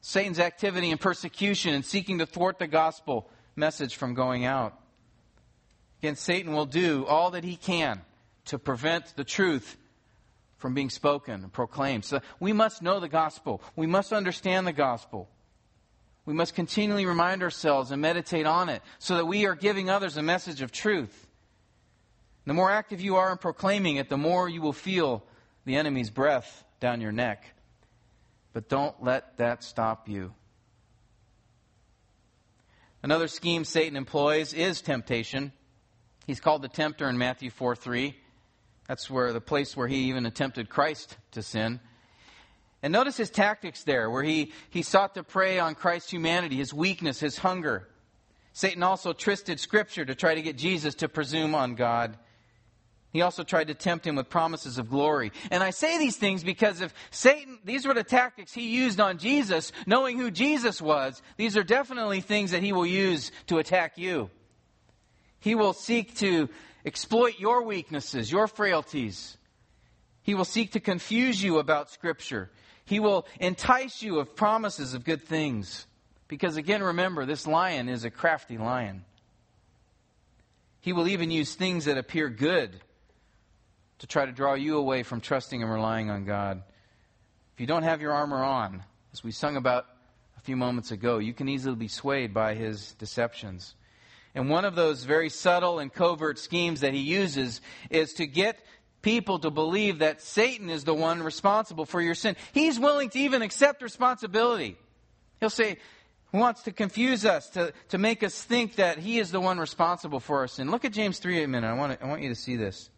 Satan's 0.00 0.40
activity 0.40 0.90
and 0.90 1.00
persecution 1.00 1.74
and 1.74 1.84
seeking 1.84 2.18
to 2.18 2.26
thwart 2.26 2.58
the 2.58 2.66
gospel 2.66 3.30
message 3.54 3.94
from 3.94 4.14
going 4.14 4.46
out. 4.46 4.76
Again, 6.00 6.16
Satan 6.16 6.54
will 6.54 6.66
do 6.66 7.06
all 7.06 7.30
that 7.30 7.44
he 7.44 7.54
can 7.54 8.02
to 8.46 8.58
prevent 8.58 9.14
the 9.14 9.22
truth 9.22 9.76
from 10.60 10.74
being 10.74 10.90
spoken 10.90 11.42
and 11.42 11.52
proclaimed. 11.52 12.04
So 12.04 12.20
we 12.38 12.52
must 12.52 12.82
know 12.82 13.00
the 13.00 13.08
gospel. 13.08 13.62
We 13.74 13.86
must 13.86 14.12
understand 14.12 14.66
the 14.66 14.72
gospel. 14.72 15.28
We 16.26 16.34
must 16.34 16.54
continually 16.54 17.06
remind 17.06 17.42
ourselves 17.42 17.90
and 17.90 18.00
meditate 18.00 18.46
on 18.46 18.68
it 18.68 18.82
so 18.98 19.16
that 19.16 19.26
we 19.26 19.46
are 19.46 19.54
giving 19.54 19.90
others 19.90 20.16
a 20.16 20.22
message 20.22 20.60
of 20.60 20.70
truth. 20.70 21.26
The 22.46 22.54
more 22.54 22.70
active 22.70 23.00
you 23.00 23.16
are 23.16 23.32
in 23.32 23.38
proclaiming 23.38 23.96
it, 23.96 24.08
the 24.08 24.18
more 24.18 24.48
you 24.48 24.60
will 24.60 24.74
feel 24.74 25.24
the 25.64 25.76
enemy's 25.76 26.10
breath 26.10 26.64
down 26.78 27.00
your 27.00 27.12
neck. 27.12 27.44
But 28.52 28.68
don't 28.68 29.02
let 29.02 29.38
that 29.38 29.64
stop 29.64 30.08
you. 30.08 30.34
Another 33.02 33.28
scheme 33.28 33.64
Satan 33.64 33.96
employs 33.96 34.52
is 34.52 34.82
temptation. 34.82 35.52
He's 36.26 36.40
called 36.40 36.60
the 36.62 36.68
tempter 36.68 37.08
in 37.08 37.16
Matthew 37.16 37.50
4 37.50 37.74
3. 37.74 38.14
That's 38.90 39.08
where 39.08 39.32
the 39.32 39.40
place 39.40 39.76
where 39.76 39.86
he 39.86 40.08
even 40.08 40.26
attempted 40.26 40.68
Christ 40.68 41.16
to 41.30 41.42
sin. 41.42 41.78
And 42.82 42.92
notice 42.92 43.16
his 43.16 43.30
tactics 43.30 43.84
there, 43.84 44.10
where 44.10 44.24
he, 44.24 44.50
he 44.68 44.82
sought 44.82 45.14
to 45.14 45.22
prey 45.22 45.60
on 45.60 45.76
Christ's 45.76 46.10
humanity, 46.10 46.56
his 46.56 46.74
weakness, 46.74 47.20
his 47.20 47.38
hunger. 47.38 47.88
Satan 48.52 48.82
also 48.82 49.12
twisted 49.12 49.60
Scripture 49.60 50.04
to 50.04 50.16
try 50.16 50.34
to 50.34 50.42
get 50.42 50.58
Jesus 50.58 50.96
to 50.96 51.08
presume 51.08 51.54
on 51.54 51.76
God. 51.76 52.18
He 53.12 53.22
also 53.22 53.44
tried 53.44 53.68
to 53.68 53.74
tempt 53.74 54.08
him 54.08 54.16
with 54.16 54.28
promises 54.28 54.76
of 54.76 54.90
glory. 54.90 55.30
And 55.52 55.62
I 55.62 55.70
say 55.70 55.96
these 55.96 56.16
things 56.16 56.42
because 56.42 56.80
if 56.80 56.92
Satan, 57.12 57.60
these 57.64 57.86
were 57.86 57.94
the 57.94 58.02
tactics 58.02 58.52
he 58.52 58.74
used 58.74 58.98
on 58.98 59.18
Jesus, 59.18 59.70
knowing 59.86 60.18
who 60.18 60.32
Jesus 60.32 60.82
was, 60.82 61.22
these 61.36 61.56
are 61.56 61.62
definitely 61.62 62.22
things 62.22 62.50
that 62.50 62.64
he 62.64 62.72
will 62.72 62.86
use 62.86 63.30
to 63.46 63.58
attack 63.58 63.98
you. 63.98 64.30
He 65.38 65.54
will 65.54 65.74
seek 65.74 66.16
to 66.16 66.48
exploit 66.84 67.38
your 67.38 67.64
weaknesses, 67.64 68.30
your 68.30 68.46
frailties. 68.46 69.36
He 70.22 70.34
will 70.34 70.44
seek 70.44 70.72
to 70.72 70.80
confuse 70.80 71.42
you 71.42 71.58
about 71.58 71.90
Scripture. 71.90 72.50
He 72.84 73.00
will 73.00 73.26
entice 73.38 74.02
you 74.02 74.18
of 74.18 74.34
promises 74.36 74.94
of 74.94 75.04
good 75.04 75.24
things. 75.24 75.86
Because 76.28 76.56
again, 76.56 76.82
remember, 76.82 77.26
this 77.26 77.46
lion 77.46 77.88
is 77.88 78.04
a 78.04 78.10
crafty 78.10 78.58
lion. 78.58 79.04
He 80.80 80.92
will 80.92 81.08
even 81.08 81.30
use 81.30 81.54
things 81.54 81.84
that 81.84 81.98
appear 81.98 82.28
good 82.28 82.80
to 83.98 84.06
try 84.06 84.24
to 84.24 84.32
draw 84.32 84.54
you 84.54 84.78
away 84.78 85.02
from 85.02 85.20
trusting 85.20 85.62
and 85.62 85.70
relying 85.70 86.10
on 86.10 86.24
God. 86.24 86.62
If 87.54 87.60
you 87.60 87.66
don't 87.66 87.82
have 87.82 88.00
your 88.00 88.12
armor 88.12 88.42
on, 88.42 88.82
as 89.12 89.22
we 89.22 89.30
sung 89.30 89.56
about 89.56 89.86
a 90.38 90.40
few 90.40 90.56
moments 90.56 90.90
ago, 90.90 91.18
you 91.18 91.34
can 91.34 91.48
easily 91.48 91.76
be 91.76 91.88
swayed 91.88 92.32
by 92.32 92.54
his 92.54 92.94
deceptions. 92.94 93.74
And 94.34 94.48
one 94.48 94.64
of 94.64 94.74
those 94.74 95.04
very 95.04 95.28
subtle 95.28 95.78
and 95.78 95.92
covert 95.92 96.38
schemes 96.38 96.80
that 96.80 96.94
he 96.94 97.00
uses 97.00 97.60
is 97.90 98.14
to 98.14 98.26
get 98.26 98.58
people 99.02 99.38
to 99.40 99.50
believe 99.50 100.00
that 100.00 100.20
Satan 100.20 100.70
is 100.70 100.84
the 100.84 100.94
one 100.94 101.22
responsible 101.22 101.84
for 101.84 102.00
your 102.00 102.14
sin. 102.14 102.36
He's 102.52 102.78
willing 102.78 103.10
to 103.10 103.18
even 103.18 103.42
accept 103.42 103.82
responsibility. 103.82 104.76
He'll 105.40 105.50
say, 105.50 105.78
he 106.30 106.38
wants 106.38 106.62
to 106.62 106.72
confuse 106.72 107.24
us, 107.24 107.48
to, 107.50 107.72
to 107.88 107.98
make 107.98 108.22
us 108.22 108.40
think 108.40 108.76
that 108.76 108.98
he 108.98 109.18
is 109.18 109.32
the 109.32 109.40
one 109.40 109.58
responsible 109.58 110.20
for 110.20 110.38
our 110.38 110.48
sin. 110.48 110.70
Look 110.70 110.84
at 110.84 110.92
James 110.92 111.18
3 111.18 111.42
a 111.42 111.48
minute. 111.48 111.66
I 111.66 111.72
want, 111.72 111.98
to, 111.98 112.04
I 112.04 112.08
want 112.08 112.22
you 112.22 112.28
to 112.28 112.36
see 112.36 112.56
this. 112.56 112.90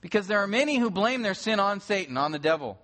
Because 0.00 0.26
there 0.26 0.40
are 0.40 0.48
many 0.48 0.76
who 0.76 0.90
blame 0.90 1.22
their 1.22 1.34
sin 1.34 1.60
on 1.60 1.80
Satan, 1.80 2.16
on 2.16 2.32
the 2.32 2.38
devil. 2.38 2.78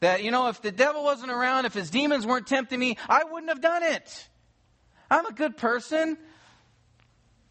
That, 0.00 0.24
you 0.24 0.32
know, 0.32 0.48
if 0.48 0.60
the 0.60 0.72
devil 0.72 1.04
wasn't 1.04 1.30
around, 1.30 1.66
if 1.66 1.74
his 1.74 1.90
demons 1.90 2.26
weren't 2.26 2.48
tempting 2.48 2.80
me, 2.80 2.96
I 3.08 3.22
wouldn't 3.24 3.50
have 3.50 3.60
done 3.60 3.84
it. 3.84 4.28
I'm 5.08 5.26
a 5.26 5.32
good 5.32 5.56
person. 5.56 6.18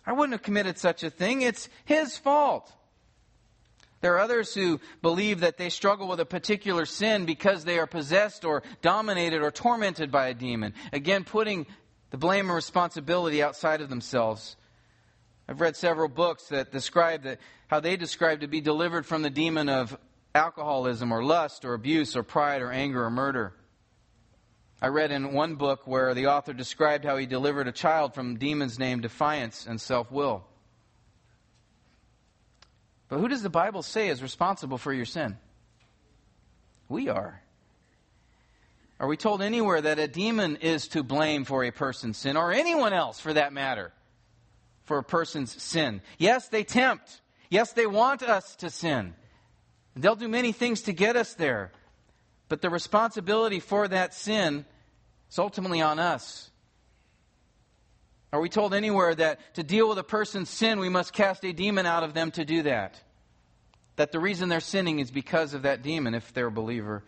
I 0.05 0.13
wouldn't 0.13 0.33
have 0.33 0.41
committed 0.41 0.77
such 0.77 1.03
a 1.03 1.09
thing. 1.09 1.41
It's 1.41 1.69
his 1.85 2.17
fault. 2.17 2.71
There 4.01 4.15
are 4.15 4.19
others 4.19 4.53
who 4.53 4.79
believe 5.01 5.41
that 5.41 5.57
they 5.57 5.69
struggle 5.69 6.07
with 6.07 6.19
a 6.19 6.25
particular 6.25 6.85
sin 6.85 7.25
because 7.25 7.63
they 7.63 7.77
are 7.77 7.85
possessed 7.85 8.43
or 8.43 8.63
dominated 8.81 9.43
or 9.43 9.51
tormented 9.51 10.11
by 10.11 10.27
a 10.27 10.33
demon. 10.33 10.73
Again, 10.91 11.23
putting 11.23 11.67
the 12.09 12.17
blame 12.17 12.47
and 12.47 12.55
responsibility 12.55 13.43
outside 13.43 13.79
of 13.79 13.89
themselves. 13.89 14.55
I've 15.47 15.61
read 15.61 15.75
several 15.75 16.07
books 16.07 16.47
that 16.47 16.71
describe 16.71 17.23
that, 17.23 17.39
how 17.67 17.79
they 17.79 17.95
describe 17.95 18.41
to 18.41 18.47
be 18.47 18.61
delivered 18.61 19.05
from 19.05 19.21
the 19.21 19.29
demon 19.29 19.69
of 19.69 19.97
alcoholism 20.33 21.11
or 21.11 21.23
lust 21.23 21.63
or 21.63 21.73
abuse 21.73 22.15
or 22.15 22.23
pride 22.23 22.61
or 22.61 22.71
anger 22.71 23.05
or 23.05 23.11
murder. 23.11 23.53
I 24.81 24.87
read 24.87 25.11
in 25.11 25.33
one 25.33 25.55
book 25.55 25.85
where 25.85 26.13
the 26.13 26.27
author 26.27 26.53
described 26.53 27.05
how 27.05 27.17
he 27.17 27.25
delivered 27.25 27.67
a 27.67 27.71
child 27.71 28.15
from 28.15 28.37
demons 28.37 28.79
named 28.79 29.03
defiance 29.03 29.67
and 29.67 29.79
self 29.79 30.11
will. 30.11 30.43
But 33.07 33.19
who 33.19 33.27
does 33.27 33.43
the 33.43 33.49
Bible 33.49 33.83
say 33.83 34.09
is 34.09 34.23
responsible 34.23 34.77
for 34.77 34.93
your 34.93 35.05
sin? 35.05 35.37
We 36.89 37.09
are. 37.09 37.41
Are 38.99 39.07
we 39.07 39.17
told 39.17 39.41
anywhere 39.41 39.81
that 39.81 39.99
a 39.99 40.07
demon 40.07 40.57
is 40.57 40.87
to 40.89 41.03
blame 41.03 41.43
for 41.43 41.63
a 41.63 41.71
person's 41.71 42.17
sin, 42.17 42.37
or 42.37 42.51
anyone 42.51 42.93
else 42.93 43.19
for 43.19 43.33
that 43.33 43.53
matter? 43.53 43.91
for 44.91 44.97
a 44.97 45.03
person's 45.03 45.61
sin. 45.63 46.01
Yes, 46.17 46.49
they 46.49 46.65
tempt. 46.65 47.21
Yes, 47.49 47.71
they 47.71 47.85
want 47.85 48.23
us 48.23 48.57
to 48.57 48.69
sin. 48.69 49.13
They'll 49.95 50.17
do 50.17 50.27
many 50.27 50.51
things 50.51 50.81
to 50.81 50.91
get 50.91 51.15
us 51.15 51.33
there. 51.33 51.71
But 52.51 52.61
the 52.61 52.69
responsibility 52.69 53.61
for 53.61 53.87
that 53.87 54.13
sin 54.13 54.65
is 55.29 55.39
ultimately 55.39 55.81
on 55.81 55.99
us. 55.99 56.51
Are 58.33 58.41
we 58.41 58.49
told 58.49 58.73
anywhere 58.73 59.15
that 59.15 59.55
to 59.55 59.63
deal 59.63 59.87
with 59.87 59.97
a 59.97 60.03
person's 60.03 60.49
sin, 60.49 60.79
we 60.79 60.89
must 60.89 61.13
cast 61.13 61.45
a 61.45 61.53
demon 61.53 61.85
out 61.85 62.03
of 62.03 62.13
them 62.13 62.29
to 62.31 62.43
do 62.43 62.63
that? 62.63 63.01
That 63.95 64.11
the 64.11 64.19
reason 64.19 64.49
they're 64.49 64.59
sinning 64.59 64.99
is 64.99 65.11
because 65.11 65.53
of 65.53 65.61
that 65.61 65.81
demon, 65.81 66.13
if 66.13 66.33
they're 66.33 66.47
a 66.47 66.51
believer 66.51 67.05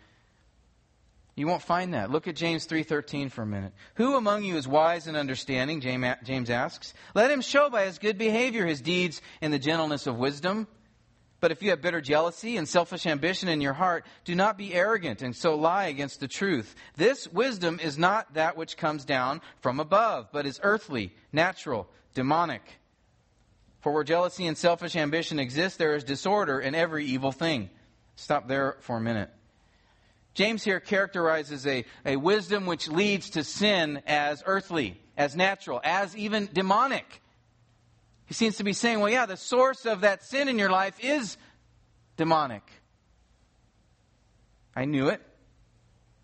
you 1.35 1.47
won't 1.47 1.63
find 1.63 1.93
that. 1.93 2.11
Look 2.11 2.27
at 2.27 2.35
James 2.35 2.65
3:13 2.67 3.29
for 3.29 3.41
a 3.41 3.45
minute. 3.45 3.73
Who 3.95 4.15
among 4.15 4.43
you 4.43 4.55
is 4.55 4.67
wise 4.67 5.07
and 5.07 5.17
understanding? 5.17 5.81
James 5.81 6.49
asks. 6.49 6.93
Let 7.15 7.31
him 7.31 7.41
show 7.41 7.69
by 7.69 7.85
his 7.85 7.97
good 7.97 8.17
behavior 8.17 8.65
his 8.65 8.81
deeds 8.81 9.21
in 9.41 9.51
the 9.51 9.59
gentleness 9.59 10.05
of 10.05 10.17
wisdom. 10.17 10.67
But 11.43 11.51
if 11.51 11.61
you 11.61 11.71
have 11.71 11.81
bitter 11.81 11.99
jealousy 11.99 12.55
and 12.55 12.65
selfish 12.65 13.05
ambition 13.05 13.49
in 13.49 13.59
your 13.59 13.73
heart, 13.73 14.05
do 14.23 14.33
not 14.33 14.57
be 14.57 14.73
arrogant 14.73 15.21
and 15.21 15.35
so 15.35 15.55
lie 15.55 15.87
against 15.87 16.21
the 16.21 16.27
truth. 16.29 16.73
This 16.95 17.27
wisdom 17.27 17.81
is 17.83 17.97
not 17.97 18.35
that 18.35 18.55
which 18.55 18.77
comes 18.77 19.03
down 19.03 19.41
from 19.59 19.81
above, 19.81 20.29
but 20.31 20.45
is 20.45 20.61
earthly, 20.63 21.13
natural, 21.33 21.89
demonic. 22.13 22.61
For 23.81 23.91
where 23.91 24.05
jealousy 24.05 24.47
and 24.47 24.57
selfish 24.57 24.95
ambition 24.95 25.37
exist, 25.37 25.77
there 25.77 25.95
is 25.95 26.05
disorder 26.05 26.61
in 26.61 26.75
every 26.75 27.07
evil 27.07 27.33
thing. 27.33 27.69
Stop 28.15 28.47
there 28.47 28.77
for 28.79 28.95
a 28.95 29.01
minute. 29.01 29.29
James 30.35 30.63
here 30.63 30.79
characterizes 30.79 31.67
a, 31.67 31.83
a 32.05 32.15
wisdom 32.15 32.65
which 32.65 32.87
leads 32.87 33.31
to 33.31 33.43
sin 33.43 34.01
as 34.07 34.41
earthly, 34.45 34.97
as 35.17 35.35
natural, 35.35 35.81
as 35.83 36.15
even 36.15 36.47
demonic. 36.53 37.21
He 38.34 38.36
seems 38.36 38.57
to 38.57 38.63
be 38.63 38.73
saying, 38.73 38.99
well, 38.99 39.11
yeah, 39.11 39.27
the 39.27 39.38
source 39.38 39.86
of 39.86 40.01
that 40.01 40.23
sin 40.23 40.47
in 40.47 40.57
your 40.57 40.71
life 40.71 40.95
is 40.99 41.38
demonic. 42.17 42.63
I 44.75 44.86
knew 44.86 45.09
it. 45.09 45.21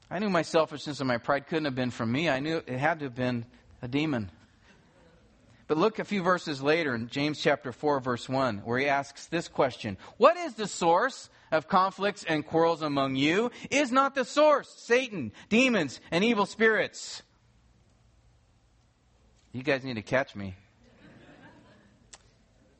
I 0.10 0.18
knew 0.18 0.32
my 0.32 0.42
selfishness 0.42 1.02
and 1.02 1.08
my 1.08 1.20
pride 1.20 1.46
couldn't 1.46 1.66
have 1.66 1.76
been 1.76 1.92
from 1.92 2.12
me. 2.12 2.28
I 2.28 2.40
knew 2.40 2.64
it 2.66 2.80
had 2.80 2.98
to 3.02 3.06
have 3.06 3.14
been 3.14 3.46
a 3.84 3.88
demon. 3.88 4.32
But 5.68 5.78
look 5.78 6.00
a 6.00 6.04
few 6.04 6.24
verses 6.24 6.64
later 6.64 6.96
in 6.96 7.10
James 7.10 7.40
chapter 7.40 7.72
4, 7.72 8.00
verse 8.00 8.28
1, 8.28 8.64
where 8.66 8.80
he 8.80 8.88
asks 8.88 9.28
this 9.28 9.48
question 9.48 9.96
What 10.18 10.36
is 10.36 10.56
the 10.56 10.66
source 10.66 11.30
of 11.52 11.68
conflicts 11.68 12.26
and 12.28 12.44
quarrels 12.44 12.82
among 12.82 13.18
you 13.18 13.52
is 13.70 13.92
not 13.92 14.16
the 14.16 14.26
source 14.26 14.68
Satan, 14.80 15.32
demons, 15.48 16.02
and 16.10 16.24
evil 16.24 16.48
spirits. 16.48 17.22
You 19.52 19.62
guys 19.62 19.84
need 19.84 19.98
to 19.98 20.02
catch 20.02 20.36
me. 20.36 20.56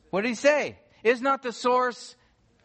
What 0.10 0.22
did 0.22 0.30
he 0.30 0.36
say? 0.36 0.78
Is 1.04 1.22
not 1.22 1.44
the 1.44 1.54
source 1.54 2.16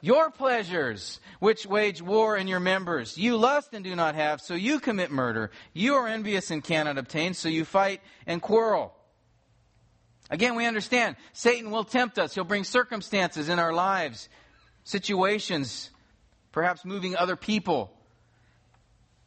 your 0.01 0.31
pleasures, 0.31 1.21
which 1.39 1.67
wage 1.67 2.03
war 2.03 2.37
in 2.37 2.47
your 2.47 2.61
members? 2.61 3.17
You 3.17 3.37
lust 3.37 3.73
and 3.73 3.85
do 3.85 3.95
not 3.97 4.15
have, 4.15 4.41
so 4.41 4.55
you 4.55 4.81
commit 4.81 5.11
murder. 5.11 5.51
You 5.73 5.95
are 5.95 6.09
envious 6.09 6.51
and 6.51 6.63
cannot 6.63 6.99
obtain, 6.99 7.35
so 7.35 7.49
you 7.49 7.65
fight 7.65 8.01
and 8.27 8.43
quarrel. 8.43 8.95
Again, 10.31 10.57
we 10.57 10.67
understand 10.67 11.17
Satan 11.33 11.71
will 11.71 11.85
tempt 11.85 12.19
us. 12.19 12.35
He'll 12.35 12.45
bring 12.45 12.65
circumstances 12.65 13.49
in 13.49 13.59
our 13.59 13.73
lives, 13.73 14.29
situations 14.85 15.91
perhaps 16.55 16.85
moving 16.85 17.17
other 17.17 17.35
people 17.35 17.93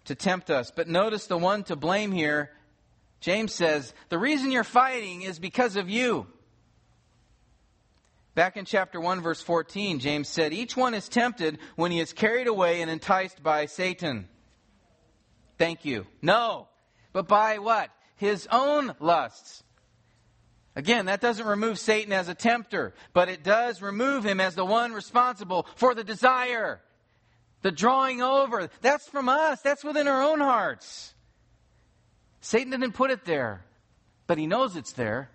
to 0.05 0.15
tempt 0.15 0.49
us. 0.49 0.72
But 0.74 0.88
notice 0.88 1.28
the 1.28 1.38
one 1.38 1.63
to 1.65 1.76
blame 1.76 2.13
here. 2.13 2.51
James 3.20 3.53
says, 3.53 3.93
the 4.07 4.18
reason 4.18 4.49
you're 4.49 4.63
fighting 4.63 5.24
is 5.24 5.38
because 5.38 5.76
of 5.76 5.89
you. 5.89 6.28
Back 8.38 8.55
in 8.55 8.65
chapter 8.65 9.01
1, 9.01 9.21
verse 9.21 9.41
14, 9.41 9.97
James 9.97 10.29
said, 10.29 10.53
Each 10.53 10.77
one 10.77 10.93
is 10.93 11.09
tempted 11.09 11.57
when 11.75 11.91
he 11.91 11.99
is 11.99 12.13
carried 12.13 12.45
away 12.45 12.83
and 12.83 12.91
enticed 12.91 13.41
by 13.41 13.65
Satan. 13.65 14.29
Thank 15.57 15.85
you. 15.85 16.05
No. 16.21 16.67
But 17.13 17.27
by 17.27 17.57
what? 17.57 17.89
His 18.15 18.47
own 18.51 18.93
lusts. 18.99 19.63
Again, 20.75 21.07
that 21.07 21.19
doesn't 21.19 21.47
remove 21.47 21.79
Satan 21.79 22.13
as 22.13 22.29
a 22.29 22.35
tempter, 22.35 22.93
but 23.11 23.27
it 23.27 23.43
does 23.43 23.81
remove 23.81 24.23
him 24.23 24.39
as 24.39 24.53
the 24.53 24.63
one 24.63 24.93
responsible 24.93 25.65
for 25.75 25.95
the 25.95 26.03
desire. 26.03 26.79
The 27.63 27.71
drawing 27.71 28.21
over, 28.21 28.69
that's 28.81 29.09
from 29.09 29.29
us. 29.29 29.61
That's 29.61 29.83
within 29.83 30.07
our 30.07 30.21
own 30.21 30.41
hearts. 30.41 31.15
Satan 32.41 32.69
didn't 32.69 32.91
put 32.91 33.09
it 33.09 33.25
there, 33.25 33.65
but 34.27 34.38
he 34.38 34.45
knows 34.45 34.75
it's 34.75 34.93
there. 34.93 35.31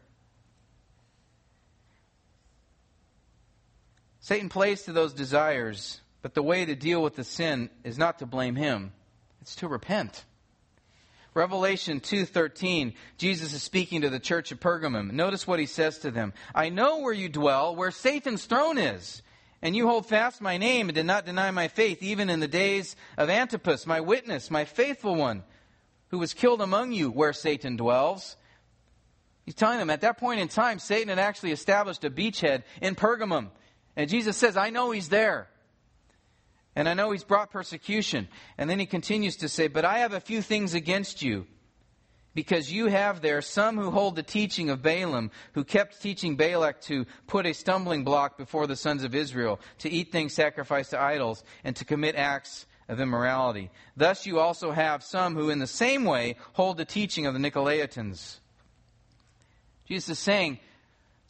Satan 4.22 4.48
plays 4.48 4.82
to 4.82 4.92
those 4.92 5.12
desires, 5.12 6.00
but 6.22 6.32
the 6.32 6.44
way 6.44 6.64
to 6.64 6.76
deal 6.76 7.02
with 7.02 7.16
the 7.16 7.24
sin 7.24 7.68
is 7.82 7.98
not 7.98 8.20
to 8.20 8.26
blame 8.26 8.54
him. 8.54 8.92
It's 9.40 9.56
to 9.56 9.68
repent. 9.68 10.24
Revelation 11.34 11.98
2:13 12.00 12.94
Jesus 13.18 13.52
is 13.52 13.64
speaking 13.64 14.02
to 14.02 14.10
the 14.10 14.20
church 14.20 14.52
of 14.52 14.60
Pergamum. 14.60 15.10
Notice 15.10 15.44
what 15.44 15.58
he 15.58 15.66
says 15.66 15.98
to 15.98 16.12
them. 16.12 16.34
I 16.54 16.68
know 16.68 17.00
where 17.00 17.12
you 17.12 17.28
dwell, 17.28 17.74
where 17.74 17.90
Satan's 17.90 18.44
throne 18.44 18.78
is 18.78 19.22
and 19.60 19.74
you 19.74 19.88
hold 19.88 20.06
fast 20.06 20.40
my 20.40 20.56
name 20.56 20.88
and 20.88 20.94
did 20.94 21.06
not 21.06 21.26
deny 21.26 21.50
my 21.50 21.66
faith, 21.66 22.00
even 22.00 22.30
in 22.30 22.38
the 22.38 22.46
days 22.46 22.94
of 23.16 23.28
Antipas, 23.28 23.86
my 23.86 24.00
witness, 24.00 24.52
my 24.52 24.64
faithful 24.64 25.16
one, 25.16 25.42
who 26.10 26.18
was 26.18 26.32
killed 26.32 26.60
among 26.60 26.92
you 26.92 27.10
where 27.10 27.32
Satan 27.32 27.76
dwells. 27.76 28.36
He's 29.44 29.56
telling 29.56 29.78
them 29.78 29.90
at 29.90 30.02
that 30.02 30.18
point 30.18 30.38
in 30.38 30.46
time, 30.46 30.78
Satan 30.78 31.08
had 31.08 31.18
actually 31.18 31.50
established 31.50 32.04
a 32.04 32.10
beachhead 32.10 32.62
in 32.80 32.94
Pergamum. 32.94 33.50
And 33.96 34.08
Jesus 34.08 34.36
says, 34.36 34.56
I 34.56 34.70
know 34.70 34.90
he's 34.90 35.08
there. 35.08 35.48
And 36.74 36.88
I 36.88 36.94
know 36.94 37.10
he's 37.10 37.24
brought 37.24 37.50
persecution. 37.50 38.28
And 38.56 38.68
then 38.68 38.78
he 38.78 38.86
continues 38.86 39.36
to 39.38 39.48
say, 39.48 39.68
But 39.68 39.84
I 39.84 39.98
have 39.98 40.14
a 40.14 40.20
few 40.20 40.40
things 40.40 40.74
against 40.74 41.22
you, 41.22 41.46
because 42.34 42.72
you 42.72 42.86
have 42.86 43.20
there 43.20 43.42
some 43.42 43.76
who 43.76 43.90
hold 43.90 44.16
the 44.16 44.22
teaching 44.22 44.70
of 44.70 44.80
Balaam, 44.80 45.30
who 45.52 45.64
kept 45.64 46.00
teaching 46.00 46.36
Balak 46.36 46.80
to 46.82 47.04
put 47.26 47.44
a 47.44 47.52
stumbling 47.52 48.04
block 48.04 48.38
before 48.38 48.66
the 48.66 48.76
sons 48.76 49.04
of 49.04 49.14
Israel, 49.14 49.60
to 49.78 49.90
eat 49.90 50.12
things 50.12 50.32
sacrificed 50.32 50.90
to 50.90 51.00
idols, 51.00 51.44
and 51.62 51.76
to 51.76 51.84
commit 51.84 52.16
acts 52.16 52.66
of 52.88 53.00
immorality. 53.00 53.70
Thus 53.96 54.26
you 54.26 54.40
also 54.40 54.70
have 54.72 55.02
some 55.02 55.34
who 55.34 55.50
in 55.50 55.58
the 55.58 55.66
same 55.66 56.04
way 56.04 56.36
hold 56.54 56.78
the 56.78 56.84
teaching 56.86 57.26
of 57.26 57.34
the 57.34 57.40
Nicolaitans. 57.40 58.38
Jesus 59.86 60.10
is 60.10 60.18
saying, 60.18 60.58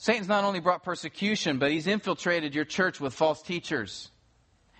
Satan's 0.02 0.26
not 0.26 0.42
only 0.42 0.58
brought 0.58 0.82
persecution, 0.82 1.60
but 1.60 1.70
he's 1.70 1.86
infiltrated 1.86 2.56
your 2.56 2.64
church 2.64 3.00
with 3.00 3.14
false 3.14 3.40
teachers. 3.40 4.10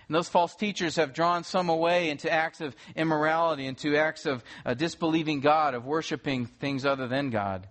And 0.09 0.13
those 0.13 0.27
false 0.27 0.53
teachers 0.53 0.97
have 0.97 1.13
drawn 1.13 1.45
some 1.45 1.69
away 1.69 2.09
into 2.09 2.29
acts 2.29 2.59
of 2.59 2.75
immorality, 2.93 3.65
into 3.65 3.95
acts 3.95 4.25
of 4.25 4.43
uh, 4.65 4.73
disbelieving 4.73 5.39
God, 5.39 5.75
of 5.75 5.85
worshiping 5.85 6.47
things 6.47 6.85
other 6.85 7.07
than 7.07 7.29
God. 7.29 7.69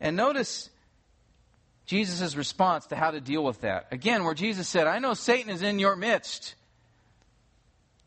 And 0.00 0.16
notice 0.16 0.68
Jesus' 1.86 2.34
response 2.34 2.86
to 2.86 2.96
how 2.96 3.12
to 3.12 3.20
deal 3.20 3.44
with 3.44 3.60
that. 3.60 3.86
Again, 3.92 4.24
where 4.24 4.34
Jesus 4.34 4.66
said, 4.66 4.88
I 4.88 4.98
know 4.98 5.14
Satan 5.14 5.52
is 5.52 5.62
in 5.62 5.78
your 5.78 5.94
midst. 5.94 6.56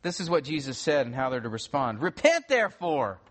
This 0.02 0.20
is 0.20 0.30
what 0.30 0.44
Jesus 0.44 0.78
said 0.78 1.06
and 1.06 1.16
how 1.16 1.30
they're 1.30 1.40
to 1.40 1.48
respond. 1.48 2.02
Repent, 2.02 2.50
therefore, 2.50 3.22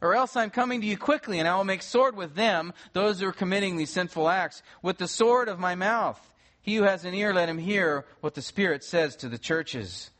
or 0.00 0.14
else 0.14 0.36
I'm 0.36 0.50
coming 0.50 0.80
to 0.80 0.86
you 0.86 0.96
quickly, 0.96 1.38
and 1.38 1.48
I 1.48 1.56
will 1.56 1.64
make 1.64 1.82
sword 1.82 2.16
with 2.16 2.34
them, 2.34 2.72
those 2.92 3.20
who 3.20 3.28
are 3.28 3.32
committing 3.32 3.76
these 3.76 3.90
sinful 3.90 4.28
acts, 4.28 4.62
with 4.82 4.98
the 4.98 5.08
sword 5.08 5.48
of 5.48 5.58
my 5.58 5.74
mouth. 5.74 6.20
He 6.60 6.74
who 6.74 6.82
has 6.82 7.04
an 7.04 7.14
ear, 7.14 7.32
let 7.32 7.48
him 7.48 7.58
hear 7.58 8.04
what 8.20 8.34
the 8.34 8.42
Spirit 8.42 8.84
says 8.84 9.16
to 9.16 9.28
the 9.28 9.38
churches. 9.38 10.10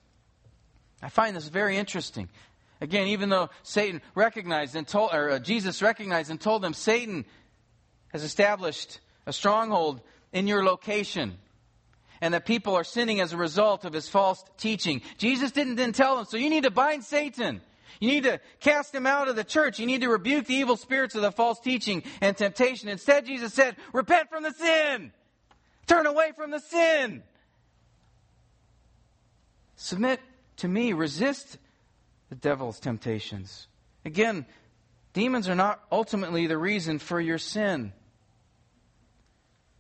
I 1.03 1.09
find 1.09 1.37
this 1.37 1.49
very 1.49 1.77
interesting. 1.77 2.29
Again, 2.81 3.09
even 3.09 3.29
though 3.29 3.51
Satan 3.62 4.03
recognized 4.14 4.77
and 4.77 4.87
told, 4.87 5.11
or 5.12 5.31
uh, 5.31 5.39
Jesus 5.39 5.83
recognized 5.83 6.31
and 6.31 6.41
told 6.41 6.62
them, 6.62 6.74
Satan 6.74 7.24
has 8.09 8.22
established 8.22 9.01
a 9.27 9.33
stronghold 9.33 10.01
in 10.33 10.47
your 10.47 10.64
location 10.64 11.39
and 12.20 12.35
that 12.35 12.47
people 12.47 12.74
are 12.74 12.85
sinning 12.85 13.20
as 13.20 13.33
a 13.33 13.37
result 13.37 13.85
of 13.85 13.93
his 13.93 14.09
false 14.09 14.43
teaching. 14.57 15.03
Jesus 15.18 15.51
didn't 15.51 15.77
then 15.77 15.93
tell 15.93 16.16
them, 16.16 16.24
so 16.24 16.37
you 16.37 16.49
need 16.49 16.64
to 16.64 16.70
bind 16.70 17.05
Satan. 17.05 17.61
You 18.01 18.09
need 18.09 18.24
to 18.24 18.40
cast 18.61 18.94
him 18.94 19.07
out 19.07 19.28
of 19.28 19.36
the 19.36 19.44
church. 19.44 19.78
You 19.78 19.86
need 19.86 20.03
to 20.03 20.09
rebuke 20.09 20.47
the 20.47 20.55
evil 20.55 20.76
spirits 20.76 21.14
of 21.14 21.22
the 21.22 21.32
false 21.32 21.61
teaching 21.61 22.03
and 22.20 22.36
temptation. 22.36 22.88
Instead, 22.88 23.26
Jesus 23.26 23.55
said, 23.55 23.76
repent 23.92 24.28
from 24.28 24.42
the 24.42 24.53
sin. 24.53 25.12
Turn 25.86 26.07
away 26.07 26.32
from 26.36 26.51
the 26.51 26.59
sin. 26.59 27.22
Submit 29.76 30.20
to 30.59 30.68
me. 30.68 30.92
Resist 30.92 31.59
the 32.28 32.34
devil's 32.34 32.80
temptations. 32.80 33.68
Again, 34.05 34.47
demons 35.12 35.49
are 35.49 35.55
not 35.55 35.82
ultimately 35.90 36.47
the 36.47 36.59
reason 36.59 36.99
for 36.99 37.20
your 37.20 37.38
sin. 37.38 37.92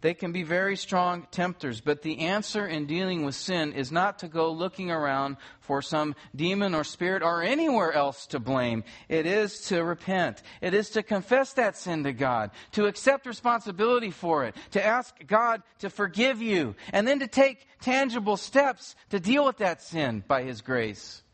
They 0.06 0.14
can 0.14 0.30
be 0.30 0.44
very 0.44 0.76
strong 0.76 1.26
tempters, 1.32 1.80
but 1.80 2.02
the 2.02 2.20
answer 2.20 2.64
in 2.64 2.86
dealing 2.86 3.24
with 3.24 3.34
sin 3.34 3.72
is 3.72 3.90
not 3.90 4.20
to 4.20 4.28
go 4.28 4.52
looking 4.52 4.88
around 4.88 5.36
for 5.58 5.82
some 5.82 6.14
demon 6.32 6.76
or 6.76 6.84
spirit 6.84 7.24
or 7.24 7.42
anywhere 7.42 7.92
else 7.92 8.24
to 8.28 8.38
blame. 8.38 8.84
It 9.08 9.26
is 9.26 9.62
to 9.62 9.82
repent. 9.82 10.44
It 10.60 10.74
is 10.74 10.90
to 10.90 11.02
confess 11.02 11.54
that 11.54 11.76
sin 11.76 12.04
to 12.04 12.12
God, 12.12 12.52
to 12.70 12.86
accept 12.86 13.26
responsibility 13.26 14.12
for 14.12 14.44
it, 14.44 14.54
to 14.70 14.86
ask 14.86 15.12
God 15.26 15.64
to 15.80 15.90
forgive 15.90 16.40
you, 16.40 16.76
and 16.92 17.04
then 17.04 17.18
to 17.18 17.26
take 17.26 17.66
tangible 17.80 18.36
steps 18.36 18.94
to 19.10 19.18
deal 19.18 19.44
with 19.44 19.56
that 19.56 19.82
sin 19.82 20.22
by 20.28 20.44
His 20.44 20.60
grace. 20.60 21.24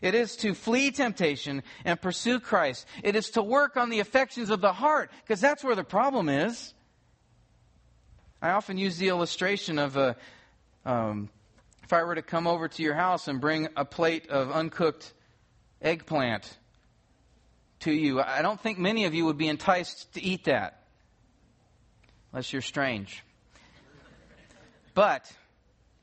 It 0.00 0.14
is 0.14 0.34
to 0.36 0.54
flee 0.54 0.92
temptation 0.92 1.62
and 1.84 2.00
pursue 2.00 2.40
Christ. 2.40 2.86
It 3.02 3.16
is 3.16 3.28
to 3.32 3.42
work 3.42 3.76
on 3.76 3.90
the 3.90 4.00
affections 4.00 4.48
of 4.48 4.62
the 4.62 4.72
heart, 4.72 5.10
because 5.24 5.42
that's 5.42 5.62
where 5.62 5.76
the 5.76 5.84
problem 5.84 6.30
is. 6.30 6.72
I 8.46 8.50
often 8.52 8.78
use 8.78 8.96
the 8.96 9.08
illustration 9.08 9.76
of 9.76 9.96
a, 9.96 10.14
um, 10.84 11.30
if 11.82 11.92
I 11.92 12.04
were 12.04 12.14
to 12.14 12.22
come 12.22 12.46
over 12.46 12.68
to 12.68 12.80
your 12.80 12.94
house 12.94 13.26
and 13.26 13.40
bring 13.40 13.66
a 13.76 13.84
plate 13.84 14.30
of 14.30 14.52
uncooked 14.52 15.12
eggplant 15.82 16.56
to 17.80 17.90
you, 17.90 18.20
I 18.20 18.42
don't 18.42 18.60
think 18.60 18.78
many 18.78 19.04
of 19.04 19.14
you 19.14 19.24
would 19.24 19.36
be 19.36 19.48
enticed 19.48 20.14
to 20.14 20.22
eat 20.22 20.44
that, 20.44 20.84
unless 22.30 22.52
you're 22.52 22.62
strange. 22.62 23.24
But, 24.94 25.28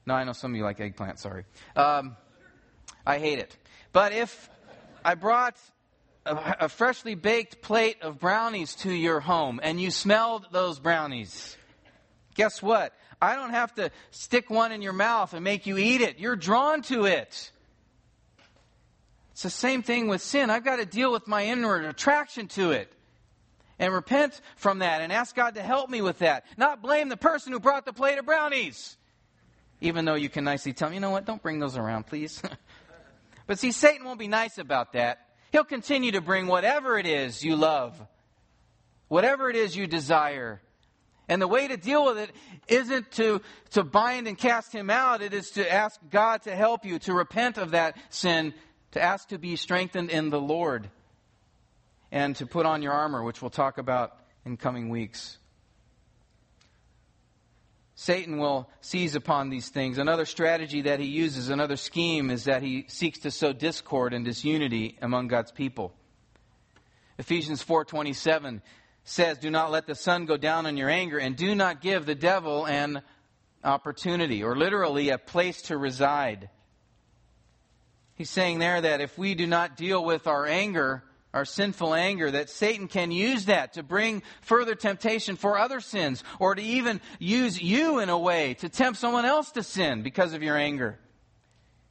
no, 0.06 0.14
I 0.14 0.26
know 0.26 0.34
some 0.34 0.52
of 0.52 0.58
you 0.58 0.64
like 0.64 0.82
eggplant, 0.82 1.20
sorry. 1.20 1.46
Um, 1.78 2.18
I 3.06 3.20
hate 3.20 3.40
it. 3.40 3.56
But 3.94 4.12
if 4.12 4.50
I 5.06 5.16
brought 5.16 5.56
a, 6.26 6.56
a 6.60 6.68
freshly 6.68 7.16
baked 7.16 7.62
plate 7.62 8.02
of 8.02 8.20
brownies 8.20 8.76
to 8.82 8.92
your 8.92 9.22
home 9.22 9.62
and 9.64 9.80
you 9.80 9.92
smelled 9.92 10.48
those 10.52 10.78
brownies, 10.78 11.56
Guess 12.36 12.62
what? 12.62 12.94
I 13.22 13.36
don't 13.36 13.52
have 13.52 13.74
to 13.76 13.92
stick 14.12 14.50
one 14.50 14.72
in 14.72 14.82
your 14.82 14.94
mouth 14.94 15.34
and 15.34 15.44
make 15.44 15.66
you 15.66 15.78
eat 15.78 16.02
it. 16.02 16.20
You're 16.20 16.36
drawn 16.36 16.82
to 16.84 17.06
it. 17.06 17.52
It's 19.32 19.44
the 19.44 19.50
same 19.50 19.82
thing 19.82 20.08
with 20.08 20.22
sin. 20.22 20.50
I've 20.50 20.64
got 20.64 20.78
to 20.78 20.86
deal 20.86 21.12
with 21.12 21.28
my 21.28 21.46
inward 21.46 21.86
attraction 21.86 22.48
to 22.50 22.72
it 22.72 22.92
and 23.80 23.94
repent 23.94 24.40
from 24.56 24.80
that 24.80 25.02
and 25.02 25.12
ask 25.12 25.36
God 25.36 25.56
to 25.56 25.64
help 25.64 25.90
me 25.90 26.02
with 26.02 26.20
that. 26.20 26.46
Not 26.58 26.82
blame 26.82 27.10
the 27.10 27.18
person 27.18 27.52
who 27.52 27.60
brought 27.60 27.86
the 27.86 27.94
plate 27.94 28.20
of 28.20 28.26
brownies. 28.26 28.98
Even 29.82 30.06
though 30.06 30.16
you 30.16 30.30
can 30.30 30.44
nicely 30.44 30.74
tell 30.74 30.90
him, 30.90 30.94
you 30.94 31.00
know 31.00 31.10
what, 31.10 31.26
don't 31.26 31.42
bring 31.42 31.60
those 31.60 31.78
around, 31.78 32.08
please. 32.08 32.42
but 33.48 33.60
see, 33.60 33.72
Satan 33.72 34.06
won't 34.06 34.20
be 34.20 34.28
nice 34.28 34.58
about 34.58 34.94
that. 34.94 35.20
He'll 35.52 35.64
continue 35.64 36.12
to 36.12 36.22
bring 36.22 36.48
whatever 36.48 36.98
it 36.98 37.06
is 37.06 37.44
you 37.44 37.56
love, 37.56 38.00
whatever 39.08 39.50
it 39.50 39.56
is 39.56 39.76
you 39.76 39.88
desire 39.88 40.62
and 41.30 41.42
the 41.42 41.48
way 41.48 41.68
to 41.68 41.78
deal 41.78 42.06
with 42.06 42.18
it 42.18 42.32
isn't 42.68 43.12
to, 43.14 43.42
to 43.72 43.84
bind 43.84 44.28
and 44.28 44.38
cast 44.38 44.74
him 44.74 44.90
out. 44.90 45.22
It 45.22 45.34
is 45.34 45.52
to 45.52 45.72
ask 45.72 46.00
God 46.10 46.44
to 46.44 46.56
help 46.56 46.86
you, 46.86 47.00
to 47.00 47.14
repent 47.14 47.58
of 47.58 47.72
that 47.72 47.98
sin, 48.10 48.54
to 48.92 49.02
ask 49.02 49.30
to 49.30 49.38
be 49.38 49.56
strengthened 49.56 50.10
in 50.10 50.30
the 50.30 50.42
Lord, 50.42 50.90
and 52.12 52.36
to 52.36 52.46
put 52.46 52.66
on 52.66 52.82
your 52.82 52.94
armor, 52.94 53.24
which 53.24 53.42
we'll 53.42 53.52
talk 53.52 53.78
about 53.78 54.18
in 54.46 54.58
coming 54.58 54.90
weeks. 54.90 55.38
Satan 57.96 58.38
will 58.38 58.70
seize 58.82 59.16
upon 59.16 59.50
these 59.50 59.70
things. 59.70 59.98
Another 59.98 60.26
strategy 60.26 60.82
that 60.82 61.00
he 61.00 61.06
uses, 61.06 61.50
another 61.50 61.78
scheme, 61.78 62.30
is 62.32 62.46
that 62.46 62.62
he 62.62 62.86
seeks 62.88 63.20
to 63.20 63.32
sow 63.32 63.54
discord 63.54 64.14
and 64.14 64.26
disunity 64.26 64.98
among 65.02 65.28
God's 65.28 65.52
people. 65.52 65.94
Ephesians 67.18 67.64
4:27 67.64 68.62
says, 69.04 69.38
Do 69.38 69.50
not 69.50 69.72
let 69.72 69.88
the 69.88 69.96
sun 69.96 70.26
go 70.26 70.38
down 70.38 70.66
on 70.66 70.78
your 70.78 70.90
anger, 70.90 71.18
and 71.18 71.36
do 71.36 71.56
not 71.56 71.82
give 71.82 72.06
the 72.06 72.16
devil 72.16 72.66
an 72.66 73.02
opportunity, 73.64 74.44
or 74.44 74.56
literally 74.56 75.10
a 75.10 75.18
place 75.18 75.62
to 75.64 75.78
reside. 75.78 76.50
He's 78.16 78.30
saying 78.30 78.60
there 78.60 78.80
that 78.80 79.02
if 79.02 79.18
we 79.18 79.36
do 79.36 79.48
not 79.48 79.76
deal 79.76 80.04
with 80.04 80.28
our 80.28 80.46
anger, 80.46 81.04
our 81.34 81.46
sinful 81.46 81.94
anger, 81.94 82.30
that 82.30 82.50
Satan 82.50 82.88
can 82.88 83.12
use 83.12 83.46
that 83.46 83.74
to 83.74 83.84
bring 83.84 84.22
further 84.42 84.76
temptation 84.76 85.36
for 85.36 85.58
other 85.58 85.80
sins, 85.80 86.24
or 86.40 86.56
to 86.56 86.62
even 86.62 87.02
use 87.20 87.62
you 87.62 88.00
in 88.00 88.10
a 88.10 88.20
way 88.20 88.54
to 88.56 88.70
tempt 88.70 89.00
someone 89.00 89.26
else 89.26 89.52
to 89.52 89.64
sin 89.64 90.04
because 90.04 90.34
of 90.34 90.44
your 90.44 90.58
anger. 90.58 91.00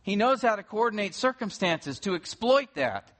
He 0.02 0.16
knows 0.16 0.42
how 0.42 0.56
to 0.56 0.62
coordinate 0.62 1.14
circumstances 1.14 1.98
to 2.00 2.14
exploit 2.14 2.74
that. 2.74 3.10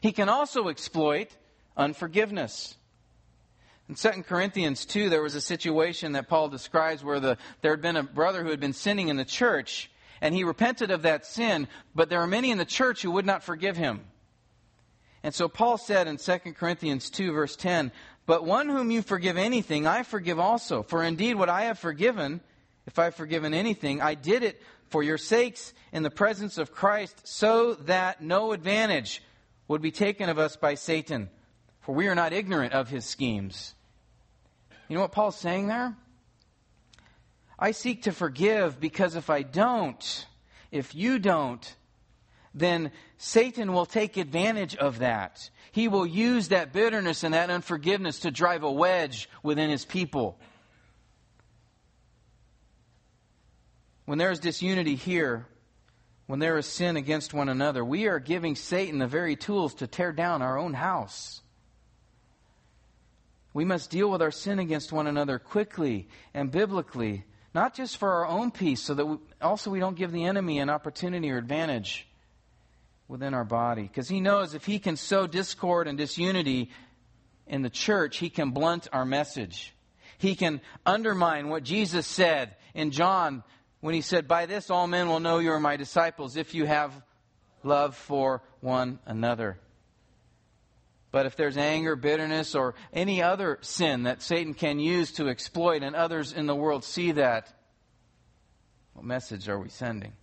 He 0.00 0.12
can 0.12 0.28
also 0.28 0.68
exploit 0.68 1.30
unforgiveness. 1.76 2.76
In 3.92 3.96
2 3.96 4.22
Corinthians 4.22 4.86
2, 4.86 5.10
there 5.10 5.20
was 5.20 5.34
a 5.34 5.40
situation 5.42 6.12
that 6.12 6.26
Paul 6.26 6.48
describes 6.48 7.04
where 7.04 7.20
the, 7.20 7.36
there 7.60 7.72
had 7.72 7.82
been 7.82 7.96
a 7.96 8.02
brother 8.02 8.42
who 8.42 8.48
had 8.48 8.58
been 8.58 8.72
sinning 8.72 9.08
in 9.08 9.18
the 9.18 9.24
church, 9.26 9.90
and 10.22 10.34
he 10.34 10.44
repented 10.44 10.90
of 10.90 11.02
that 11.02 11.26
sin, 11.26 11.68
but 11.94 12.08
there 12.08 12.22
are 12.22 12.26
many 12.26 12.50
in 12.50 12.56
the 12.56 12.64
church 12.64 13.02
who 13.02 13.10
would 13.10 13.26
not 13.26 13.42
forgive 13.42 13.76
him. 13.76 14.00
And 15.22 15.34
so 15.34 15.46
Paul 15.46 15.76
said 15.76 16.08
in 16.08 16.16
2 16.16 16.38
Corinthians 16.54 17.10
2, 17.10 17.32
verse 17.32 17.54
10, 17.54 17.92
But 18.24 18.46
one 18.46 18.70
whom 18.70 18.90
you 18.90 19.02
forgive 19.02 19.36
anything, 19.36 19.86
I 19.86 20.04
forgive 20.04 20.38
also. 20.38 20.82
For 20.82 21.04
indeed, 21.04 21.34
what 21.34 21.50
I 21.50 21.64
have 21.64 21.78
forgiven, 21.78 22.40
if 22.86 22.98
I 22.98 23.04
have 23.04 23.14
forgiven 23.14 23.52
anything, 23.52 24.00
I 24.00 24.14
did 24.14 24.42
it 24.42 24.62
for 24.88 25.02
your 25.02 25.18
sakes 25.18 25.74
in 25.92 26.02
the 26.02 26.10
presence 26.10 26.56
of 26.56 26.72
Christ, 26.72 27.28
so 27.28 27.74
that 27.74 28.22
no 28.22 28.52
advantage 28.52 29.22
would 29.68 29.82
be 29.82 29.90
taken 29.90 30.30
of 30.30 30.38
us 30.38 30.56
by 30.56 30.76
Satan. 30.76 31.28
For 31.82 31.94
we 31.94 32.08
are 32.08 32.14
not 32.14 32.32
ignorant 32.32 32.72
of 32.72 32.88
his 32.88 33.04
schemes. 33.04 33.74
You 34.92 34.96
know 34.96 35.04
what 35.04 35.12
Paul's 35.12 35.38
saying 35.38 35.68
there? 35.68 35.96
I 37.58 37.70
seek 37.70 38.02
to 38.02 38.12
forgive 38.12 38.78
because 38.78 39.16
if 39.16 39.30
I 39.30 39.40
don't, 39.40 40.26
if 40.70 40.94
you 40.94 41.18
don't, 41.18 41.76
then 42.52 42.92
Satan 43.16 43.72
will 43.72 43.86
take 43.86 44.18
advantage 44.18 44.76
of 44.76 44.98
that. 44.98 45.48
He 45.70 45.88
will 45.88 46.04
use 46.04 46.48
that 46.48 46.74
bitterness 46.74 47.24
and 47.24 47.32
that 47.32 47.48
unforgiveness 47.48 48.18
to 48.20 48.30
drive 48.30 48.64
a 48.64 48.70
wedge 48.70 49.30
within 49.42 49.70
his 49.70 49.86
people. 49.86 50.38
when 54.04 54.18
there 54.18 54.30
is 54.30 54.40
disunity 54.40 54.94
here, 54.94 55.46
when 56.26 56.38
there 56.38 56.58
is 56.58 56.66
sin 56.66 56.98
against 56.98 57.32
one 57.32 57.48
another, 57.48 57.82
we 57.82 58.08
are 58.08 58.18
giving 58.18 58.56
Satan 58.56 58.98
the 58.98 59.06
very 59.06 59.36
tools 59.36 59.74
to 59.76 59.86
tear 59.86 60.12
down 60.12 60.42
our 60.42 60.58
own 60.58 60.74
house. 60.74 61.41
We 63.54 63.64
must 63.64 63.90
deal 63.90 64.10
with 64.10 64.22
our 64.22 64.30
sin 64.30 64.58
against 64.58 64.92
one 64.92 65.06
another 65.06 65.38
quickly 65.38 66.08
and 66.32 66.50
biblically, 66.50 67.24
not 67.54 67.74
just 67.74 67.98
for 67.98 68.12
our 68.12 68.26
own 68.26 68.50
peace, 68.50 68.82
so 68.82 68.94
that 68.94 69.04
we, 69.04 69.18
also 69.40 69.70
we 69.70 69.80
don't 69.80 69.96
give 69.96 70.12
the 70.12 70.24
enemy 70.24 70.58
an 70.58 70.70
opportunity 70.70 71.30
or 71.30 71.36
advantage 71.36 72.06
within 73.08 73.34
our 73.34 73.44
body. 73.44 73.82
Because 73.82 74.08
he 74.08 74.20
knows 74.20 74.54
if 74.54 74.64
he 74.64 74.78
can 74.78 74.96
sow 74.96 75.26
discord 75.26 75.86
and 75.86 75.98
disunity 75.98 76.70
in 77.46 77.62
the 77.62 77.70
church, 77.70 78.16
he 78.18 78.30
can 78.30 78.50
blunt 78.50 78.88
our 78.92 79.04
message. 79.04 79.74
He 80.16 80.34
can 80.34 80.60
undermine 80.86 81.48
what 81.48 81.62
Jesus 81.62 82.06
said 82.06 82.56
in 82.74 82.90
John 82.90 83.42
when 83.80 83.94
he 83.94 84.00
said, 84.00 84.28
By 84.28 84.46
this 84.46 84.70
all 84.70 84.86
men 84.86 85.08
will 85.08 85.20
know 85.20 85.40
you 85.40 85.52
are 85.52 85.60
my 85.60 85.76
disciples 85.76 86.36
if 86.36 86.54
you 86.54 86.64
have 86.64 86.92
love 87.62 87.96
for 87.96 88.42
one 88.60 88.98
another. 89.04 89.58
But 91.12 91.26
if 91.26 91.36
there's 91.36 91.58
anger, 91.58 91.94
bitterness, 91.94 92.54
or 92.54 92.74
any 92.92 93.22
other 93.22 93.58
sin 93.60 94.04
that 94.04 94.22
Satan 94.22 94.54
can 94.54 94.80
use 94.80 95.12
to 95.12 95.28
exploit 95.28 95.82
and 95.82 95.94
others 95.94 96.32
in 96.32 96.46
the 96.46 96.54
world 96.54 96.84
see 96.84 97.12
that, 97.12 97.52
what 98.94 99.04
message 99.04 99.48
are 99.48 99.58
we 99.58 99.68
sending? 99.68 100.14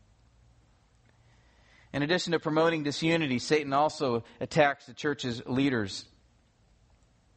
In 1.94 2.02
addition 2.02 2.34
to 2.34 2.40
promoting 2.40 2.84
disunity, 2.84 3.38
Satan 3.38 3.72
also 3.72 4.24
attacks 4.40 4.88
the 4.88 4.94
church's 4.94 5.44
leaders. 5.46 6.06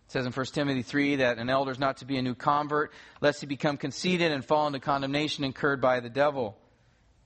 It 0.07 0.13
says 0.13 0.27
in 0.27 0.33
1 0.33 0.47
Timothy 0.47 0.83
3 0.83 1.17
that 1.17 1.39
an 1.39 1.51
elder 1.51 1.73
is 1.73 1.79
not 1.79 1.99
to 1.99 2.07
be 2.07 2.17
a 2.17 2.23
new 2.23 2.35
convert, 2.35 2.93
lest 3.21 3.41
he 3.41 3.47
become 3.47 3.77
conceited 3.77 4.33
and 4.33 4.45
fall 4.45 4.67
into 4.67 4.81
condemnation 4.81 5.45
incurred 5.45 5.81
by 5.81 6.01
the 6.01 6.11
devil. 6.11 6.57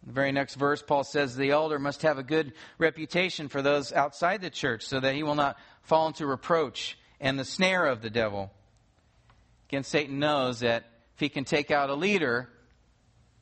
The 0.07 0.13
very 0.13 0.31
next 0.31 0.55
verse, 0.55 0.83
Paul 0.83 1.03
says 1.03 1.35
the 1.35 1.51
elder 1.51 1.79
must 1.79 2.03
have 2.03 2.19
a 2.19 2.23
good 2.23 2.53
reputation 2.79 3.49
for 3.49 3.61
those 3.61 3.93
outside 3.93 4.41
the 4.41 4.51
church 4.51 4.85
so 4.85 5.01
that 5.01 5.15
he 5.15 5.25
will 5.25 5.35
not 5.35 5.59
fall 5.83 6.07
into 6.07 6.27
reproach 6.27 6.97
and 7.21 7.39
the 7.39 7.45
snare 7.45 7.87
of 7.87 8.03
the 8.03 8.11
devil. 8.11 8.53
Again, 9.69 9.83
Satan 9.83 10.21
knows 10.21 10.61
that 10.61 10.85
if 11.15 11.21
he 11.21 11.29
can 11.29 11.45
take 11.45 11.73
out 11.73 11.91
a 11.91 11.95
leader, 11.95 12.49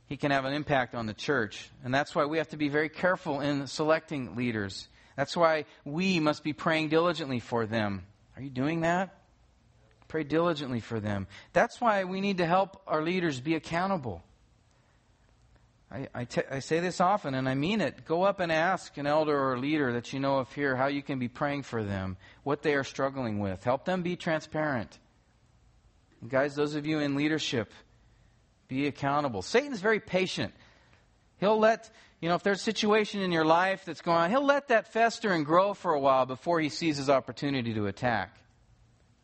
he 0.07 0.17
can 0.17 0.31
have 0.31 0.47
an 0.47 0.55
impact 0.55 0.95
on 0.95 1.05
the 1.07 1.13
church. 1.13 1.71
And 1.85 1.93
that's 1.93 2.15
why 2.15 2.25
we 2.25 2.39
have 2.39 2.49
to 2.49 2.57
be 2.57 2.69
very 2.69 2.89
careful 2.89 3.41
in 3.41 3.67
selecting 3.67 4.35
leaders. 4.35 4.89
That's 5.17 5.37
why 5.37 5.67
we 5.85 6.19
must 6.19 6.43
be 6.43 6.55
praying 6.55 6.89
diligently 6.89 7.41
for 7.41 7.67
them. 7.67 8.07
Are 8.37 8.43
you 8.43 8.51
doing 8.51 8.81
that? 8.81 9.21
Pray 10.09 10.25
diligently 10.25 10.81
for 10.81 10.99
them. 10.99 11.27
That's 11.53 11.81
why 11.81 12.05
we 12.05 12.21
need 12.21 12.39
to 12.39 12.47
help 12.47 12.81
our 12.87 13.03
leaders 13.03 13.41
be 13.41 13.55
accountable. 13.55 14.23
I, 15.91 16.09
I, 16.15 16.25
t- 16.25 16.43
I 16.51 16.59
say 16.59 16.81
this 16.81 17.01
often 17.01 17.35
and 17.35 17.49
I 17.49 17.55
mean 17.55 17.81
it. 17.81 18.05
Go 18.05 18.23
up 18.23 18.41
and 18.41 18.51
ask 18.51 18.97
an 18.97 19.07
elder 19.07 19.51
or 19.51 19.59
leader 19.59 19.93
that 19.93 20.13
you 20.13 20.21
know 20.21 20.39
of 20.39 20.53
here 20.53 20.77
how 20.77 20.87
you 20.87 21.03
can 21.03 21.19
be 21.19 21.29
praying 21.29 21.63
for 21.63 21.85
them, 21.85 22.17
what 22.43 22.63
they 22.63 22.75
are 22.75 22.85
struggling 22.85 23.39
with. 23.39 23.63
Help 23.63 23.85
them 23.85 24.03
be 24.03 24.17
transparent. 24.17 24.99
And 26.21 26.31
guys, 26.31 26.55
those 26.55 26.75
of 26.75 26.87
you 26.87 26.99
in 26.99 27.15
leadership, 27.15 27.73
be 28.67 28.87
accountable. 28.87 29.43
Satan's 29.43 29.81
very 29.81 30.01
patient. 30.01 30.53
He'll 31.39 31.59
let, 31.59 31.91
you 32.21 32.29
know, 32.29 32.35
if 32.35 32.43
there's 32.43 32.61
a 32.61 32.65
situation 32.65 33.21
in 33.21 33.31
your 33.31 33.45
life 33.45 33.85
that's 33.85 34.01
going 34.01 34.19
on, 34.19 34.31
he'll 34.31 34.45
let 34.45 34.69
that 34.69 34.93
fester 34.93 35.33
and 35.33 35.45
grow 35.45 35.75
for 35.75 35.93
a 35.93 36.01
while 36.01 36.27
before 36.27 36.61
he 36.61 36.71
sees 36.71 36.97
his 36.97 37.11
opportunity 37.11 37.75
to 37.75 37.87
attack. 37.87 38.37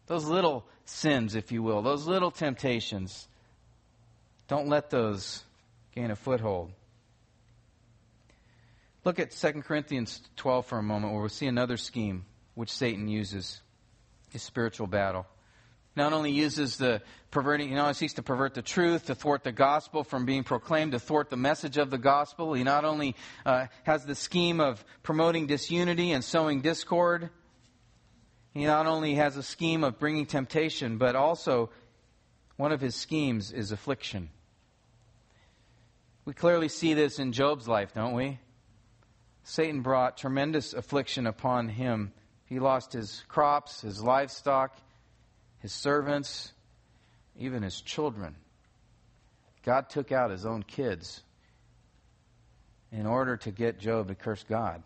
Those 0.07 0.27
little 0.27 0.67
sins, 0.85 1.35
if 1.35 1.53
you 1.53 1.63
will, 1.63 1.83
those 1.83 2.07
little 2.07 2.31
temptations, 2.31 3.29
don't 4.49 4.69
let 4.69 4.91
those 4.91 5.43
gain 5.95 6.11
a 6.11 6.17
foothold. 6.17 6.73
Look 9.05 9.19
at 9.19 9.31
2 9.31 9.63
Corinthians 9.63 10.21
12 10.37 10.67
for 10.67 10.79
a 10.79 10.83
moment, 10.83 11.15
where 11.15 11.23
we 11.23 11.29
see 11.31 11.47
another 11.47 11.77
scheme 11.77 12.27
which 12.55 12.71
Satan 12.71 13.09
uses 13.09 13.61
his 14.31 14.43
spiritual 14.43 14.87
battle. 14.87 15.27
Not 15.97 16.13
only 16.13 16.31
uses 16.31 16.77
the 16.77 17.03
perverting, 17.31 17.69
he 17.69 17.75
not 17.75 17.97
seeks 17.97 18.13
to 18.15 18.23
pervert 18.23 18.55
the 18.55 18.63
truth, 18.63 19.07
to 19.07 19.15
thwart 19.15 19.43
the 19.43 19.53
gospel 19.53 20.05
from 20.05 20.25
being 20.25 20.45
proclaimed, 20.45 20.93
to 20.93 20.99
thwart 20.99 21.31
the 21.31 21.37
message 21.37 21.79
of 21.79 21.91
the 21.91 21.99
gospel. 21.99 22.55
He 22.55 22.63
not 22.63 22.85
only 22.85 23.17
uh, 23.45 23.67
has 23.83 24.05
the 24.05 24.15
scheme 24.15 24.61
of 24.61 24.85
promoting 25.03 25.47
disunity 25.47 26.13
and 26.13 26.23
sowing 26.23 26.61
discord, 26.61 27.31
he 28.55 28.65
not 28.65 28.87
only 28.87 29.15
has 29.15 29.37
a 29.37 29.43
scheme 29.43 29.83
of 29.83 29.99
bringing 29.99 30.27
temptation, 30.27 30.99
but 30.99 31.17
also 31.17 31.71
one 32.57 32.73
of 32.73 32.81
his 32.81 32.95
schemes 32.95 33.53
is 33.53 33.73
affliction. 33.73 34.31
We 36.31 36.35
clearly 36.35 36.69
see 36.69 36.95
this 36.95 37.19
in 37.19 37.33
Job's 37.33 37.67
life, 37.67 37.93
don't 37.93 38.15
we? 38.15 38.39
Satan 39.43 39.83
brought 39.83 40.17
tremendous 40.17 40.75
affliction 40.75 41.27
upon 41.27 41.69
him. 41.69 42.13
He 42.45 42.61
lost 42.61 42.93
his 42.93 43.25
crops, 43.27 43.81
his 43.81 44.01
livestock, 44.01 44.77
his 45.59 45.73
servants, 45.73 46.53
even 47.37 47.65
his 47.65 47.81
children. 47.81 48.37
God 49.65 49.91
took 49.91 50.13
out 50.13 50.31
his 50.31 50.47
own 50.47 50.63
kids 50.63 51.21
in 52.93 53.07
order 53.07 53.37
to 53.39 53.51
get 53.51 53.81
Job 53.81 54.07
to 54.07 54.15
curse 54.15 54.45
God. 54.49 54.85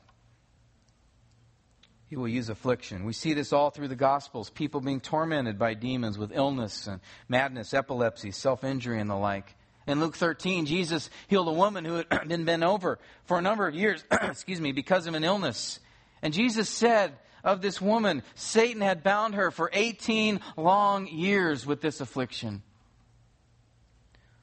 He 2.06 2.16
will 2.16 2.26
use 2.26 2.48
affliction. 2.48 3.04
We 3.04 3.12
see 3.12 3.34
this 3.34 3.52
all 3.52 3.68
through 3.68 3.88
the 3.88 3.96
Gospels 3.96 4.48
people 4.48 4.80
being 4.80 5.00
tormented 5.00 5.58
by 5.58 5.74
demons 5.74 6.16
with 6.16 6.32
illness 6.34 6.86
and 6.86 7.02
madness, 7.28 7.74
epilepsy, 7.74 8.30
self 8.30 8.64
injury, 8.64 8.98
and 8.98 9.10
the 9.10 9.14
like. 9.14 9.54
In 9.86 10.00
Luke 10.00 10.16
13, 10.16 10.66
Jesus 10.66 11.10
healed 11.28 11.48
a 11.48 11.52
woman 11.52 11.84
who 11.84 11.94
had 11.94 12.08
been 12.28 12.44
bent 12.44 12.62
over 12.62 12.98
for 13.24 13.38
a 13.38 13.42
number 13.42 13.68
of 13.68 13.74
years, 13.74 14.04
excuse 14.10 14.60
me, 14.60 14.72
because 14.72 15.06
of 15.06 15.14
an 15.14 15.24
illness. 15.24 15.80
And 16.22 16.32
Jesus 16.32 16.68
said 16.68 17.12
of 17.42 17.60
this 17.60 17.80
woman, 17.80 18.22
Satan 18.34 18.80
had 18.80 19.02
bound 19.02 19.34
her 19.34 19.50
for 19.50 19.70
18 19.72 20.40
long 20.56 21.06
years 21.06 21.66
with 21.66 21.82
this 21.82 22.00
affliction. 22.00 22.62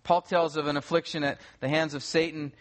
Paul 0.03 0.21
tells 0.21 0.57
of 0.57 0.67
an 0.67 0.77
affliction 0.77 1.23
at 1.23 1.39
the 1.59 1.69
hands 1.69 1.93
of 1.93 2.03
Satan 2.03 2.53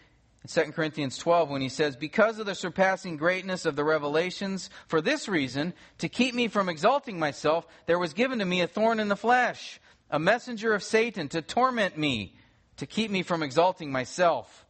in 0.43 0.63
2 0.65 0.71
Corinthians 0.71 1.17
12 1.17 1.49
when 1.49 1.61
he 1.61 1.69
says, 1.69 1.95
Because 1.95 2.39
of 2.39 2.47
the 2.47 2.55
surpassing 2.55 3.17
greatness 3.17 3.65
of 3.65 3.75
the 3.75 3.83
revelations, 3.83 4.71
for 4.87 5.01
this 5.01 5.27
reason, 5.27 5.73
to 5.99 6.09
keep 6.09 6.33
me 6.33 6.47
from 6.47 6.69
exalting 6.69 7.19
myself, 7.19 7.67
there 7.85 7.99
was 7.99 8.13
given 8.13 8.39
to 8.39 8.45
me 8.45 8.61
a 8.61 8.67
thorn 8.67 8.99
in 8.99 9.07
the 9.07 9.15
flesh, 9.15 9.79
a 10.09 10.19
messenger 10.19 10.73
of 10.73 10.83
Satan 10.83 11.27
to 11.29 11.41
torment 11.41 11.97
me 11.97 12.35
to 12.81 12.87
keep 12.87 13.11
me 13.11 13.21
from 13.21 13.43
exalting 13.43 13.91
myself. 13.91 14.65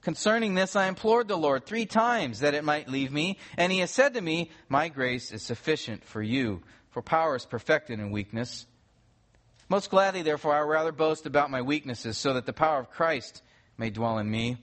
Concerning 0.00 0.56
this, 0.56 0.74
I 0.74 0.88
implored 0.88 1.28
the 1.28 1.38
Lord 1.38 1.64
three 1.64 1.86
times 1.86 2.40
that 2.40 2.54
it 2.54 2.64
might 2.64 2.88
leave 2.88 3.12
me, 3.12 3.38
and 3.56 3.70
he 3.70 3.78
has 3.78 3.92
said 3.92 4.14
to 4.14 4.20
me, 4.20 4.50
My 4.68 4.88
grace 4.88 5.30
is 5.30 5.40
sufficient 5.40 6.04
for 6.04 6.20
you, 6.20 6.60
for 6.88 7.02
power 7.02 7.36
is 7.36 7.46
perfected 7.46 8.00
in 8.00 8.10
weakness. 8.10 8.66
Most 9.68 9.90
gladly, 9.90 10.22
therefore, 10.22 10.56
I 10.56 10.60
rather 10.62 10.90
boast 10.90 11.24
about 11.24 11.52
my 11.52 11.62
weaknesses, 11.62 12.18
so 12.18 12.32
that 12.32 12.46
the 12.46 12.52
power 12.52 12.80
of 12.80 12.90
Christ 12.90 13.44
may 13.78 13.90
dwell 13.90 14.18
in 14.18 14.28
me. 14.28 14.56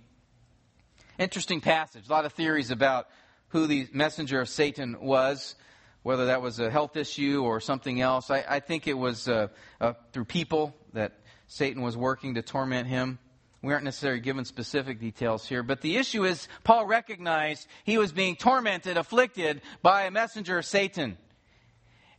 Interesting 1.18 1.62
passage. 1.62 2.10
A 2.10 2.12
lot 2.12 2.26
of 2.26 2.34
theories 2.34 2.70
about 2.70 3.08
who 3.48 3.68
the 3.68 3.88
messenger 3.94 4.42
of 4.42 4.50
Satan 4.50 5.00
was, 5.00 5.56
whether 6.04 6.26
that 6.26 6.42
was 6.42 6.60
a 6.60 6.70
health 6.70 6.98
issue 6.98 7.44
or 7.46 7.62
something 7.62 8.02
else. 8.02 8.30
I, 8.30 8.44
I 8.46 8.60
think 8.60 8.88
it 8.88 8.98
was 8.98 9.30
uh, 9.30 9.48
uh, 9.80 9.94
through 10.12 10.26
people 10.26 10.76
that 10.92 11.14
Satan 11.48 11.82
was 11.82 11.98
working 11.98 12.36
to 12.36 12.42
torment 12.42 12.88
him. 12.88 13.20
We 13.64 13.74
aren't 13.74 13.86
necessarily 13.86 14.20
given 14.20 14.46
specific 14.46 15.00
details 15.00 15.48
here, 15.48 15.64
but 15.64 15.82
the 15.82 15.98
issue 15.98 16.26
is 16.26 16.48
Paul 16.64 16.86
recognized 16.86 17.68
he 17.84 17.98
was 17.98 18.12
being 18.12 18.36
tormented, 18.36 18.98
afflicted 18.98 19.62
by 19.82 20.04
a 20.04 20.12
messenger 20.12 20.60
of 20.60 20.66
Satan. 20.66 21.18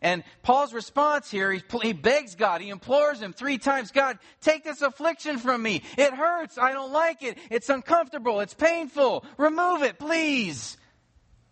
And 0.00 0.22
Paul's 0.42 0.72
response 0.72 1.30
here, 1.30 1.52
he, 1.52 1.62
he 1.82 1.92
begs 1.92 2.34
God, 2.34 2.60
he 2.60 2.68
implores 2.70 3.20
him 3.20 3.32
three 3.32 3.58
times 3.58 3.90
God, 3.90 4.18
take 4.40 4.64
this 4.64 4.82
affliction 4.82 5.38
from 5.38 5.62
me. 5.62 5.82
It 5.96 6.12
hurts. 6.12 6.56
I 6.56 6.72
don't 6.72 6.92
like 6.92 7.22
it. 7.22 7.38
It's 7.50 7.68
uncomfortable. 7.68 8.40
It's 8.40 8.54
painful. 8.54 9.24
Remove 9.36 9.82
it, 9.82 9.98
please. 9.98 10.76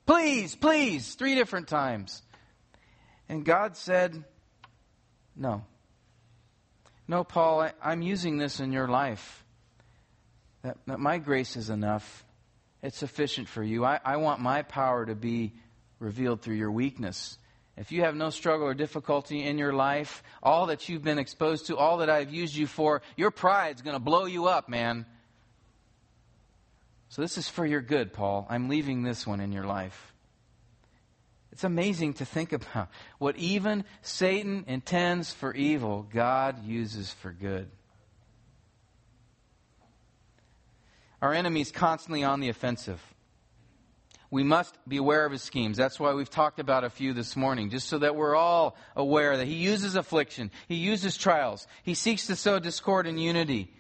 Please, 0.07 0.55
please. 0.55 1.15
Three 1.15 1.35
different 1.35 1.67
times. 1.67 2.23
And 3.29 3.45
God 3.45 3.77
said, 3.77 4.25
No. 5.35 5.65
No, 7.09 7.23
Paul, 7.23 7.61
I, 7.61 7.93
am 7.93 8.03
using 8.03 8.37
this 8.37 8.61
in 8.61 8.73
your 8.73 8.89
life. 8.89 9.45
That, 10.63 10.77
that, 10.87 10.99
my 10.99 11.19
grace 11.19 11.57
is 11.57 11.71
enough. 11.71 12.25
It's 12.83 12.99
sufficient 12.99 13.49
for 13.49 13.63
you. 13.63 13.85
I, 13.85 14.01
I 14.05 14.17
want 14.17 14.41
my 14.41 14.63
power 14.63 15.07
to 15.07 15.15
be 15.15 15.53
revealed 16.01 16.43
through 16.43 16.57
your 16.57 16.71
weakness. 16.71 17.39
If 17.77 17.93
you 17.93 18.03
have 18.03 18.15
no 18.15 18.31
struggle 18.31 18.67
or 18.67 18.75
difficulty 18.75 19.43
in 19.43 19.59
your 19.59 19.73
life, 19.73 20.23
all 20.43 20.67
that 20.67 20.89
you've 20.89 21.05
been 21.05 21.19
exposed 21.19 21.67
to, 21.67 21.77
all 21.77 21.99
that 21.99 22.11
I've 22.11 22.33
used 22.33 22.57
you 22.57 22.67
for, 22.67 23.03
your 23.17 23.31
pride's 23.31 23.83
going 23.83 23.97
to 23.97 24.01
blow 24.01 24.25
you 24.25 24.47
up, 24.47 24.69
man. 24.69 25.07
So 27.09 27.23
this 27.23 27.39
is 27.39 27.49
for 27.49 27.65
your 27.65 27.83
good, 27.83 28.13
Paul. 28.13 28.47
I'm 28.51 28.69
leaving 28.69 29.03
this 29.03 29.27
one 29.27 29.41
in 29.41 29.53
your 29.53 29.65
life. 29.65 30.15
It's 31.57 31.65
amazing 31.65 32.13
to 32.13 32.27
think 32.27 32.53
about 32.53 32.91
what 33.17 33.35
even 33.39 33.87
Satan 34.03 34.67
intends 34.69 35.33
for 35.33 35.55
evil, 35.55 36.07
God 36.13 36.63
uses 36.67 37.11
for 37.11 37.33
good. 37.33 37.71
Our 41.23 41.33
enemy 41.33 41.63
is 41.63 41.73
constantly 41.73 42.23
on 42.23 42.41
the 42.41 42.51
offensive. 42.51 43.03
We 44.31 44.43
must 44.43 44.77
be 44.87 44.99
aware 44.99 45.25
of 45.25 45.33
his 45.33 45.41
schemes. 45.41 45.79
That's 45.79 45.99
why 45.99 46.13
we've 46.13 46.29
talked 46.29 46.61
about 46.61 46.85
a 46.85 46.91
few 46.91 47.15
this 47.15 47.37
morning, 47.37 47.71
just 47.71 47.89
so 47.89 48.01
that 48.01 48.17
we're 48.17 48.37
all 48.37 48.77
aware 48.95 49.39
that 49.39 49.47
he 49.47 49.55
uses 49.55 49.97
affliction, 49.97 50.51
he 50.69 50.75
uses 50.75 51.17
trials, 51.17 51.67
he 51.85 51.95
seeks 51.95 52.27
to 52.27 52.37
sow 52.37 52.59
discord 52.59 53.07
and 53.07 53.19
unity, 53.19 53.73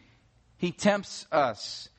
he 0.56 0.72
tempts 0.72 1.26
us, 1.30 1.90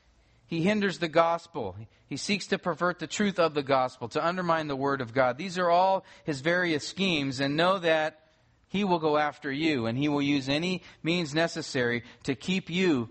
he 0.48 0.62
hinders 0.62 0.98
the 0.98 1.08
gospel, 1.08 1.76
he 2.06 2.16
seeks 2.16 2.48
to 2.48 2.58
pervert 2.58 2.98
the 2.98 3.06
truth 3.06 3.38
of 3.38 3.54
the 3.54 3.62
gospel, 3.62 4.08
to 4.08 4.26
undermine 4.26 4.66
the 4.66 4.74
word 4.74 5.00
of 5.00 5.14
God. 5.14 5.38
These 5.38 5.58
are 5.58 5.70
all 5.70 6.04
his 6.24 6.40
various 6.40 6.86
schemes, 6.86 7.38
and 7.38 7.56
know 7.56 7.78
that 7.78 8.18
he 8.66 8.82
will 8.82 8.98
go 8.98 9.16
after 9.16 9.52
you, 9.52 9.86
and 9.86 9.96
he 9.96 10.08
will 10.08 10.22
use 10.22 10.48
any 10.48 10.82
means 11.02 11.34
necessary 11.34 12.02
to 12.24 12.34
keep 12.34 12.68
you 12.68 13.08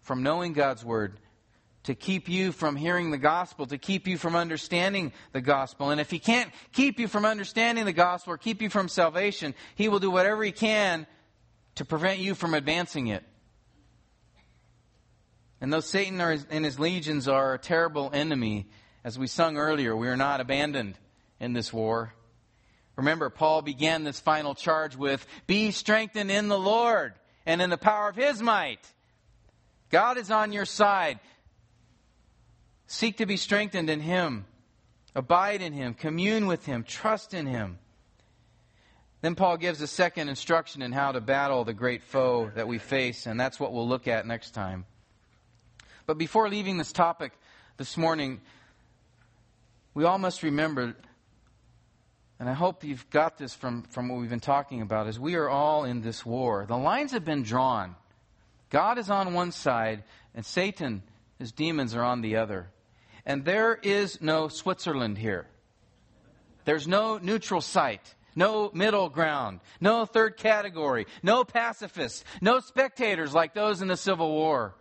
from 0.00 0.22
knowing 0.22 0.54
God's 0.54 0.84
word 0.84 1.20
to 1.84 1.94
keep 1.94 2.28
you 2.28 2.52
from 2.52 2.76
hearing 2.76 3.10
the 3.10 3.18
gospel, 3.18 3.66
to 3.66 3.78
keep 3.78 4.06
you 4.06 4.18
from 4.18 4.36
understanding 4.36 5.12
the 5.32 5.40
gospel. 5.40 5.90
And 5.90 6.00
if 6.00 6.10
he 6.10 6.18
can't 6.18 6.50
keep 6.72 7.00
you 7.00 7.08
from 7.08 7.24
understanding 7.24 7.84
the 7.84 7.92
gospel 7.92 8.34
or 8.34 8.38
keep 8.38 8.60
you 8.60 8.68
from 8.68 8.88
salvation, 8.88 9.54
he 9.74 9.88
will 9.88 9.98
do 9.98 10.10
whatever 10.10 10.42
he 10.42 10.52
can 10.52 11.06
to 11.76 11.84
prevent 11.84 12.18
you 12.18 12.34
from 12.34 12.54
advancing 12.54 13.06
it. 13.06 13.24
And 15.60 15.72
though 15.72 15.80
Satan 15.80 16.20
and 16.20 16.64
his 16.64 16.78
legions 16.78 17.28
are 17.28 17.54
a 17.54 17.58
terrible 17.58 18.10
enemy, 18.12 18.66
as 19.04 19.18
we 19.18 19.26
sung 19.26 19.56
earlier, 19.56 19.94
we 19.94 20.08
are 20.08 20.16
not 20.16 20.40
abandoned 20.40 20.98
in 21.38 21.52
this 21.52 21.72
war. 21.72 22.14
Remember, 22.96 23.30
Paul 23.30 23.62
began 23.62 24.04
this 24.04 24.20
final 24.20 24.54
charge 24.54 24.96
with, 24.96 25.26
Be 25.46 25.70
strengthened 25.70 26.30
in 26.30 26.48
the 26.48 26.58
Lord 26.58 27.14
and 27.46 27.60
in 27.62 27.70
the 27.70 27.78
power 27.78 28.08
of 28.08 28.16
his 28.16 28.40
might. 28.42 28.80
God 29.90 30.18
is 30.18 30.30
on 30.30 30.52
your 30.52 30.64
side. 30.64 31.18
Seek 32.86 33.18
to 33.18 33.26
be 33.26 33.36
strengthened 33.36 33.90
in 33.90 34.00
Him. 34.00 34.46
Abide 35.14 35.62
in 35.62 35.72
Him. 35.72 35.94
Commune 35.94 36.46
with 36.46 36.64
Him. 36.66 36.84
Trust 36.84 37.34
in 37.34 37.46
Him. 37.46 37.78
Then 39.20 39.34
Paul 39.34 39.58
gives 39.58 39.80
a 39.80 39.86
second 39.86 40.28
instruction 40.28 40.80
in 40.80 40.92
how 40.92 41.12
to 41.12 41.20
battle 41.20 41.64
the 41.64 41.74
great 41.74 42.02
foe 42.02 42.50
that 42.54 42.68
we 42.68 42.78
face, 42.78 43.26
and 43.26 43.38
that's 43.38 43.60
what 43.60 43.72
we'll 43.72 43.86
look 43.86 44.08
at 44.08 44.26
next 44.26 44.52
time. 44.52 44.86
But 46.10 46.18
before 46.18 46.48
leaving 46.48 46.76
this 46.76 46.90
topic 46.90 47.30
this 47.76 47.96
morning, 47.96 48.40
we 49.94 50.02
all 50.02 50.18
must 50.18 50.42
remember, 50.42 50.96
and 52.40 52.48
I 52.48 52.52
hope 52.52 52.82
you've 52.82 53.08
got 53.10 53.38
this 53.38 53.54
from, 53.54 53.84
from 53.84 54.08
what 54.08 54.18
we've 54.18 54.28
been 54.28 54.40
talking 54.40 54.82
about, 54.82 55.06
is 55.06 55.20
we 55.20 55.36
are 55.36 55.48
all 55.48 55.84
in 55.84 56.00
this 56.00 56.26
war. 56.26 56.66
The 56.66 56.76
lines 56.76 57.12
have 57.12 57.24
been 57.24 57.44
drawn. 57.44 57.94
God 58.70 58.98
is 58.98 59.08
on 59.08 59.34
one 59.34 59.52
side, 59.52 60.02
and 60.34 60.44
Satan, 60.44 61.04
his 61.38 61.52
demons, 61.52 61.94
are 61.94 62.02
on 62.02 62.22
the 62.22 62.38
other. 62.38 62.70
And 63.24 63.44
there 63.44 63.78
is 63.80 64.20
no 64.20 64.48
Switzerland 64.48 65.16
here. 65.16 65.46
There's 66.64 66.88
no 66.88 67.18
neutral 67.18 67.60
site, 67.60 68.16
no 68.34 68.72
middle 68.74 69.10
ground, 69.10 69.60
no 69.80 70.06
third 70.06 70.38
category, 70.38 71.06
no 71.22 71.44
pacifists, 71.44 72.24
no 72.40 72.58
spectators 72.58 73.32
like 73.32 73.54
those 73.54 73.80
in 73.80 73.86
the 73.86 73.96
Civil 73.96 74.32
War. 74.32 74.74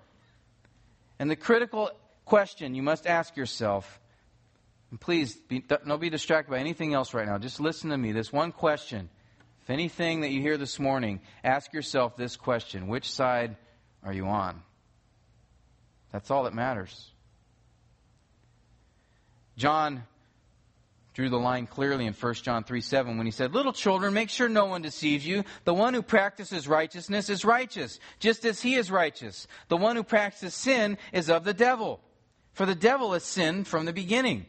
And 1.20 1.30
the 1.30 1.36
critical 1.36 1.92
question 2.26 2.74
you 2.74 2.82
must 2.82 3.06
ask 3.06 3.36
yourself, 3.36 4.00
and 4.90 5.00
please 5.00 5.36
be, 5.36 5.60
don't 5.60 6.00
be 6.00 6.10
distracted 6.10 6.50
by 6.50 6.60
anything 6.60 6.94
else 6.94 7.14
right 7.14 7.28
now. 7.28 7.38
Just 7.38 7.60
listen 7.60 7.90
to 7.90 7.98
me. 7.98 8.14
This 8.14 8.32
one 8.32 8.52
question. 8.54 9.10
If 9.62 9.70
anything 9.70 10.22
that 10.22 10.32
you 10.32 10.42
hear 10.42 10.58
this 10.58 10.80
morning, 10.80 11.20
ask 11.44 11.74
yourself 11.74 12.16
this 12.16 12.38
question 12.38 12.88
Which 12.88 13.12
side 13.12 13.58
are 14.04 14.14
you 14.14 14.26
on? 14.28 14.64
That's 16.12 16.32
all 16.32 16.46
that 16.46 16.54
matters. 16.54 17.12
John 19.58 20.04
drew 21.14 21.30
the 21.30 21.40
line 21.40 21.68
clearly 21.68 22.06
in 22.06 22.14
1 22.14 22.34
John 22.36 22.64
3 22.64 22.82
7 22.82 23.18
when 23.18 23.26
he 23.26 23.32
said, 23.32 23.54
Little 23.54 23.74
children, 23.74 24.14
make 24.14 24.30
sure 24.30 24.48
no 24.48 24.66
one 24.66 24.82
deceives 24.82 25.26
you. 25.26 25.44
The 25.64 25.74
one 25.74 25.94
who 25.94 26.02
practices 26.02 26.68
righteousness 26.68 27.30
is 27.30 27.44
righteous, 27.44 28.00
just 28.20 28.46
as 28.46 28.62
he 28.62 28.76
is 28.76 28.92
righteous. 28.92 29.48
The 29.68 29.78
one 29.78 29.96
who 29.96 30.04
practices 30.04 30.54
sin 30.54 30.98
is 31.12 31.30
of 31.30 31.44
the 31.44 31.54
devil. 31.54 32.00
For 32.54 32.66
the 32.66 32.76
devil 32.76 33.14
has 33.14 33.24
sinned 33.24 33.68
from 33.68 33.86
the 33.86 33.94
beginning. 33.94 34.46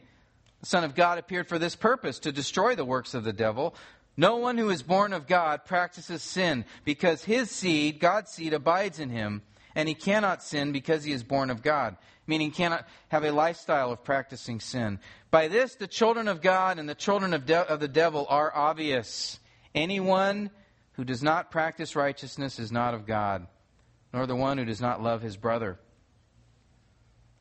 The 0.59 0.67
Son 0.67 0.83
of 0.83 0.95
God 0.95 1.17
appeared 1.17 1.47
for 1.47 1.57
this 1.57 1.75
purpose, 1.75 2.19
to 2.19 2.31
destroy 2.31 2.75
the 2.75 2.85
works 2.85 3.13
of 3.13 3.23
the 3.23 3.33
devil. 3.33 3.75
No 4.15 4.37
one 4.37 4.57
who 4.57 4.69
is 4.69 4.83
born 4.83 5.13
of 5.13 5.27
God 5.27 5.65
practices 5.65 6.21
sin, 6.21 6.65
because 6.83 7.23
his 7.23 7.49
seed, 7.49 7.99
God's 7.99 8.31
seed, 8.31 8.53
abides 8.53 8.99
in 8.99 9.09
him, 9.09 9.41
and 9.75 9.87
he 9.87 9.95
cannot 9.95 10.43
sin 10.43 10.71
because 10.71 11.03
he 11.03 11.11
is 11.11 11.23
born 11.23 11.49
of 11.49 11.61
God 11.61 11.97
meaning 12.27 12.51
cannot 12.51 12.87
have 13.09 13.25
a 13.25 13.31
lifestyle 13.31 13.91
of 13.91 14.03
practicing 14.03 14.59
sin. 14.59 14.99
By 15.31 15.49
this, 15.49 15.75
the 15.75 15.87
children 15.87 16.29
of 16.29 16.41
God 16.41 16.79
and 16.79 16.87
the 16.87 16.95
children 16.95 17.33
of, 17.33 17.45
de- 17.45 17.69
of 17.69 17.79
the 17.79 17.89
devil 17.89 18.25
are 18.29 18.55
obvious. 18.55 19.39
Anyone 19.75 20.49
who 20.93 21.03
does 21.03 21.21
not 21.21 21.51
practice 21.51 21.95
righteousness 21.95 22.57
is 22.57 22.71
not 22.71 22.93
of 22.93 23.05
God, 23.05 23.47
nor 24.13 24.25
the 24.27 24.35
one 24.35 24.57
who 24.57 24.65
does 24.65 24.81
not 24.81 25.03
love 25.03 25.21
his 25.21 25.35
brother. 25.35 25.77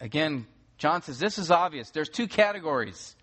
Again, 0.00 0.46
John 0.76 1.02
says 1.02 1.18
this 1.18 1.38
is 1.38 1.50
obvious. 1.50 1.90
There's 1.90 2.08
two 2.08 2.26
categories. 2.26 3.14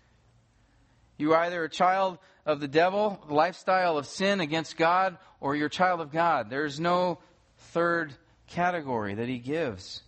You 1.18 1.34
are 1.34 1.42
either 1.42 1.64
a 1.64 1.68
child 1.68 2.18
of 2.46 2.60
the 2.60 2.68
devil, 2.68 3.20
lifestyle 3.28 3.98
of 3.98 4.06
sin 4.06 4.40
against 4.40 4.76
God, 4.76 5.18
or 5.40 5.54
you're 5.54 5.66
a 5.66 5.70
child 5.70 6.00
of 6.00 6.12
God. 6.12 6.48
There's 6.48 6.78
no 6.78 7.18
third 7.58 8.14
category 8.48 9.14
that 9.14 9.28
he 9.28 9.38
gives. 9.38 10.02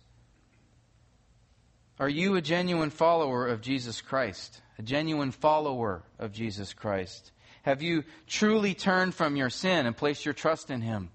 Are 1.99 2.09
you 2.09 2.35
a 2.35 2.41
genuine 2.41 2.89
follower 2.89 3.47
of 3.47 3.61
Jesus 3.61 4.01
Christ? 4.01 4.61
A 4.79 4.81
genuine 4.81 5.31
follower 5.31 6.03
of 6.17 6.33
Jesus 6.33 6.73
Christ? 6.73 7.31
Have 7.63 7.81
you 7.81 8.03
truly 8.25 8.73
turned 8.73 9.13
from 9.13 9.35
your 9.35 9.49
sin 9.49 9.85
and 9.85 9.95
placed 9.95 10.25
your 10.25 10.33
trust 10.33 10.71
in 10.71 10.81
Him? 10.81 11.11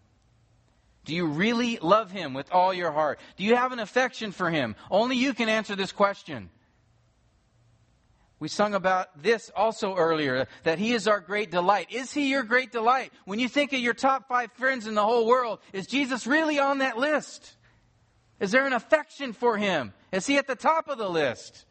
Do 1.04 1.14
you 1.14 1.26
really 1.26 1.78
love 1.82 2.10
Him 2.10 2.34
with 2.34 2.52
all 2.52 2.72
your 2.72 2.92
heart? 2.92 3.18
Do 3.36 3.44
you 3.44 3.56
have 3.56 3.72
an 3.72 3.80
affection 3.80 4.32
for 4.32 4.50
Him? 4.50 4.76
Only 4.90 5.16
you 5.16 5.34
can 5.34 5.48
answer 5.48 5.74
this 5.74 5.92
question. 5.92 6.50
We 8.38 8.48
sung 8.48 8.74
about 8.74 9.22
this 9.22 9.50
also 9.56 9.96
earlier, 9.96 10.46
that 10.64 10.78
He 10.78 10.92
is 10.92 11.08
our 11.08 11.20
great 11.20 11.50
delight. 11.50 11.90
Is 11.90 12.12
He 12.12 12.28
your 12.28 12.42
great 12.42 12.70
delight? 12.70 13.12
When 13.24 13.38
you 13.38 13.48
think 13.48 13.72
of 13.72 13.80
your 13.80 13.94
top 13.94 14.28
five 14.28 14.52
friends 14.52 14.86
in 14.86 14.94
the 14.94 15.04
whole 15.04 15.26
world, 15.26 15.60
is 15.72 15.86
Jesus 15.86 16.26
really 16.26 16.58
on 16.58 16.78
that 16.78 16.98
list? 16.98 17.56
Is 18.38 18.50
there 18.50 18.66
an 18.66 18.74
affection 18.74 19.32
for 19.32 19.56
Him? 19.56 19.94
Is 20.12 20.26
he 20.26 20.36
at 20.36 20.46
the 20.46 20.54
top 20.54 20.88
of 20.88 20.98
the 20.98 21.08
list? 21.08 21.64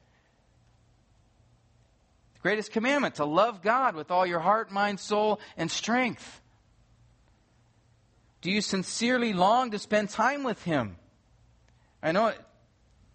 The 2.34 2.40
greatest 2.42 2.72
commandment 2.72 3.16
to 3.16 3.26
love 3.26 3.62
God 3.62 3.96
with 3.96 4.10
all 4.10 4.26
your 4.26 4.40
heart, 4.40 4.72
mind, 4.72 5.00
soul, 5.00 5.40
and 5.58 5.70
strength. 5.70 6.42
Do 8.42 8.50
you 8.50 8.62
sincerely 8.62 9.34
long 9.34 9.72
to 9.72 9.80
spend 9.80 10.10
time 10.10 10.44
with 10.44 10.64
Him? 10.64 10.98
I 12.02 12.12
know 12.12 12.28
it 12.28 12.40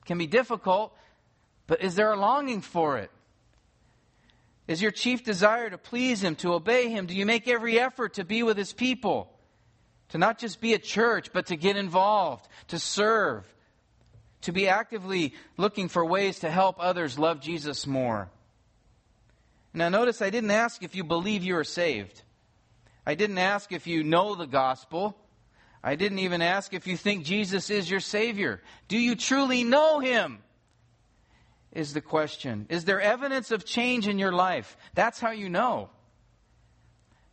can 0.04 0.18
be 0.18 0.28
difficult, 0.28 0.96
but 1.66 1.82
is 1.82 1.96
there 1.96 2.12
a 2.12 2.18
longing 2.18 2.60
for 2.60 2.98
it? 2.98 3.10
Is 4.70 4.80
your 4.80 4.92
chief 4.92 5.24
desire 5.24 5.68
to 5.68 5.76
please 5.76 6.22
Him, 6.22 6.36
to 6.36 6.52
obey 6.52 6.90
Him? 6.90 7.06
Do 7.06 7.14
you 7.14 7.26
make 7.26 7.48
every 7.48 7.80
effort 7.80 8.14
to 8.14 8.24
be 8.24 8.44
with 8.44 8.56
His 8.56 8.72
people? 8.72 9.28
To 10.10 10.18
not 10.18 10.38
just 10.38 10.60
be 10.60 10.74
at 10.74 10.84
church, 10.84 11.32
but 11.32 11.46
to 11.46 11.56
get 11.56 11.76
involved, 11.76 12.46
to 12.68 12.78
serve, 12.78 13.42
to 14.42 14.52
be 14.52 14.68
actively 14.68 15.34
looking 15.56 15.88
for 15.88 16.06
ways 16.06 16.38
to 16.38 16.50
help 16.52 16.76
others 16.78 17.18
love 17.18 17.40
Jesus 17.40 17.84
more. 17.84 18.30
Now, 19.74 19.88
notice 19.88 20.22
I 20.22 20.30
didn't 20.30 20.52
ask 20.52 20.84
if 20.84 20.94
you 20.94 21.02
believe 21.02 21.42
you 21.42 21.56
are 21.56 21.64
saved. 21.64 22.22
I 23.04 23.16
didn't 23.16 23.38
ask 23.38 23.72
if 23.72 23.88
you 23.88 24.04
know 24.04 24.36
the 24.36 24.46
gospel. 24.46 25.16
I 25.82 25.96
didn't 25.96 26.20
even 26.20 26.42
ask 26.42 26.74
if 26.74 26.86
you 26.86 26.96
think 26.96 27.24
Jesus 27.24 27.70
is 27.70 27.90
your 27.90 27.98
Savior. 27.98 28.62
Do 28.86 28.96
you 28.96 29.16
truly 29.16 29.64
know 29.64 29.98
Him? 29.98 30.44
Is 31.72 31.94
the 31.94 32.00
question. 32.00 32.66
Is 32.68 32.84
there 32.84 33.00
evidence 33.00 33.52
of 33.52 33.64
change 33.64 34.08
in 34.08 34.18
your 34.18 34.32
life? 34.32 34.76
That's 34.94 35.20
how 35.20 35.30
you 35.30 35.48
know. 35.48 35.90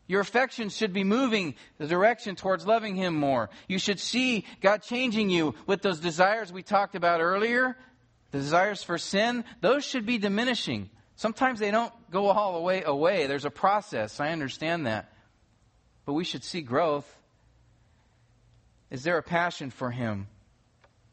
Your 0.07 0.21
affections 0.21 0.75
should 0.75 0.93
be 0.93 1.03
moving 1.03 1.55
the 1.79 1.87
direction 1.87 2.35
towards 2.35 2.65
loving 2.65 2.95
Him 2.95 3.15
more. 3.15 3.49
You 3.67 3.77
should 3.77 3.99
see 3.99 4.45
God 4.61 4.83
changing 4.83 5.29
you 5.29 5.55
with 5.65 5.81
those 5.81 5.99
desires 5.99 6.51
we 6.51 6.63
talked 6.63 6.95
about 6.95 7.19
earlier, 7.19 7.75
the 8.31 8.37
desires 8.37 8.83
for 8.83 8.97
sin. 8.97 9.43
Those 9.59 9.83
should 9.83 10.05
be 10.05 10.17
diminishing. 10.17 10.89
Sometimes 11.17 11.59
they 11.59 11.71
don't 11.71 11.91
go 12.11 12.27
all 12.27 12.53
the 12.53 12.61
way 12.61 12.83
away. 12.83 13.27
There's 13.27 13.43
a 13.43 13.49
process. 13.49 14.19
I 14.19 14.29
understand 14.29 14.85
that. 14.85 15.11
But 16.05 16.13
we 16.13 16.23
should 16.23 16.43
see 16.43 16.61
growth. 16.61 17.11
Is 18.89 19.03
there 19.03 19.17
a 19.17 19.23
passion 19.23 19.71
for 19.71 19.91
Him? 19.91 20.27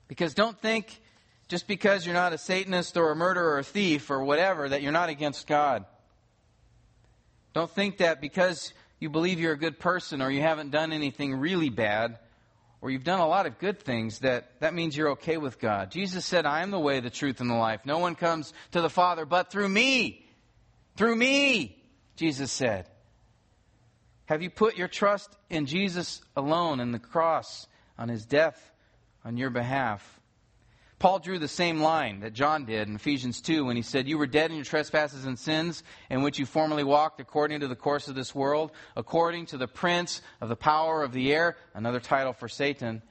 Because 0.07 0.35
don't 0.35 0.61
think 0.61 1.01
just 1.49 1.67
because 1.67 2.07
you're 2.07 2.15
not 2.15 2.33
a 2.33 2.39
Satanist 2.39 2.97
or 2.97 3.11
a 3.11 3.17
murderer 3.17 3.55
or 3.55 3.59
a 3.59 3.65
thief 3.65 4.11
or 4.11 4.25
whatever 4.25 4.69
that 4.69 4.83
you're 4.83 4.93
not 4.93 5.09
against 5.09 5.47
God. 5.47 5.85
Don't 7.53 7.71
think 7.71 7.99
that 7.99 8.21
because 8.21 8.73
you 8.99 9.11
believe 9.11 9.39
you're 9.39 9.53
a 9.53 9.59
good 9.59 9.79
person 9.79 10.23
or 10.23 10.31
you 10.31 10.41
haven't 10.41 10.71
done 10.71 10.93
anything 10.93 11.35
really 11.35 11.71
bad 11.71 12.19
or 12.81 12.91
you've 12.91 13.05
done 13.05 13.21
a 13.21 13.27
lot 13.27 13.47
of 13.47 13.59
good 13.59 13.81
things, 13.81 14.19
that 14.21 14.61
that 14.61 14.75
means 14.75 14.97
you're 14.97 15.13
okay 15.13 15.37
with 15.37 15.59
God. 15.59 15.91
Jesus 15.91 16.25
said, 16.25 16.45
I 16.45 16.63
am 16.63 16.71
the 16.71 16.79
way, 16.79 17.01
the 17.01 17.11
truth, 17.11 17.41
and 17.41 17.49
the 17.49 17.55
life. 17.55 17.81
No 17.85 17.99
one 17.99 18.15
comes 18.15 18.53
to 18.73 18.81
the 18.83 18.91
Father 18.91 19.25
but 19.25 19.51
through 19.51 19.69
me. 19.69 20.27
Through 20.97 21.17
me, 21.17 21.83
Jesus 22.17 22.53
said. 22.53 22.89
Have 24.27 24.43
you 24.43 24.51
put 24.51 24.77
your 24.77 24.89
trust 24.89 25.35
in 25.51 25.67
Jesus 25.67 26.23
alone, 26.37 26.81
in 26.81 26.93
the 26.93 26.99
cross, 26.99 27.67
on 27.99 28.09
his 28.09 28.25
death 28.25 28.73
on 29.25 29.37
your 29.37 29.51
behalf? 29.51 30.21
Paul 30.99 31.19
drew 31.19 31.39
the 31.39 31.49
same 31.49 31.81
line 31.81 32.21
that 32.21 32.33
John 32.33 32.65
did 32.65 32.89
in 32.89 32.95
Ephesians 32.95 33.41
2 33.41 33.65
when 33.65 33.77
he 33.77 33.83
said, 33.83 34.09
You 34.09 34.17
were 34.17 34.27
dead 34.27 34.51
in 34.51 34.57
your 34.57 34.65
trespasses 34.65 35.25
and 35.25 35.39
sins, 35.39 35.83
in 36.09 36.23
which 36.23 36.39
you 36.39 36.47
formerly 36.47 36.85
walked 36.85 37.21
according 37.21 37.61
to 37.61 37.69
the 37.69 37.77
course 37.77 38.09
of 38.09 38.15
this 38.15 38.35
world, 38.35 38.71
according 38.97 39.47
to 39.47 39.57
the 39.57 39.67
prince 39.67 40.23
of 40.41 40.49
the 40.49 40.57
power 40.57 41.03
of 41.03 41.13
the 41.13 41.33
air, 41.33 41.57
another 41.75 42.01
title 42.01 42.33
for 42.33 42.49
Satan. 42.49 43.03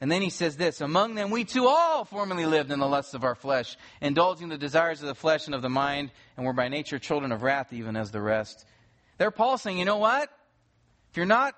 And 0.00 0.10
then 0.10 0.22
he 0.22 0.30
says 0.30 0.56
this 0.56 0.80
Among 0.80 1.14
them 1.14 1.30
we 1.30 1.44
too 1.44 1.66
all 1.66 2.04
formerly 2.04 2.46
lived 2.46 2.70
in 2.70 2.78
the 2.78 2.86
lusts 2.86 3.14
of 3.14 3.24
our 3.24 3.34
flesh, 3.34 3.76
indulging 4.00 4.48
the 4.48 4.58
desires 4.58 5.00
of 5.02 5.08
the 5.08 5.14
flesh 5.14 5.46
and 5.46 5.54
of 5.54 5.62
the 5.62 5.68
mind, 5.68 6.10
and 6.36 6.46
were 6.46 6.52
by 6.52 6.68
nature 6.68 6.98
children 6.98 7.32
of 7.32 7.42
wrath, 7.42 7.72
even 7.72 7.96
as 7.96 8.10
the 8.10 8.20
rest. 8.20 8.64
There, 9.18 9.30
Paul's 9.30 9.62
saying, 9.62 9.78
You 9.78 9.84
know 9.84 9.98
what? 9.98 10.30
If 11.10 11.16
you're 11.16 11.26
not 11.26 11.54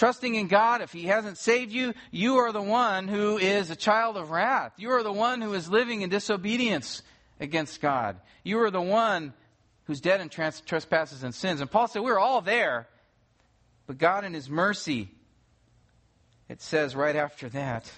trusting 0.00 0.34
in 0.34 0.48
God, 0.48 0.80
if 0.80 0.92
He 0.92 1.04
hasn't 1.04 1.36
saved 1.36 1.70
you, 1.72 1.92
you 2.10 2.36
are 2.38 2.52
the 2.52 2.62
one 2.62 3.06
who 3.06 3.36
is 3.36 3.68
a 3.68 3.76
child 3.76 4.16
of 4.16 4.30
wrath. 4.30 4.72
You 4.78 4.92
are 4.92 5.02
the 5.02 5.12
one 5.12 5.42
who 5.42 5.52
is 5.52 5.68
living 5.68 6.00
in 6.00 6.08
disobedience 6.08 7.02
against 7.38 7.82
God. 7.82 8.16
You 8.42 8.62
are 8.62 8.70
the 8.70 8.80
one 8.80 9.34
who's 9.84 10.00
dead 10.00 10.22
in 10.22 10.30
trans- 10.30 10.62
trespasses 10.62 11.22
and 11.22 11.34
sins. 11.34 11.60
And 11.60 11.70
Paul 11.70 11.86
said, 11.86 12.00
We're 12.00 12.18
all 12.18 12.40
there, 12.40 12.88
but 13.86 13.98
God, 13.98 14.24
in 14.24 14.32
His 14.32 14.48
mercy, 14.48 15.10
it 16.48 16.62
says 16.62 16.96
right 16.96 17.14
after 17.14 17.50
that, 17.50 17.92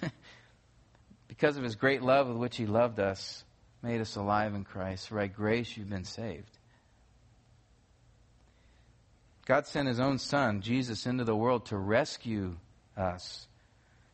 because 1.29 1.55
of 1.55 1.63
His 1.63 1.75
great 1.75 2.03
love 2.03 2.27
with 2.27 2.35
which 2.35 2.57
He 2.57 2.65
loved 2.65 2.99
us, 2.99 3.45
made 3.81 4.01
us 4.01 4.17
alive 4.17 4.53
in 4.55 4.65
Christ. 4.65 5.09
By 5.09 5.27
grace, 5.27 5.77
you've 5.77 5.89
been 5.89 6.03
saved. 6.03 6.51
God 9.45 9.67
sent 9.67 9.87
his 9.87 9.99
own 9.99 10.19
son, 10.19 10.61
Jesus, 10.61 11.05
into 11.05 11.25
the 11.25 11.35
world 11.35 11.65
to 11.67 11.77
rescue 11.77 12.55
us, 12.95 13.47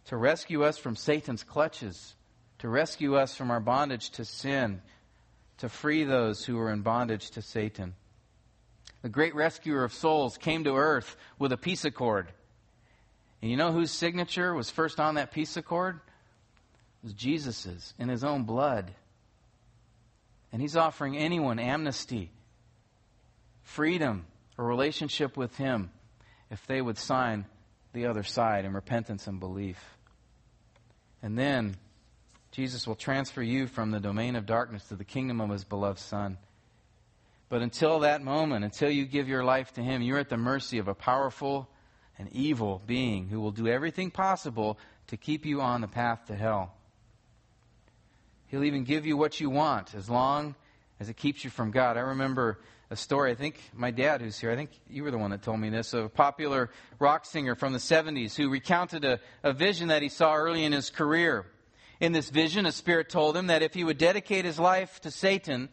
to 0.05 0.17
rescue 0.17 0.63
us 0.63 0.77
from 0.77 0.95
Satan's 0.95 1.43
clutches, 1.43 2.15
to 2.59 2.67
rescue 2.67 3.15
us 3.15 3.35
from 3.35 3.51
our 3.51 3.59
bondage 3.59 4.09
to 4.11 4.25
sin, 4.25 4.81
to 5.59 5.69
free 5.69 6.03
those 6.03 6.43
who 6.45 6.55
were 6.55 6.71
in 6.71 6.81
bondage 6.81 7.29
to 7.31 7.41
Satan. 7.41 7.93
The 9.01 9.09
great 9.09 9.35
rescuer 9.35 9.83
of 9.83 9.93
souls 9.93 10.37
came 10.37 10.63
to 10.63 10.75
earth 10.75 11.15
with 11.37 11.51
a 11.51 11.57
peace 11.57 11.85
accord. 11.85 12.27
And 13.41 13.49
you 13.51 13.55
know 13.55 13.71
whose 13.71 13.91
signature 13.91 14.53
was 14.53 14.69
first 14.69 14.99
on 14.99 15.15
that 15.15 15.31
peace 15.31 15.55
accord? 15.55 15.95
It 15.95 17.05
was 17.05 17.13
Jesus's 17.13 17.93
in 17.99 18.09
his 18.09 18.23
own 18.23 18.43
blood. 18.43 18.91
And 20.51 20.61
he's 20.61 20.75
offering 20.75 21.15
anyone 21.15 21.59
amnesty, 21.59 22.31
freedom, 23.61 24.25
a 24.59 24.63
relationship 24.63 25.37
with 25.37 25.55
Him 25.55 25.89
if 26.51 26.67
they 26.67 26.81
would 26.81 26.97
sign 26.97 27.45
the 27.93 28.07
other 28.07 28.23
side 28.23 28.65
in 28.65 28.73
repentance 28.73 29.25
and 29.25 29.39
belief. 29.39 29.81
And 31.23 31.37
then 31.37 31.77
Jesus 32.51 32.85
will 32.85 32.95
transfer 32.95 33.41
you 33.41 33.67
from 33.67 33.91
the 33.91 34.01
domain 34.01 34.35
of 34.35 34.45
darkness 34.45 34.83
to 34.89 34.95
the 34.95 35.05
kingdom 35.05 35.39
of 35.39 35.49
His 35.49 35.63
beloved 35.63 35.99
Son. 35.99 36.37
But 37.47 37.61
until 37.61 37.99
that 37.99 38.21
moment, 38.21 38.65
until 38.65 38.91
you 38.91 39.05
give 39.05 39.29
your 39.29 39.45
life 39.45 39.73
to 39.73 39.81
Him, 39.81 40.01
you're 40.01 40.19
at 40.19 40.29
the 40.29 40.37
mercy 40.37 40.77
of 40.77 40.89
a 40.89 40.93
powerful 40.93 41.69
and 42.17 42.27
evil 42.33 42.81
being 42.85 43.29
who 43.29 43.39
will 43.39 43.51
do 43.51 43.67
everything 43.67 44.11
possible 44.11 44.77
to 45.07 45.15
keep 45.15 45.45
you 45.45 45.61
on 45.61 45.79
the 45.79 45.87
path 45.87 46.25
to 46.27 46.35
hell. 46.35 46.73
He'll 48.47 48.65
even 48.65 48.83
give 48.83 49.05
you 49.05 49.15
what 49.15 49.39
you 49.39 49.49
want 49.49 49.95
as 49.95 50.09
long 50.09 50.55
as 50.99 51.07
it 51.07 51.15
keeps 51.15 51.45
you 51.45 51.49
from 51.49 51.71
God. 51.71 51.95
I 51.95 52.01
remember 52.01 52.59
a 52.91 52.95
story. 52.95 53.31
I 53.31 53.35
think 53.35 53.59
my 53.73 53.91
dad, 53.91 54.21
who's 54.21 54.39
here, 54.39 54.51
I 54.51 54.55
think 54.55 54.71
you 54.89 55.03
were 55.03 55.11
the 55.11 55.17
one 55.17 55.31
that 55.31 55.43
told 55.43 55.59
me 55.59 55.69
this, 55.69 55.93
of 55.93 56.05
a 56.05 56.09
popular 56.09 56.69
rock 56.99 57.25
singer 57.25 57.55
from 57.55 57.73
the 57.73 57.79
70s 57.79 58.35
who 58.35 58.49
recounted 58.49 59.05
a, 59.05 59.19
a 59.43 59.53
vision 59.53 59.89
that 59.89 60.01
he 60.01 60.09
saw 60.09 60.35
early 60.35 60.63
in 60.63 60.71
his 60.71 60.89
career. 60.89 61.45
In 61.99 62.13
this 62.13 62.29
vision, 62.29 62.65
a 62.65 62.71
spirit 62.71 63.09
told 63.09 63.37
him 63.37 63.47
that 63.47 63.61
if 63.61 63.73
he 63.73 63.83
would 63.83 63.97
dedicate 63.97 64.45
his 64.45 64.59
life 64.59 64.99
to 65.01 65.11
Satan, 65.11 65.69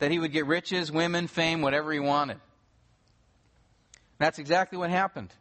that 0.00 0.10
he 0.10 0.18
would 0.18 0.32
get 0.32 0.46
riches, 0.46 0.90
women, 0.90 1.28
fame, 1.28 1.62
whatever 1.62 1.92
he 1.92 2.00
wanted. 2.00 2.38
That's 4.18 4.38
exactly 4.38 4.76
what 4.76 4.90
happened. 4.90 5.32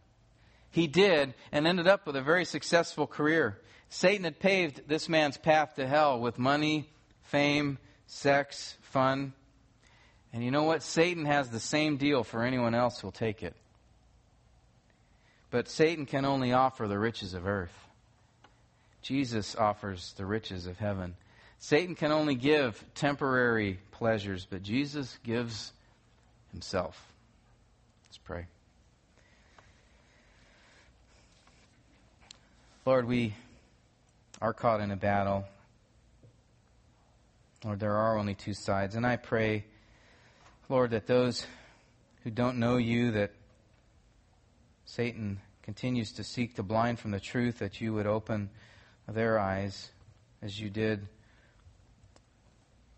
He 0.70 0.88
did 0.88 1.34
and 1.52 1.68
ended 1.68 1.88
up 1.88 2.08
with 2.08 2.16
a 2.16 2.22
very 2.22 2.46
successful 2.46 3.08
career. 3.08 3.60
Satan 3.90 4.24
had 4.24 4.40
paved 4.40 4.88
this 4.88 5.10
man's 5.10 5.38
path 5.38 5.76
to 5.76 5.86
hell 5.86 6.20
with 6.20 6.40
money, 6.40 6.90
fame, 7.24 7.78
sex, 8.06 8.78
fun. 8.82 9.34
And 10.34 10.44
you 10.44 10.52
know 10.52 10.64
what? 10.64 10.82
Satan 10.84 11.26
has 11.26 11.50
the 11.50 11.60
same 11.60 11.98
deal 11.98 12.24
for 12.24 12.44
anyone 12.44 12.74
else 12.74 13.00
who'll 13.00 13.12
take 13.12 13.44
it. 13.44 13.56
But 15.50 15.68
Satan 15.68 16.06
can 16.06 16.24
only 16.24 16.54
offer 16.54 16.88
the 16.88 16.98
riches 16.98 17.34
of 17.34 17.46
earth. 17.46 17.74
Jesus 19.02 19.56
offers 19.56 20.14
the 20.16 20.26
riches 20.26 20.68
of 20.68 20.78
heaven. 20.78 21.16
Satan 21.60 21.96
can 21.96 22.12
only 22.12 22.36
give 22.36 22.84
temporary 22.96 23.80
pleasures, 23.92 24.48
but 24.50 24.64
Jesus 24.64 25.20
gives 25.24 25.74
himself. 26.52 27.00
Let's 28.08 28.18
pray. 28.18 28.46
Lord, 32.86 33.06
we 33.06 33.36
are 34.42 34.54
caught 34.54 34.80
in 34.82 34.92
a 34.92 34.96
battle. 34.96 35.46
Lord, 37.64 37.80
there 37.80 37.96
are 37.96 38.18
only 38.18 38.34
two 38.34 38.54
sides, 38.54 38.96
and 38.96 39.06
I 39.06 39.18
pray 39.18 39.66
Lord, 40.72 40.92
that 40.92 41.06
those 41.06 41.46
who 42.24 42.32
don't 42.32 42.58
know 42.58 42.78
you, 42.78 43.12
that 43.12 43.32
Satan 44.86 45.42
continues 45.64 46.14
to 46.14 46.24
seek 46.24 46.56
to 46.56 46.64
blind 46.64 46.98
from 46.98 47.12
the 47.12 47.20
truth, 47.20 47.60
that 47.60 47.82
you 47.82 47.94
would 47.94 48.08
open 48.08 48.50
their 49.06 49.38
eyes 49.38 49.92
as 50.42 50.58
you 50.58 50.70
did 50.70 51.06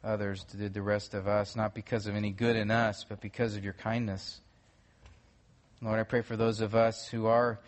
others, 0.04 0.44
did 0.44 0.76
the 0.76 0.84
rest 0.84 1.16
of 1.16 1.28
us, 1.28 1.56
not 1.56 1.74
because 1.74 2.06
of 2.06 2.16
any 2.16 2.30
good 2.30 2.56
in 2.56 2.70
us, 2.70 3.08
but 3.10 3.20
because 3.22 3.56
of 3.56 3.64
your 3.64 3.74
kindness. 3.74 4.40
Lord, 5.82 6.00
I 6.00 6.04
pray 6.04 6.22
for 6.22 6.38
those 6.38 6.62
of 6.62 6.76
us 6.76 7.08
who 7.08 7.26
are 7.26 7.60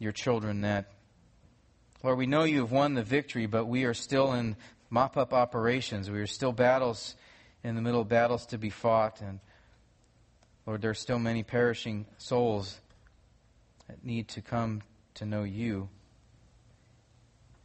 your 0.00 0.10
children 0.10 0.62
that, 0.62 0.90
Lord, 2.02 2.18
we 2.18 2.26
know 2.26 2.42
you 2.42 2.58
have 2.62 2.72
won 2.72 2.94
the 2.94 3.04
victory, 3.04 3.46
but 3.46 3.66
we 3.66 3.84
are 3.84 3.94
still 3.94 4.32
in 4.32 4.56
mop 4.90 5.16
up 5.16 5.32
operations. 5.32 6.10
We 6.10 6.18
are 6.18 6.26
still 6.26 6.50
battles 6.50 7.14
in 7.64 7.74
the 7.74 7.82
middle 7.82 8.00
of 8.00 8.08
battles 8.08 8.46
to 8.46 8.58
be 8.58 8.70
fought. 8.70 9.20
And 9.20 9.40
Lord, 10.66 10.82
there 10.82 10.90
are 10.90 10.94
still 10.94 11.18
many 11.18 11.42
perishing 11.42 12.06
souls 12.18 12.80
that 13.88 14.04
need 14.04 14.28
to 14.28 14.40
come 14.40 14.82
to 15.14 15.24
know 15.24 15.42
you. 15.42 15.88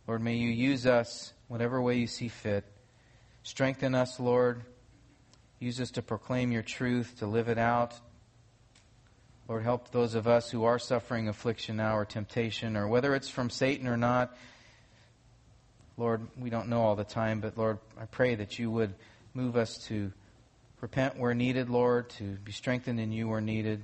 Lord, 0.07 0.21
may 0.21 0.35
you 0.35 0.49
use 0.49 0.85
us 0.85 1.33
whatever 1.47 1.81
way 1.81 1.97
you 1.97 2.07
see 2.07 2.27
fit. 2.27 2.65
Strengthen 3.43 3.95
us, 3.95 4.19
Lord. 4.19 4.63
Use 5.59 5.79
us 5.79 5.91
to 5.91 6.01
proclaim 6.01 6.51
your 6.51 6.63
truth, 6.63 7.15
to 7.19 7.27
live 7.27 7.47
it 7.47 7.57
out. 7.57 7.93
Lord, 9.47 9.63
help 9.63 9.91
those 9.91 10.15
of 10.15 10.27
us 10.27 10.49
who 10.49 10.63
are 10.63 10.79
suffering 10.79 11.27
affliction 11.27 11.77
now 11.77 11.97
or 11.97 12.05
temptation, 12.05 12.77
or 12.77 12.87
whether 12.87 13.13
it's 13.15 13.29
from 13.29 13.49
Satan 13.49 13.87
or 13.87 13.97
not. 13.97 14.35
Lord, 15.97 16.27
we 16.39 16.49
don't 16.49 16.69
know 16.69 16.81
all 16.81 16.95
the 16.95 17.03
time, 17.03 17.41
but 17.41 17.57
Lord, 17.57 17.79
I 17.99 18.05
pray 18.05 18.35
that 18.35 18.57
you 18.57 18.71
would 18.71 18.95
Move 19.33 19.55
us 19.55 19.77
to 19.87 20.11
repent 20.81 21.17
where 21.17 21.33
needed, 21.33 21.69
Lord, 21.69 22.09
to 22.11 22.23
be 22.23 22.51
strengthened 22.51 22.99
in 22.99 23.11
you 23.11 23.27
where 23.27 23.41
needed. 23.41 23.83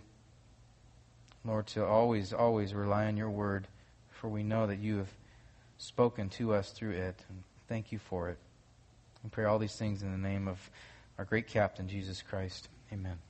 Lord, 1.46 1.68
to 1.68 1.86
always, 1.86 2.34
always 2.34 2.74
rely 2.74 3.06
on 3.06 3.16
your 3.16 3.30
word, 3.30 3.68
for 4.10 4.28
we 4.28 4.44
know 4.44 4.68
that 4.68 4.80
you 4.80 4.98
have 4.98 5.12
spoken 5.78 6.30
to 6.30 6.54
us 6.54 6.72
through 6.72 6.92
it. 6.92 7.24
And 7.30 7.44
thank 7.70 7.92
you 7.92 8.00
for 8.00 8.30
it. 8.30 8.38
We 9.24 9.30
pray 9.30 9.46
all 9.46 9.60
these 9.60 9.76
things 9.76 10.02
in 10.04 10.12
the 10.12 10.18
name 10.18 10.48
of 10.48 10.70
our 11.18 11.26
great 11.26 11.48
captain, 11.48 11.88
Jesus 11.88 12.22
Christ. 12.22 12.68
Amen. 12.92 13.27